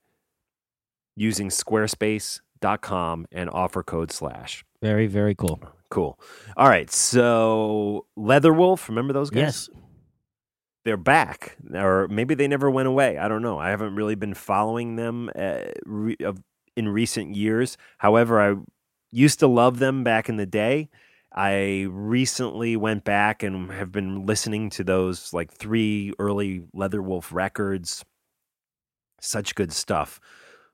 using 1.14 1.48
squarespace.com 1.48 3.26
and 3.30 3.48
offer 3.50 3.84
code 3.84 4.10
slash. 4.10 4.64
Very, 4.82 5.06
very 5.06 5.36
cool. 5.36 5.62
Cool. 5.88 6.18
All 6.56 6.68
right. 6.68 6.90
So 6.90 8.06
Leatherwolf, 8.18 8.88
remember 8.88 9.12
those 9.12 9.30
guys? 9.30 9.68
Yes. 9.70 9.70
They're 10.86 10.96
back, 10.96 11.56
or 11.74 12.06
maybe 12.06 12.36
they 12.36 12.46
never 12.46 12.70
went 12.70 12.86
away. 12.86 13.18
I 13.18 13.26
don't 13.26 13.42
know. 13.42 13.58
I 13.58 13.70
haven't 13.70 13.96
really 13.96 14.14
been 14.14 14.34
following 14.34 14.94
them 14.94 15.28
uh, 15.36 15.64
in 16.76 16.88
recent 16.88 17.34
years. 17.34 17.76
However, 17.98 18.40
I 18.40 18.54
used 19.10 19.40
to 19.40 19.48
love 19.48 19.80
them 19.80 20.04
back 20.04 20.28
in 20.28 20.36
the 20.36 20.46
day. 20.46 20.88
I 21.34 21.88
recently 21.90 22.76
went 22.76 23.02
back 23.02 23.42
and 23.42 23.72
have 23.72 23.90
been 23.90 24.26
listening 24.26 24.70
to 24.70 24.84
those 24.84 25.32
like 25.32 25.50
three 25.50 26.12
early 26.20 26.62
Leatherwolf 26.72 27.32
records. 27.32 28.04
Such 29.20 29.56
good 29.56 29.72
stuff. 29.72 30.20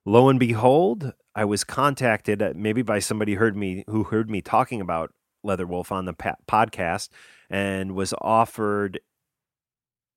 Lo 0.05 0.29
and 0.29 0.39
behold, 0.39 1.15
I 1.35 1.47
was 1.47 1.65
contacted 1.65 2.43
uh, 2.43 2.53
maybe 2.55 2.83
by 2.83 2.99
somebody 2.99 3.37
heard 3.37 3.57
me 3.57 3.83
who 3.89 4.05
heard 4.05 4.29
me 4.29 4.43
talking 4.43 4.83
about 4.83 5.15
Leatherwolf 5.43 5.91
on 5.91 6.05
the 6.05 6.13
podcast 6.13 7.09
and 7.49 7.95
was 7.95 8.13
offered 8.21 9.01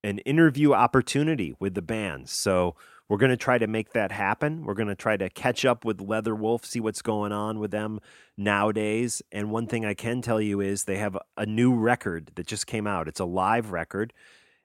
an 0.05 0.19
interview 0.19 0.71
opportunity 0.73 1.55
with 1.59 1.73
the 1.73 1.81
band. 1.81 2.29
So 2.29 2.75
we're 3.09 3.17
going 3.17 3.31
to 3.31 3.37
try 3.37 3.57
to 3.57 3.65
make 3.65 3.93
that 3.93 4.11
happen. 4.11 4.63
We're 4.63 4.75
going 4.75 4.87
to 4.87 4.95
try 4.95 5.17
to 5.17 5.29
catch 5.29 5.65
up 5.65 5.83
with 5.83 5.97
Leatherwolf, 5.97 6.63
see 6.63 6.79
what's 6.79 7.01
going 7.01 7.31
on 7.31 7.59
with 7.59 7.71
them 7.71 7.99
nowadays. 8.37 9.23
And 9.31 9.49
one 9.49 9.65
thing 9.65 9.83
I 9.83 9.95
can 9.95 10.21
tell 10.21 10.39
you 10.39 10.61
is 10.61 10.83
they 10.83 10.97
have 10.97 11.17
a 11.37 11.45
new 11.45 11.73
record 11.75 12.31
that 12.35 12.45
just 12.45 12.67
came 12.67 12.85
out. 12.85 13.07
It's 13.07 13.19
a 13.19 13.25
live 13.25 13.71
record. 13.71 14.13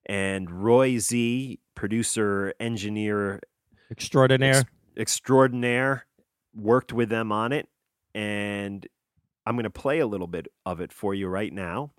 And 0.06 0.50
Roy 0.50 0.98
Z, 0.98 1.58
producer, 1.74 2.52
engineer, 2.60 3.40
Extraordinaire. 3.90 4.56
ex- 4.56 4.64
extraordinaire, 4.96 6.06
worked 6.54 6.92
with 6.92 7.08
them 7.08 7.32
on 7.32 7.52
it. 7.52 7.68
And 8.14 8.86
I'm 9.46 9.54
going 9.54 9.64
to 9.64 9.70
play 9.70 10.00
a 10.00 10.06
little 10.06 10.26
bit 10.26 10.48
of 10.66 10.80
it 10.80 10.92
for 10.92 11.14
you 11.14 11.28
right 11.28 11.52
now. 11.52 11.92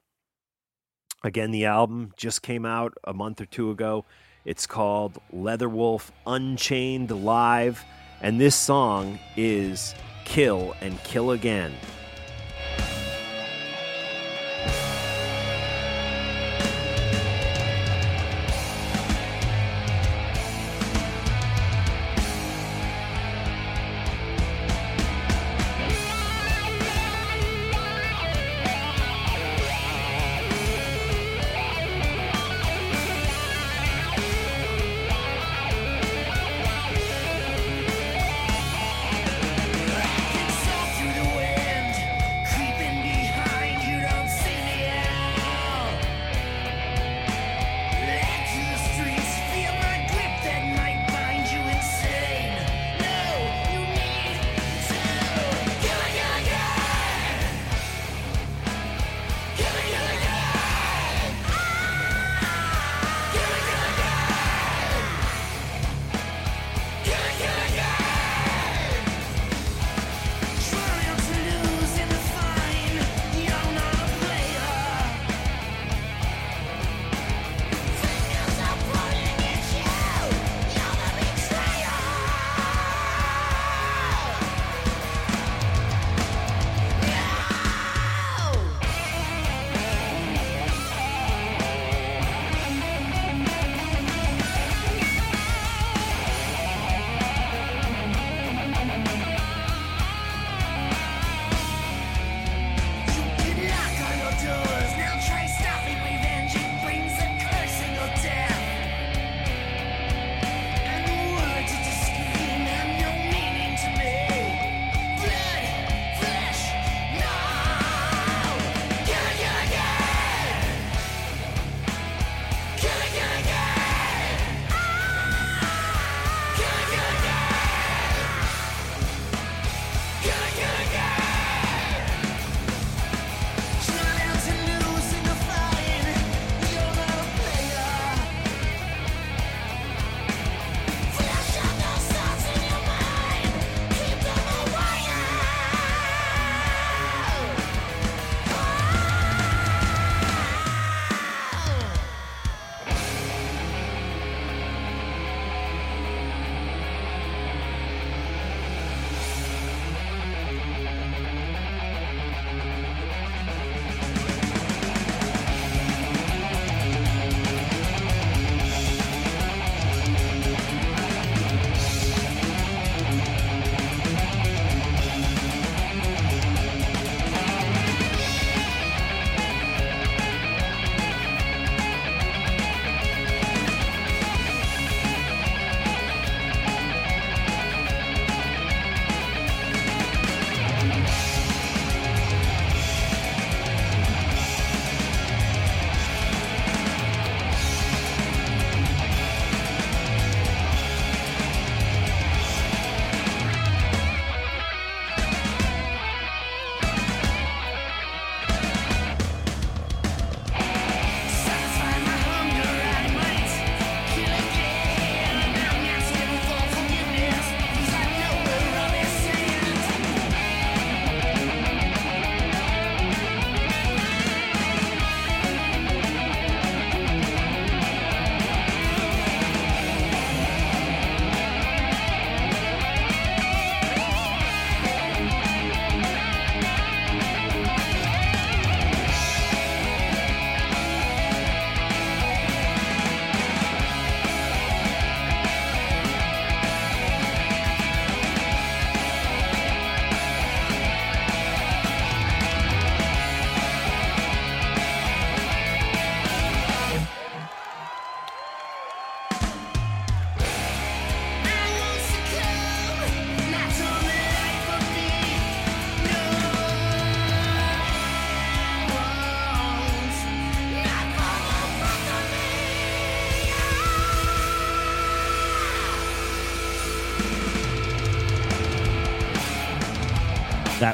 Again, 1.23 1.51
the 1.51 1.65
album 1.65 2.13
just 2.17 2.41
came 2.41 2.65
out 2.65 2.97
a 3.03 3.13
month 3.13 3.41
or 3.41 3.45
two 3.45 3.69
ago. 3.69 4.05
It's 4.43 4.65
called 4.65 5.19
Leatherwolf 5.31 6.09
Unchained 6.25 7.11
Live. 7.11 7.83
And 8.21 8.41
this 8.41 8.55
song 8.55 9.19
is 9.37 9.93
Kill 10.25 10.73
and 10.81 10.97
Kill 11.03 11.31
Again. 11.31 11.73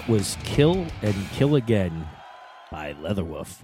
That 0.08 0.14
was 0.14 0.38
Kill 0.44 0.86
and 1.02 1.16
Kill 1.32 1.56
Again 1.56 2.08
by 2.72 2.94
Leatherwolf. 2.94 3.64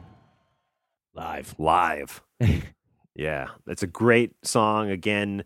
Live. 1.14 1.56
live. 1.58 2.22
yeah, 3.16 3.48
that's 3.66 3.84
a 3.84 3.88
great 3.88 4.34
song. 4.44 4.90
Again, 4.90 5.44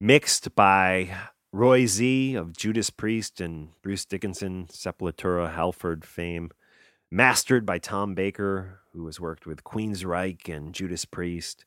mixed 0.00 0.54
by 0.54 1.16
Roy 1.52 1.86
Z 1.86 2.34
of 2.34 2.56
Judas 2.56 2.90
Priest 2.90 3.40
and 3.40 3.68
Bruce 3.82 4.04
Dickinson, 4.04 4.66
Sepultura, 4.66 5.52
Halford 5.52 6.04
fame. 6.04 6.50
Mastered 7.10 7.66
by 7.66 7.78
Tom 7.78 8.14
Baker, 8.14 8.80
who 8.92 9.06
has 9.06 9.18
worked 9.18 9.46
with 9.46 9.64
Queensryche 9.64 10.54
and 10.54 10.74
Judas 10.74 11.04
Priest. 11.04 11.64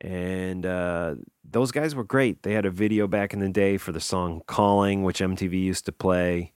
And 0.00 0.66
uh, 0.66 1.16
those 1.48 1.72
guys 1.72 1.94
were 1.94 2.04
great. 2.04 2.42
They 2.42 2.52
had 2.52 2.66
a 2.66 2.70
video 2.70 3.08
back 3.08 3.32
in 3.32 3.40
the 3.40 3.48
day 3.48 3.78
for 3.78 3.92
the 3.92 4.00
song 4.00 4.42
Calling, 4.46 5.02
which 5.02 5.20
MTV 5.20 5.52
used 5.52 5.86
to 5.86 5.92
play. 5.92 6.52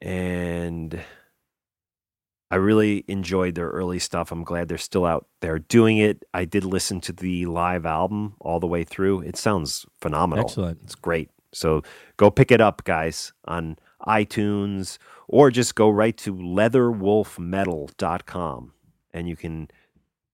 And 0.00 1.00
I 2.50 2.56
really 2.56 3.04
enjoyed 3.06 3.54
their 3.54 3.68
early 3.68 3.98
stuff. 3.98 4.32
I'm 4.32 4.44
glad 4.44 4.68
they're 4.68 4.78
still 4.78 5.06
out 5.06 5.26
there 5.40 5.58
doing 5.58 5.98
it. 5.98 6.24
I 6.34 6.44
did 6.44 6.64
listen 6.64 7.00
to 7.02 7.12
the 7.12 7.46
live 7.46 7.86
album 7.86 8.34
all 8.40 8.58
the 8.58 8.66
way 8.66 8.82
through. 8.82 9.20
It 9.20 9.36
sounds 9.36 9.86
phenomenal. 10.00 10.46
Excellent. 10.46 10.80
It's 10.84 10.94
great. 10.94 11.30
So 11.52 11.82
go 12.16 12.30
pick 12.30 12.50
it 12.50 12.60
up, 12.60 12.84
guys, 12.84 13.32
on 13.44 13.76
iTunes 14.06 14.98
or 15.28 15.50
just 15.50 15.74
go 15.74 15.90
right 15.90 16.16
to 16.18 16.34
leatherwolfmetal.com 16.34 18.72
and 19.12 19.28
you 19.28 19.36
can 19.36 19.68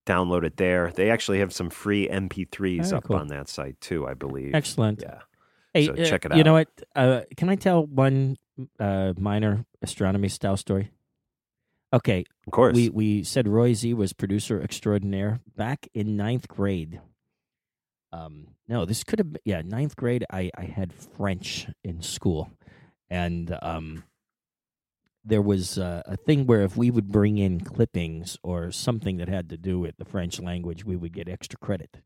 download 0.06 0.44
it 0.44 0.56
there. 0.56 0.92
They 0.94 1.10
actually 1.10 1.40
have 1.40 1.52
some 1.52 1.68
free 1.68 2.08
MP3s 2.08 2.84
Very 2.84 2.96
up 2.96 3.04
cool. 3.04 3.16
on 3.16 3.26
that 3.28 3.48
site 3.48 3.80
too, 3.80 4.06
I 4.06 4.14
believe. 4.14 4.54
Excellent. 4.54 5.00
Yeah. 5.02 5.18
Hey, 5.76 5.86
So 5.86 5.92
uh, 5.92 6.04
check 6.06 6.24
it 6.24 6.32
out. 6.32 6.38
You 6.38 6.44
know 6.44 6.54
what? 6.54 6.68
Uh, 6.94 7.20
can 7.36 7.48
I 7.48 7.56
tell 7.56 7.84
one 7.84 8.36
uh, 8.80 9.12
minor 9.18 9.66
Ostronomy 9.84 10.30
style 10.30 10.56
story? 10.56 10.90
Okay, 11.92 12.24
Of 12.46 12.52
course. 12.52 12.74
we 12.74 12.88
we 12.88 13.22
said 13.22 13.46
Roy 13.46 13.72
Z 13.74 13.94
was 13.94 14.12
producer 14.12 14.60
extraordinaire 14.60 15.40
back 15.56 15.88
in 15.94 16.16
ninth 16.16 16.48
grade. 16.48 17.00
Um, 18.12 18.48
no, 18.66 18.84
this 18.84 19.04
could 19.04 19.18
have 19.18 19.32
been 19.34 19.42
yeah 19.44 19.62
ninth 19.62 19.96
grade. 19.96 20.24
I 20.30 20.50
I 20.56 20.64
had 20.64 20.92
French 20.92 21.68
in 21.84 22.02
school, 22.02 22.50
and 23.08 23.56
um, 23.62 24.04
there 25.24 25.42
was 25.42 25.78
uh, 25.78 26.02
a 26.06 26.16
thing 26.16 26.46
where 26.46 26.62
if 26.62 26.76
we 26.76 26.90
would 26.90 27.08
bring 27.08 27.38
in 27.38 27.60
clippings 27.60 28.38
or 28.42 28.72
something 28.72 29.18
that 29.18 29.28
had 29.28 29.48
to 29.50 29.56
do 29.56 29.78
with 29.78 29.96
the 29.98 30.04
French 30.04 30.40
language, 30.40 30.84
we 30.84 30.96
would 30.96 31.12
get 31.12 31.28
extra 31.28 31.58
credit. 31.58 31.98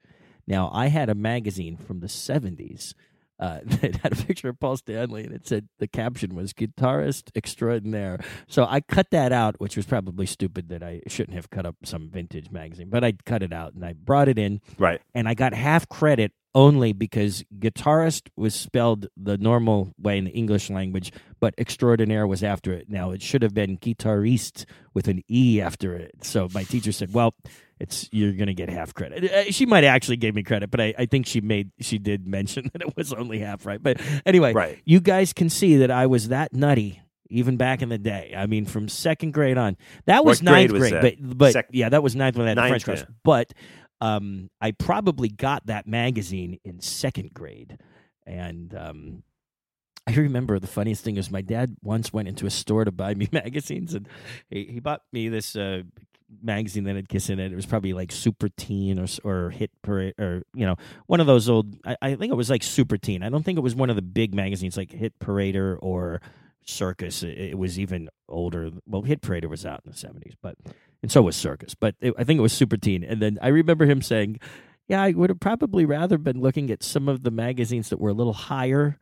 Now, 0.47 0.71
I 0.73 0.89
had 0.89 1.09
a 1.09 1.15
magazine 1.15 1.77
from 1.77 2.01
the 2.01 2.07
70s 2.09 2.95
uh, 3.41 3.61
that 3.65 3.97
had 3.97 4.13
a 4.13 4.17
picture 4.25 4.49
of 4.51 4.61
Paul 4.61 4.77
Stanley, 4.77 5.25
and 5.25 5.33
it 5.33 5.47
said 5.47 5.69
the 5.79 5.89
caption 5.89 6.35
was 6.35 6.53
guitarist 6.53 7.31
extraordinaire. 7.35 8.21
So 8.47 8.67
I 8.69 8.81
cut 8.81 9.11
that 9.11 9.33
out, 9.33 9.59
which 9.59 9.77
was 9.77 9.87
probably 9.87 10.27
stupid 10.27 10.69
that 10.69 10.83
I 10.83 11.01
shouldn't 11.09 11.35
have 11.35 11.51
cut 11.51 11.67
up 11.67 11.77
some 11.85 12.11
vintage 12.11 12.51
magazine, 12.51 12.91
but 12.91 13.03
I 13.03 13.15
cut 13.25 13.43
it 13.43 13.53
out 13.53 13.75
and 13.75 13.85
I 13.85 13.95
brought 13.95 14.29
it 14.29 14.39
in 14.39 14.61
right. 14.79 15.01
and 15.15 15.29
I 15.29 15.35
got 15.35 15.55
half 15.55 15.89
credit 15.89 16.33
only 16.55 16.93
because 16.93 17.45
guitarist 17.59 18.29
was 18.37 18.55
spelled 18.55 19.07
the 19.17 19.39
normal 19.39 19.93
way 19.99 20.19
in 20.19 20.25
the 20.25 20.31
English 20.33 20.69
language, 20.71 21.13
but 21.39 21.55
extraordinaire 21.59 22.27
was 22.27 22.43
after 22.43 22.73
it. 22.73 22.89
Now 22.89 23.11
it 23.13 23.23
should 23.23 23.43
have 23.43 23.55
been 23.55 23.79
guitarist 23.79 24.65
with 24.95 25.09
an 25.09 25.23
e 25.31 25.61
after 25.61 25.95
it. 25.95 26.13
So 26.23 26.49
my 26.53 26.65
teacher 26.65 26.93
said, 26.93 27.13
"Well, 27.15 27.35
it's 27.79 28.09
you're 28.13 28.33
going 28.33 28.49
to 28.49 28.55
get 28.55 28.69
half 28.69 28.93
credit." 28.95 29.31
Uh, 29.31 29.51
She 29.53 29.65
might 29.67 29.85
actually 29.85 30.17
gave 30.17 30.35
me 30.35 30.43
credit, 30.43 30.71
but 30.71 30.81
I, 30.81 30.95
I 30.99 31.07
think 31.07 31.27
she 31.27 31.41
made 31.41 31.71
she 31.81 31.99
did 31.99 32.27
mention 32.27 32.71
that 32.73 32.83
it 32.83 32.97
was 32.97 33.13
only 33.13 33.39
half 33.39 33.65
right. 33.65 33.83
But 33.83 34.01
anyway, 34.27 34.53
Right. 34.53 34.79
you 34.85 35.01
guys 35.01 35.33
can 35.33 35.49
see 35.51 35.77
that 35.79 35.91
I 35.91 36.07
was 36.07 36.29
that 36.29 36.53
nutty. 36.53 37.01
Even 37.33 37.57
back 37.57 37.81
in 37.81 37.91
the 37.91 37.97
day, 37.99 38.35
I 38.37 38.47
mean, 38.47 38.67
from 38.67 38.89
second 38.89 39.31
grade 39.35 39.57
on, 39.57 39.77
that 40.07 40.25
was 40.25 40.39
What 40.43 40.51
ninth 40.53 40.73
was 40.73 40.81
grade. 40.81 40.95
that? 40.95 41.03
But 41.29 41.39
but 41.39 41.53
Sec- 41.53 41.69
yeah, 41.71 41.89
that 41.89 42.03
was 42.03 42.17
ninth 42.17 42.37
when 42.37 42.47
I 42.47 42.49
had 42.49 42.57
the 42.59 42.63
Ninth, 42.63 42.83
French 42.83 42.85
class. 43.03 43.05
But 43.23 43.53
um, 44.01 44.51
I 44.61 44.73
probably 44.73 45.29
got 45.29 45.67
that 45.67 45.87
magazine 45.87 46.59
in 46.65 46.81
second 46.81 47.35
grade, 47.35 47.79
and 48.27 48.75
um, 48.75 49.23
I 50.07 50.15
remember 50.15 50.59
the 50.59 50.67
funniest 50.67 51.05
thing 51.05 51.17
is 51.17 51.31
my 51.31 51.43
dad 51.43 51.77
once 51.83 52.13
went 52.13 52.29
into 52.29 52.47
a 52.47 52.51
store 52.51 52.85
to 52.85 52.93
buy 52.93 53.15
me 53.15 53.29
magazines, 53.33 53.95
and 53.95 54.09
he, 54.49 54.65
he 54.65 54.81
bought 54.81 55.03
me 55.13 55.29
this 55.29 55.55
uh, 55.55 55.83
magazine 56.43 56.85
that 56.85 56.97
had 56.97 57.09
Kiss 57.09 57.29
in 57.29 57.39
it. 57.39 57.53
It 57.53 57.57
was 57.57 57.67
probably 57.67 57.93
like 57.93 58.13
Super 58.13 58.49
Teen 58.49 58.99
or 58.99 59.07
or 59.25 59.51
Hit 59.51 59.71
Parade 59.83 60.15
or 60.19 60.43
you 60.55 60.67
know 60.67 60.77
one 61.07 61.21
of 61.21 61.27
those 61.27 61.49
old. 61.49 61.77
I, 61.85 61.97
I 62.01 62.15
think 62.15 62.33
it 62.33 62.37
was 62.37 62.51
like 62.51 62.63
Super 62.63 62.97
Teen. 62.97 63.23
I 63.23 63.29
don't 63.29 63.45
think 63.45 63.59
it 63.59 63.63
was 63.63 63.75
one 63.75 63.91
of 63.91 63.97
the 63.97 64.03
big 64.03 64.35
magazines 64.35 64.77
like 64.77 64.93
Hit 64.93 65.19
Parader 65.19 65.79
or 65.81 66.21
Circus. 66.65 67.23
It, 67.23 67.39
it 67.39 67.59
was 67.59 67.79
even 67.79 68.09
older. 68.29 68.71
Well, 68.87 69.03
Hit 69.03 69.21
Parader 69.21 69.49
was 69.49 69.67
out 69.67 69.83
in 69.85 69.93
the 69.93 69.97
seventies, 69.97 70.35
but 70.41 70.57
and 71.03 71.11
so 71.11 71.23
was 71.23 71.37
Circus. 71.37 71.75
But 71.75 71.95
it, 72.01 72.15
I 72.19 72.25
think 72.25 72.39
it 72.39 72.43
was 72.43 72.53
Super 72.53 72.77
Teen. 72.77 73.05
And 73.05 73.21
then 73.21 73.39
I 73.43 73.49
remember 73.49 73.87
him 73.87 74.03
saying, 74.03 74.41
"Yeah, 74.89 75.03
I 75.03 75.13
would 75.13 75.31
have 75.31 75.41
probably 75.41 75.85
rather 75.85 76.19
been 76.19 76.41
looking 76.41 76.71
at 76.71 76.83
some 76.83 77.09
of 77.09 77.23
the 77.23 77.31
magazines 77.31 77.89
that 77.91 78.01
were 78.01 78.11
a 78.11 78.15
little 78.15 78.33
higher." 78.33 78.99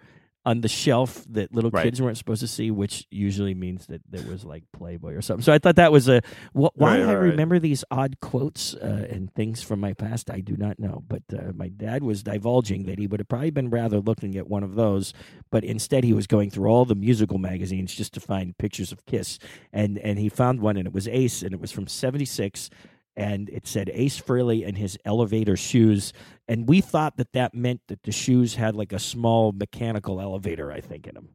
On 0.47 0.63
the 0.63 0.69
shelf 0.69 1.27
that 1.29 1.53
little 1.53 1.71
Right. 1.71 1.85
kids 1.85 2.01
weren't 2.01 2.17
supposed 2.17 2.41
to 2.41 2.49
see, 2.49 2.71
which 2.71 3.07
usually 3.11 3.55
means 3.55 3.87
that 3.89 4.01
there 4.09 4.23
was 4.31 4.45
like 4.47 4.63
Playboy 4.73 5.13
or 5.13 5.21
something. 5.21 5.43
So 5.43 5.53
I 5.53 5.59
thought 5.59 5.77
that 5.77 5.93
was 5.93 6.09
a 6.09 6.23
wh- 6.55 6.73
why 6.75 7.01
Right, 7.01 7.01
I 7.01 7.05
right. 7.17 7.31
remember 7.31 7.59
these 7.59 7.85
odd 7.91 8.19
quotes 8.21 8.73
uh, 8.75 9.07
and 9.11 9.31
things 9.35 9.63
from 9.63 9.79
my 9.81 9.93
past. 9.93 10.31
I 10.31 10.41
do 10.41 10.57
not 10.57 10.79
know, 10.79 11.03
but 11.07 11.23
uh, 11.35 11.53
my 11.55 11.69
dad 11.69 12.03
was 12.03 12.23
divulging 12.23 12.85
that 12.85 12.99
he 12.99 13.07
would 13.07 13.21
have 13.21 13.29
probably 13.29 13.51
been 13.51 13.69
rather 13.69 14.01
looking 14.01 14.37
at 14.37 14.49
one 14.49 14.63
of 14.63 14.75
those, 14.75 15.13
but 15.51 15.65
instead 15.65 16.03
he 16.05 16.15
was 16.15 16.27
going 16.27 16.49
through 16.51 16.69
all 16.71 16.87
the 16.87 16.95
musical 16.95 17.37
magazines 17.39 17.95
just 17.95 18.15
to 18.15 18.21
find 18.21 18.57
pictures 18.57 18.91
of 18.91 19.05
Kiss, 19.05 19.39
and 19.73 19.99
and 19.99 20.19
he 20.19 20.31
found 20.31 20.61
one, 20.61 20.79
and 20.79 20.87
it 20.87 20.95
was 20.95 21.09
Ace, 21.09 21.43
and 21.43 21.53
it 21.53 21.61
was 21.61 21.73
from 21.73 21.87
'76, 21.87 22.71
and 23.19 23.51
it 23.51 23.67
said 23.67 23.91
Ace 23.93 24.21
Frehley 24.21 24.67
and 24.67 24.79
his 24.79 24.97
elevator 25.05 25.57
shoes, 25.57 26.13
and 26.47 26.69
we 26.69 26.81
thought 26.81 27.17
that 27.17 27.33
that 27.33 27.53
meant 27.53 27.81
that 27.89 28.05
the 28.05 28.13
shoes 28.13 28.55
had 28.55 28.77
like 28.77 28.93
a 28.93 28.99
small 28.99 29.53
mechanical 29.53 30.21
elevator, 30.21 30.71
I 30.71 30.81
think, 30.81 31.09
in 31.09 31.15
them. 31.15 31.29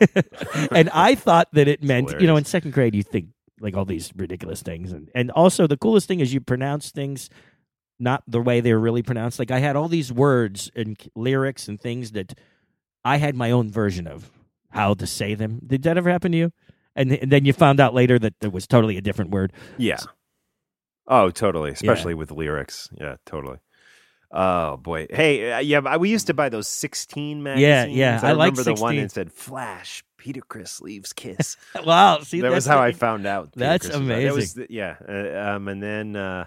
and 0.72 0.90
I 0.90 1.14
thought 1.14 1.48
that 1.52 1.68
it 1.68 1.82
meant, 1.82 2.20
you 2.20 2.26
know, 2.26 2.36
in 2.36 2.44
second 2.44 2.72
grade, 2.72 2.94
you 2.94 3.02
think 3.02 3.28
like 3.60 3.76
all 3.76 3.84
these 3.84 4.12
ridiculous 4.16 4.60
things, 4.62 4.92
and 4.92 5.08
and 5.14 5.30
also 5.30 5.66
the 5.66 5.76
coolest 5.76 6.08
thing 6.08 6.20
is 6.20 6.34
you 6.34 6.40
pronounce 6.40 6.90
things 6.90 7.30
not 7.98 8.22
the 8.26 8.42
way 8.42 8.60
they're 8.60 8.78
really 8.78 9.02
pronounced. 9.02 9.38
Like 9.38 9.50
I 9.50 9.60
had 9.60 9.76
all 9.76 9.88
these 9.88 10.12
words 10.12 10.70
and 10.74 10.98
lyrics 11.14 11.68
and 11.68 11.80
things 11.80 12.12
that 12.12 12.38
I 13.04 13.18
had 13.18 13.36
my 13.36 13.52
own 13.52 13.70
version 13.70 14.06
of 14.06 14.30
how 14.70 14.94
to 14.94 15.06
say 15.06 15.34
them. 15.34 15.60
Did 15.66 15.84
that 15.84 15.96
ever 15.96 16.10
happen 16.10 16.32
to 16.32 16.38
you? 16.38 16.52
And, 16.94 17.10
th- 17.10 17.22
and 17.22 17.32
then 17.32 17.44
you 17.44 17.52
found 17.52 17.78
out 17.78 17.94
later 17.94 18.18
that 18.18 18.34
there 18.40 18.50
was 18.50 18.66
totally 18.66 18.96
a 18.96 19.00
different 19.00 19.30
word. 19.30 19.52
Yeah. 19.78 19.98
Oh, 21.08 21.30
totally. 21.30 21.70
Especially 21.70 22.14
with 22.14 22.30
lyrics. 22.30 22.88
Yeah, 22.98 23.16
totally. 23.26 23.58
Oh 24.30 24.76
boy. 24.76 25.06
Hey, 25.08 25.52
uh, 25.52 25.58
yeah, 25.60 25.96
we 25.96 26.10
used 26.10 26.26
to 26.26 26.34
buy 26.34 26.48
those 26.48 26.66
sixteen 26.66 27.42
magazines. 27.44 27.96
yeah, 27.96 28.20
I 28.22 28.30
I 28.30 28.32
like 28.32 28.52
remember 28.52 28.64
the 28.64 28.80
one 28.80 28.96
that 28.96 29.12
said 29.12 29.32
"Flash." 29.32 30.02
Peter 30.16 30.40
Criss 30.40 30.80
leaves 30.80 31.12
Kiss. 31.12 31.56
Wow, 31.84 32.18
see, 32.20 32.40
that 32.40 32.50
was 32.50 32.66
how 32.66 32.76
the- 32.76 32.82
I 32.82 32.92
found 32.92 33.26
out. 33.26 33.52
Peter 33.52 33.60
That's 33.66 33.86
was. 33.86 33.92
That 33.92 34.32
was 34.32 34.56
amazing. 34.56 34.66
yeah, 34.70 34.96
uh, 35.08 35.54
um, 35.54 35.68
and 35.68 35.80
then 35.80 36.16
uh, 36.16 36.46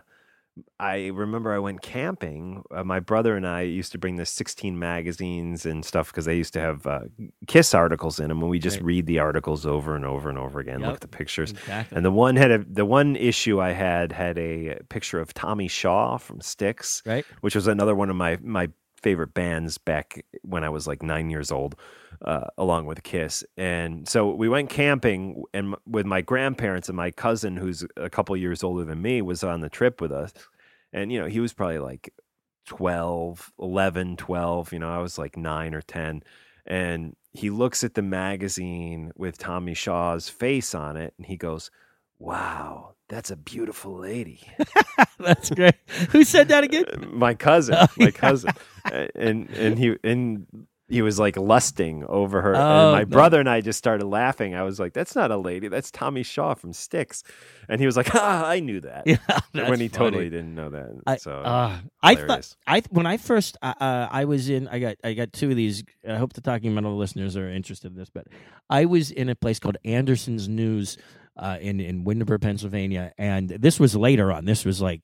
I 0.80 1.08
remember 1.08 1.54
I 1.54 1.60
went 1.60 1.82
camping. 1.82 2.64
Uh, 2.72 2.84
my 2.84 3.00
brother 3.00 3.36
and 3.36 3.46
I 3.48 3.62
used 3.62 3.92
to 3.94 3.98
bring 3.98 4.16
the 4.18 4.26
16 4.26 4.78
magazines 4.78 5.66
and 5.66 5.84
stuff 5.86 6.12
because 6.12 6.26
they 6.26 6.36
used 6.38 6.54
to 6.54 6.60
have 6.60 6.86
uh, 6.88 7.02
Kiss 7.48 7.74
articles 7.74 8.20
in 8.20 8.30
them, 8.30 8.40
and 8.42 8.50
we 8.50 8.60
just 8.60 8.78
Right. 8.78 8.86
read 8.86 9.06
the 9.08 9.20
articles 9.20 9.66
over 9.66 9.96
and 9.96 10.06
over 10.06 10.30
and 10.30 10.38
over 10.38 10.60
again, 10.60 10.80
Yep. 10.82 10.88
look 10.88 10.96
at 10.96 11.02
the 11.02 11.08
pictures. 11.08 11.52
Exactly. 11.52 11.96
And 11.96 12.06
the 12.06 12.12
one 12.12 12.36
had 12.36 12.52
a 12.52 12.58
the 12.60 12.86
one 12.86 13.16
issue 13.16 13.60
I 13.62 13.72
had 13.72 14.12
had 14.12 14.38
a 14.38 14.80
picture 14.90 15.20
of 15.20 15.34
Tommy 15.34 15.68
Shaw 15.68 16.18
from 16.18 16.42
Styx, 16.42 17.02
right? 17.06 17.26
which 17.42 17.56
was 17.56 17.68
another 17.68 17.96
one 17.96 18.10
of 18.10 18.16
my 18.16 18.38
my 18.42 18.70
favorite 19.02 19.34
bands 19.34 19.78
back 19.78 20.26
when 20.42 20.64
I 20.64 20.70
was 20.70 20.86
like 20.86 21.02
nine 21.02 21.30
years 21.30 21.52
old, 21.52 21.76
uh, 22.24 22.48
along 22.58 22.86
with 22.86 23.04
Kiss. 23.04 23.44
And 23.58 24.08
so 24.08 24.34
we 24.34 24.50
went 24.50 24.70
camping, 24.70 25.44
and 25.54 25.76
with 25.86 26.06
my 26.06 26.22
grandparents 26.22 26.90
and 26.90 26.96
my 26.98 27.12
cousin, 27.12 27.58
who's 27.58 27.86
a 27.98 28.10
couple 28.10 28.36
years 28.38 28.64
older 28.64 28.84
than 28.84 29.02
me, 29.02 29.22
was 29.22 29.44
on 29.44 29.62
the 29.62 29.70
trip 29.70 30.02
with 30.02 30.12
us. 30.12 30.34
And 30.94 31.12
you 31.12 31.20
know, 31.20 31.28
he 31.28 31.40
was 31.40 31.54
probably 31.54 31.80
like 31.80 32.14
12, 32.68 33.52
11, 33.60 34.18
12. 34.18 34.74
You 34.74 34.80
know, 34.80 34.90
I 34.92 35.00
was 35.00 35.18
like 35.18 35.38
nine 35.38 35.74
or 35.74 35.82
ten, 35.82 36.24
and 36.66 37.16
he 37.32 37.50
looks 37.50 37.84
at 37.84 37.94
the 37.94 38.02
magazine 38.02 39.12
with 39.16 39.38
Tommy 39.38 39.74
Shaw's 39.74 40.30
face 40.30 40.74
on 40.76 40.98
it, 40.98 41.14
and 41.18 41.26
he 41.26 41.38
goes. 41.38 41.72
Wow, 42.22 42.96
that's 43.08 43.32
a 43.32 43.38
beautiful 43.38 43.98
lady. 43.98 44.42
That's 45.20 45.50
great. 45.52 45.76
Who 46.10 46.26
said 46.26 46.50
that 46.50 46.66
again? 46.66 46.84
my 47.14 47.34
cousin, 47.34 47.76
Oh, 47.80 47.88
my 47.98 48.08
yeah. 48.08 48.12
cousin, 48.12 48.52
and 49.16 49.50
and 49.52 49.80
he 49.80 49.96
and 50.04 50.46
he 50.90 51.02
was 51.02 51.20
like 51.20 51.38
lusting 51.38 52.04
over 52.06 52.42
her. 52.42 52.56
Oh, 52.56 52.60
and 52.60 52.92
my 52.92 53.00
no. 53.00 53.06
brother 53.06 53.40
and 53.40 53.50
I 53.50 53.62
just 53.62 53.78
started 53.78 54.06
laughing. 54.06 54.56
I 54.56 54.64
was 54.64 54.80
like, 54.80 54.94
"That's 54.94 55.16
not 55.16 55.32
a 55.32 55.38
lady. 55.38 55.68
That's 55.68 55.92
Tommy 55.92 56.24
Shaw 56.24 56.56
from 56.56 56.74
Styx." 56.74 57.24
And 57.68 57.80
he 57.80 57.86
was 57.86 57.96
like, 57.96 58.10
"Ah, 58.16 58.48
I 58.48 58.60
knew 58.60 58.82
that." 58.82 59.06
Yeah, 59.52 59.70
when 59.70 59.80
he 59.80 59.88
that's 59.88 59.98
totally 59.98 60.30
didn't 60.30 60.54
know 60.54 60.70
that. 60.70 61.02
I, 61.08 61.18
so 61.18 61.32
uh, 61.32 61.78
I 62.04 62.16
thought. 62.16 62.56
I 62.68 62.82
when 62.90 63.06
I 63.06 63.18
first 63.18 63.58
uh, 63.62 63.74
uh, 63.80 64.08
I 64.12 64.26
was 64.26 64.50
in 64.50 64.68
I 64.68 64.80
got 64.80 64.98
I 65.04 65.14
got 65.14 65.34
two 65.34 65.50
of 65.50 65.56
these. 65.56 65.84
I 66.08 66.16
hope 66.16 66.34
the 66.34 66.42
Talking 66.42 66.74
Metal 66.74 66.96
listeners 66.96 67.36
are 67.36 67.50
interested 67.50 67.92
in 67.92 67.98
this, 67.98 68.10
but 68.10 68.28
I 68.70 68.86
was 68.86 69.12
in 69.12 69.30
a 69.30 69.36
place 69.36 69.60
called 69.60 69.78
Anderson's 69.84 70.48
News 70.48 70.98
uh, 71.38 71.58
in 71.62 71.80
in 71.80 72.04
Winterburg, 72.04 72.42
Pennsylvania, 72.42 73.14
and 73.18 73.50
this 73.50 73.80
was 73.80 73.96
later 73.96 74.32
on. 74.32 74.46
This 74.46 74.66
was 74.66 74.82
like 74.82 75.02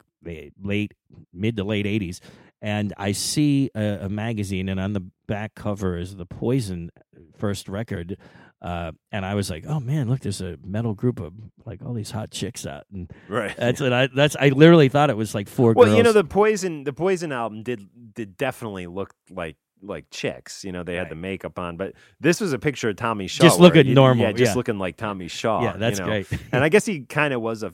late 0.62 0.94
mid 1.34 1.58
to 1.58 1.64
late 1.64 1.88
eighties, 1.88 2.22
and 2.66 2.94
I 2.98 3.12
see 3.12 3.70
a, 3.76 4.06
a 4.06 4.10
magazine, 4.10 4.70
and 4.70 4.80
on 4.80 4.94
the 4.94 5.06
back 5.28 5.54
cover 5.54 6.00
is 6.00 6.16
the 6.16 6.26
Poison 6.26 6.90
first 7.38 7.70
record. 7.70 8.18
Uh, 8.60 8.92
and 9.12 9.24
I 9.24 9.36
was 9.36 9.52
like, 9.52 9.66
"Oh 9.68 9.80
man, 9.80 10.10
look! 10.10 10.22
There's 10.22 10.42
a 10.42 10.58
metal 10.66 10.96
group 10.96 11.20
of 11.20 11.34
like 11.64 11.86
all 11.86 11.94
these 11.94 12.10
hot 12.10 12.32
chicks 12.32 12.66
out." 12.66 12.86
And 12.92 13.12
right. 13.30 13.56
that's 13.56 13.80
what 13.80 13.94
I. 13.94 14.08
That's 14.08 14.36
I 14.36 14.50
literally 14.50 14.90
thought 14.90 15.12
it 15.12 15.18
was 15.18 15.36
like 15.36 15.48
four 15.48 15.74
well, 15.74 15.86
girls. 15.86 15.98
you 15.98 16.02
know, 16.02 16.12
the 16.12 16.24
Poison, 16.24 16.86
the 16.86 16.94
Poison 16.94 17.32
album 17.32 17.62
did 17.62 17.88
did 18.16 18.36
definitely 18.36 18.88
look 18.88 19.14
like 19.30 19.58
like 19.84 20.06
chicks. 20.10 20.64
You 20.64 20.72
know, 20.72 20.82
they 20.82 20.96
had 20.96 21.10
the 21.10 21.16
makeup 21.16 21.60
on, 21.60 21.78
but 21.78 21.94
this 22.20 22.42
was 22.42 22.52
a 22.52 22.58
picture 22.58 22.90
of 22.90 22.96
Tommy 22.96 23.28
Shaw. 23.28 23.44
Just 23.44 23.60
looking 23.60 23.86
you- 23.86 23.94
normal, 23.94 24.26
Yeah, 24.26 24.32
just 24.32 24.52
yeah. 24.52 24.56
looking 24.56 24.80
like 24.80 24.98
Tommy 24.98 25.28
Shaw. 25.28 25.62
Yeah, 25.62 25.74
you 25.74 25.80
that's 25.80 26.00
know. 26.00 26.06
great. 26.06 26.28
and 26.52 26.64
I 26.64 26.70
guess 26.70 26.88
he 26.88 27.02
kind 27.02 27.32
of 27.32 27.42
was 27.42 27.62
a 27.62 27.72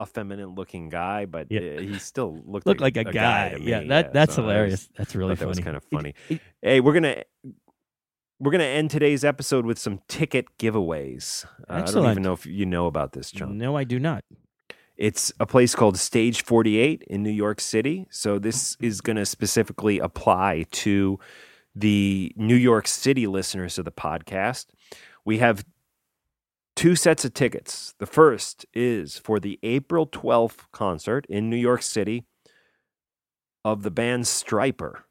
a 0.00 0.06
feminine 0.06 0.54
looking 0.56 0.88
guy, 0.88 1.26
but 1.26 1.46
Yeah. 1.50 1.60
uh, 1.60 1.80
he 1.80 1.98
still 1.98 2.40
looked 2.46 2.66
Look 2.66 2.80
like 2.80 2.96
like, 2.96 3.06
a 3.08 3.12
guy. 3.12 3.50
to 3.50 3.62
yeah, 3.62 3.84
that 3.84 4.12
that's 4.12 4.34
so 4.34 4.42
I 4.42 4.46
was- 4.46 4.52
hilarious. 4.54 4.88
that's 4.96 5.14
really 5.14 5.36
thought 5.36 5.40
that 5.40 5.48
was 5.48 5.60
kind 5.60 5.76
of 5.76 5.84
funny. 5.84 6.14
Hey, 6.62 6.80
we're 6.80 6.94
gonna 6.94 7.22
we're 8.38 8.50
gonna 8.52 8.64
end 8.64 8.90
today's 8.90 9.24
episode 9.24 9.66
with 9.66 9.78
some 9.78 10.00
ticket 10.08 10.46
giveaways. 10.58 11.44
Uh, 11.68 11.74
I 11.86 11.90
don't 11.92 12.10
even 12.10 12.22
know 12.22 12.32
if 12.32 12.46
you 12.46 12.64
know 12.66 12.86
about 12.86 13.12
this, 13.12 13.30
John. 13.30 13.58
no, 13.58 13.76
I 13.76 13.84
do 13.84 13.98
not. 13.98 14.24
It's 14.96 15.32
a 15.40 15.46
place 15.46 15.74
called 15.74 15.96
Stage 15.96 16.42
48 16.42 17.02
in 17.08 17.22
New 17.22 17.30
York 17.30 17.60
City. 17.60 18.06
So 18.10 18.38
this 18.38 18.76
is 18.80 19.00
going 19.00 19.16
to 19.16 19.24
specifically 19.24 19.98
apply 19.98 20.66
to 20.72 21.18
the 21.74 22.32
New 22.36 22.54
York 22.56 22.86
City 22.86 23.26
listeners 23.26 23.78
of 23.78 23.86
the 23.86 23.92
podcast. 23.92 24.66
We 25.24 25.38
have 25.38 25.64
two 26.80 26.96
sets 26.96 27.26
of 27.26 27.34
tickets. 27.34 27.94
The 27.98 28.06
first 28.06 28.64
is 28.72 29.18
for 29.18 29.38
the 29.38 29.58
April 29.62 30.06
12th 30.06 30.60
concert 30.72 31.26
in 31.28 31.50
New 31.50 31.56
York 31.56 31.82
City 31.82 32.24
of 33.62 33.82
the 33.82 33.90
band 33.90 34.24
Stryper. 34.24 35.02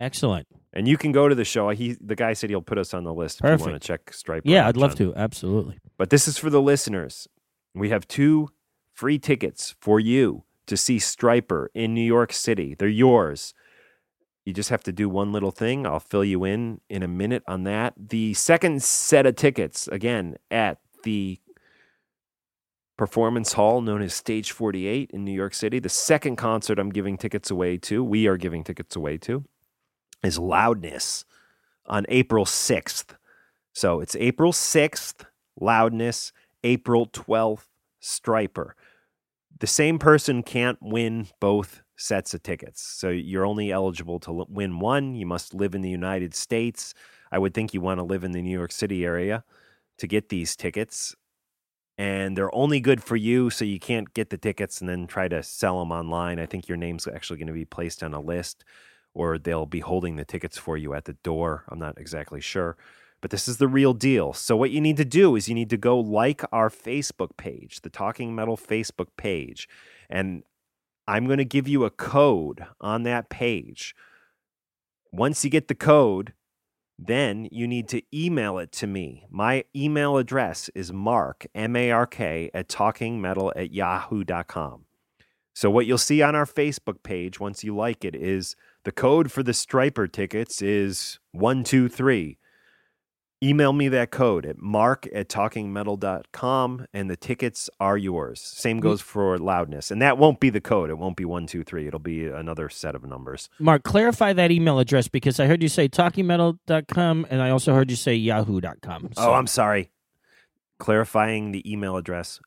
Excellent. 0.00 0.46
And 0.72 0.86
you 0.86 0.96
can 0.96 1.10
go 1.10 1.28
to 1.28 1.34
the 1.34 1.44
show. 1.44 1.70
He, 1.70 1.96
the 2.00 2.14
guy 2.14 2.34
said 2.34 2.48
he'll 2.48 2.62
put 2.62 2.78
us 2.78 2.94
on 2.94 3.02
the 3.02 3.12
list 3.12 3.40
if 3.42 3.58
you 3.58 3.66
want 3.66 3.82
to 3.82 3.84
check 3.84 4.12
Stryper. 4.12 4.42
Yeah, 4.44 4.68
I'd 4.68 4.76
love 4.76 4.94
John. 4.96 5.14
to. 5.14 5.16
Absolutely. 5.16 5.80
But 5.98 6.10
this 6.10 6.28
is 6.28 6.38
for 6.38 6.48
the 6.48 6.62
listeners. 6.62 7.26
We 7.74 7.88
have 7.88 8.06
two 8.06 8.50
free 8.94 9.18
tickets 9.18 9.74
for 9.80 9.98
you 9.98 10.44
to 10.66 10.76
see 10.76 10.98
Stryper 10.98 11.66
in 11.74 11.92
New 11.92 12.04
York 12.04 12.32
City. 12.32 12.76
They're 12.78 12.86
yours. 12.86 13.52
You 14.44 14.52
just 14.52 14.70
have 14.70 14.82
to 14.84 14.92
do 14.92 15.08
one 15.08 15.32
little 15.32 15.52
thing. 15.52 15.86
I'll 15.86 16.00
fill 16.00 16.24
you 16.24 16.44
in 16.44 16.80
in 16.88 17.02
a 17.02 17.08
minute 17.08 17.44
on 17.46 17.64
that. 17.64 17.94
The 17.96 18.34
second 18.34 18.82
set 18.82 19.24
of 19.26 19.36
tickets, 19.36 19.86
again, 19.88 20.36
at 20.50 20.78
the 21.04 21.38
performance 22.96 23.54
hall 23.54 23.80
known 23.80 24.02
as 24.02 24.14
Stage 24.14 24.52
48 24.52 25.10
in 25.12 25.24
New 25.24 25.32
York 25.32 25.54
City. 25.54 25.78
The 25.78 25.88
second 25.88 26.36
concert 26.36 26.78
I'm 26.78 26.90
giving 26.90 27.16
tickets 27.16 27.50
away 27.50 27.76
to, 27.78 28.02
we 28.02 28.26
are 28.26 28.36
giving 28.36 28.64
tickets 28.64 28.96
away 28.96 29.18
to, 29.18 29.44
is 30.22 30.38
Loudness 30.38 31.24
on 31.86 32.04
April 32.08 32.44
6th. 32.44 33.16
So 33.72 34.00
it's 34.00 34.16
April 34.16 34.52
6th, 34.52 35.24
Loudness, 35.60 36.32
April 36.62 37.06
12th, 37.06 37.66
Stryper. 38.00 38.72
The 39.58 39.66
same 39.66 39.98
person 39.98 40.42
can't 40.42 40.78
win 40.80 41.28
both 41.40 41.82
sets 42.02 42.34
of 42.34 42.42
tickets. 42.42 42.82
So 42.82 43.08
you're 43.08 43.46
only 43.46 43.70
eligible 43.70 44.18
to 44.20 44.44
win 44.48 44.80
one. 44.80 45.14
You 45.14 45.26
must 45.26 45.54
live 45.54 45.74
in 45.74 45.82
the 45.82 45.90
United 45.90 46.34
States. 46.34 46.94
I 47.30 47.38
would 47.38 47.54
think 47.54 47.72
you 47.72 47.80
want 47.80 47.98
to 47.98 48.04
live 48.04 48.24
in 48.24 48.32
the 48.32 48.42
New 48.42 48.56
York 48.56 48.72
City 48.72 49.04
area 49.04 49.44
to 49.98 50.06
get 50.06 50.28
these 50.28 50.56
tickets. 50.56 51.14
And 51.98 52.36
they're 52.36 52.54
only 52.54 52.80
good 52.80 53.02
for 53.02 53.16
you, 53.16 53.50
so 53.50 53.64
you 53.64 53.78
can't 53.78 54.12
get 54.14 54.30
the 54.30 54.38
tickets 54.38 54.80
and 54.80 54.88
then 54.88 55.06
try 55.06 55.28
to 55.28 55.42
sell 55.42 55.78
them 55.78 55.92
online. 55.92 56.38
I 56.38 56.46
think 56.46 56.66
your 56.66 56.78
name's 56.78 57.06
actually 57.06 57.38
going 57.38 57.46
to 57.46 57.52
be 57.52 57.64
placed 57.64 58.02
on 58.02 58.14
a 58.14 58.20
list, 58.20 58.64
or 59.14 59.38
they'll 59.38 59.66
be 59.66 59.80
holding 59.80 60.16
the 60.16 60.24
tickets 60.24 60.58
for 60.58 60.76
you 60.76 60.94
at 60.94 61.04
the 61.04 61.12
door. 61.12 61.64
I'm 61.68 61.78
not 61.78 61.98
exactly 61.98 62.40
sure 62.40 62.76
but 63.22 63.30
this 63.30 63.48
is 63.48 63.56
the 63.56 63.68
real 63.68 63.94
deal. 63.94 64.34
So 64.34 64.54
what 64.56 64.72
you 64.72 64.80
need 64.80 64.98
to 64.98 65.04
do 65.04 65.36
is 65.36 65.48
you 65.48 65.54
need 65.54 65.70
to 65.70 65.78
go 65.78 65.98
like 65.98 66.42
our 66.52 66.68
Facebook 66.68 67.36
page, 67.38 67.80
the 67.80 67.88
Talking 67.88 68.34
Metal 68.34 68.56
Facebook 68.56 69.06
page, 69.16 69.68
and 70.10 70.42
I'm 71.06 71.26
going 71.26 71.38
to 71.38 71.44
give 71.44 71.66
you 71.66 71.84
a 71.84 71.90
code 71.90 72.66
on 72.80 73.02
that 73.04 73.28
page. 73.28 73.94
Once 75.12 75.44
you 75.44 75.50
get 75.50 75.68
the 75.68 75.74
code, 75.74 76.32
then 76.98 77.48
you 77.50 77.66
need 77.66 77.88
to 77.88 78.02
email 78.14 78.58
it 78.58 78.72
to 78.72 78.86
me. 78.86 79.26
My 79.30 79.64
email 79.74 80.16
address 80.16 80.70
is 80.74 80.92
mark, 80.92 81.46
M 81.54 81.74
A 81.76 81.90
R 81.90 82.06
K, 82.06 82.50
at 82.54 82.68
talkingmetal 82.68 83.52
at 83.56 83.72
yahoo.com. 83.72 84.84
So, 85.54 85.70
what 85.70 85.86
you'll 85.86 85.98
see 85.98 86.22
on 86.22 86.34
our 86.34 86.46
Facebook 86.46 87.02
page 87.02 87.40
once 87.40 87.62
you 87.62 87.76
like 87.76 88.04
it 88.04 88.14
is 88.14 88.56
the 88.84 88.92
code 88.92 89.30
for 89.30 89.42
the 89.42 89.52
Stryper 89.52 90.10
tickets 90.10 90.62
is 90.62 91.18
123. 91.32 92.38
Email 93.42 93.72
me 93.72 93.88
that 93.88 94.12
code 94.12 94.46
at 94.46 94.58
mark 94.58 95.08
at 95.12 95.28
talkingmetal.com 95.28 96.86
and 96.94 97.10
the 97.10 97.16
tickets 97.16 97.68
are 97.80 97.98
yours. 97.98 98.40
Same 98.40 98.76
mm-hmm. 98.76 98.82
goes 98.84 99.00
for 99.00 99.36
loudness. 99.36 99.90
And 99.90 100.00
that 100.00 100.16
won't 100.16 100.38
be 100.38 100.48
the 100.48 100.60
code. 100.60 100.90
It 100.90 100.98
won't 100.98 101.16
be 101.16 101.24
123. 101.24 101.88
It'll 101.88 101.98
be 101.98 102.26
another 102.26 102.68
set 102.68 102.94
of 102.94 103.02
numbers. 103.04 103.48
Mark, 103.58 103.82
clarify 103.82 104.32
that 104.34 104.52
email 104.52 104.78
address 104.78 105.08
because 105.08 105.40
I 105.40 105.46
heard 105.46 105.60
you 105.60 105.68
say 105.68 105.88
talkingmetal.com 105.88 107.26
and 107.28 107.42
I 107.42 107.50
also 107.50 107.74
heard 107.74 107.90
you 107.90 107.96
say 107.96 108.14
yahoo.com. 108.14 109.10
So 109.14 109.22
Oh, 109.22 109.32
I'm 109.32 109.48
sorry. 109.48 109.90
Clarifying 110.78 111.50
the 111.50 111.70
email 111.70 111.96
address 111.96 112.40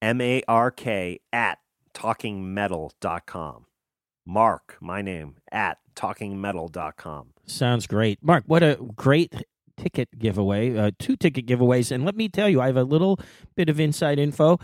M 0.00 0.20
A 0.20 0.42
R 0.46 0.70
K 0.70 1.20
at 1.32 1.58
talkingmetal.com. 1.94 3.66
Mark, 4.24 4.76
my 4.80 5.02
name, 5.02 5.36
at 5.50 5.78
talkingmetal.com. 5.96 7.30
Sounds 7.46 7.86
great. 7.86 8.22
Mark, 8.22 8.44
what 8.46 8.62
a 8.62 8.78
great 8.94 9.34
ticket 9.78 10.18
giveaway. 10.18 10.76
Uh, 10.76 10.90
two 10.98 11.16
ticket 11.16 11.46
giveaways. 11.46 11.90
And 11.90 12.04
let 12.04 12.16
me 12.16 12.28
tell 12.28 12.48
you, 12.48 12.60
I 12.60 12.66
have 12.66 12.76
a 12.76 12.84
little 12.84 13.18
bit 13.56 13.68
of 13.68 13.80
inside 13.80 14.18
info. 14.18 14.58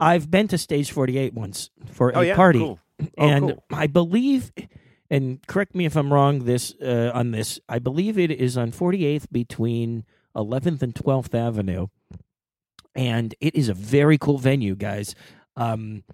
I've 0.00 0.30
been 0.30 0.48
to 0.48 0.58
Stage 0.58 0.90
48 0.90 1.34
once 1.34 1.70
for 1.86 2.16
Oh, 2.16 2.20
a 2.20 2.26
yeah? 2.26 2.36
party. 2.36 2.58
Cool. 2.58 2.80
Oh, 3.00 3.06
and 3.28 3.44
cool. 3.50 3.64
I 3.70 3.86
believe, 3.86 4.52
and 5.10 5.46
correct 5.46 5.74
me 5.74 5.84
if 5.86 5.96
I'm 5.96 6.12
wrong 6.12 6.40
this 6.44 6.74
uh, 6.82 7.10
on 7.14 7.30
this, 7.30 7.60
I 7.68 7.78
believe 7.78 8.18
it 8.18 8.30
is 8.30 8.56
on 8.56 8.72
48th 8.72 9.26
between 9.30 10.04
11th 10.34 10.82
and 10.82 10.94
12th 10.94 11.34
Avenue. 11.34 11.86
And 12.94 13.34
it 13.40 13.54
is 13.54 13.68
a 13.68 13.74
very 13.74 14.16
cool 14.18 14.38
venue, 14.38 14.74
guys. 14.74 15.14
Um, 15.56 16.04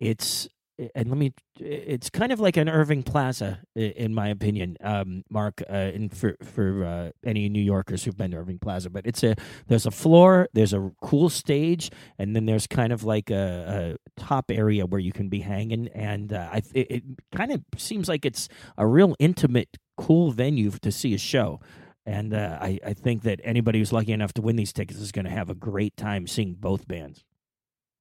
it's 0.00 0.48
and 0.94 1.08
let 1.08 1.18
me 1.18 1.32
it's 1.58 2.08
kind 2.10 2.30
of 2.30 2.40
like 2.40 2.56
an 2.56 2.68
irving 2.68 3.02
plaza 3.02 3.60
in 3.74 4.14
my 4.14 4.28
opinion 4.28 4.76
um 4.82 5.24
mark 5.28 5.62
uh 5.68 5.72
and 5.72 6.16
for 6.16 6.36
for 6.42 6.84
uh, 6.84 7.10
any 7.24 7.48
new 7.48 7.62
yorkers 7.62 8.04
who've 8.04 8.16
been 8.16 8.30
to 8.30 8.36
irving 8.36 8.58
plaza 8.58 8.88
but 8.88 9.06
it's 9.06 9.22
a 9.22 9.34
there's 9.66 9.86
a 9.86 9.90
floor 9.90 10.48
there's 10.52 10.72
a 10.72 10.90
cool 11.02 11.28
stage 11.28 11.90
and 12.18 12.36
then 12.36 12.46
there's 12.46 12.66
kind 12.66 12.92
of 12.92 13.04
like 13.04 13.30
a, 13.30 13.96
a 14.16 14.20
top 14.20 14.50
area 14.50 14.86
where 14.86 15.00
you 15.00 15.12
can 15.12 15.28
be 15.28 15.40
hanging 15.40 15.88
and 15.88 16.32
uh, 16.32 16.48
I, 16.52 16.62
it, 16.74 16.90
it 16.90 17.02
kind 17.34 17.52
of 17.52 17.62
seems 17.76 18.08
like 18.08 18.24
it's 18.24 18.48
a 18.76 18.86
real 18.86 19.14
intimate 19.18 19.76
cool 19.96 20.30
venue 20.30 20.70
to 20.70 20.92
see 20.92 21.14
a 21.14 21.18
show 21.18 21.60
and 22.06 22.32
uh, 22.32 22.58
I, 22.60 22.78
I 22.86 22.92
think 22.94 23.22
that 23.24 23.40
anybody 23.44 23.80
who's 23.80 23.92
lucky 23.92 24.12
enough 24.12 24.32
to 24.34 24.42
win 24.42 24.56
these 24.56 24.72
tickets 24.72 25.00
is 25.00 25.12
going 25.12 25.24
to 25.26 25.30
have 25.30 25.50
a 25.50 25.54
great 25.54 25.96
time 25.96 26.26
seeing 26.26 26.54
both 26.54 26.86
bands 26.86 27.24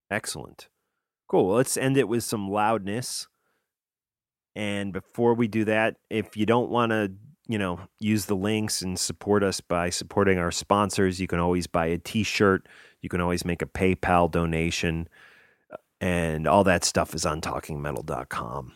Excellent. 0.09 0.69
Cool. 1.27 1.55
Let's 1.55 1.77
end 1.77 1.97
it 1.97 2.07
with 2.07 2.23
some 2.23 2.49
loudness. 2.49 3.27
And 4.55 4.91
before 4.93 5.33
we 5.33 5.47
do 5.47 5.65
that, 5.65 5.97
if 6.09 6.35
you 6.35 6.45
don't 6.45 6.69
want 6.69 6.91
to, 6.91 7.11
you 7.47 7.57
know, 7.57 7.79
use 7.99 8.25
the 8.25 8.35
links 8.35 8.81
and 8.81 8.97
support 8.97 9.43
us 9.43 9.61
by 9.61 9.89
supporting 9.89 10.39
our 10.39 10.51
sponsors, 10.51 11.19
you 11.19 11.27
can 11.27 11.39
always 11.39 11.67
buy 11.67 11.87
a 11.87 11.97
t-shirt, 11.97 12.67
you 13.01 13.09
can 13.09 13.21
always 13.21 13.45
make 13.45 13.61
a 13.61 13.67
PayPal 13.67 14.31
donation, 14.31 15.07
uh, 15.71 15.77
and 16.01 16.47
all 16.47 16.63
that 16.63 16.83
stuff 16.83 17.13
is 17.13 17.25
on 17.25 17.41
talkingmetal.com. 17.41 18.73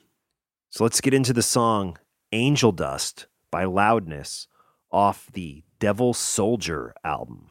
So 0.70 0.84
let's 0.84 1.02
get 1.02 1.14
into 1.14 1.34
the 1.34 1.42
song 1.42 1.98
Angel 2.32 2.72
Dust 2.72 3.28
by 3.50 3.66
Loudness 3.66 4.48
off 4.92 5.28
the 5.34 5.64
Devil 5.80 6.14
Soldier 6.14 6.94
album. 7.04 7.51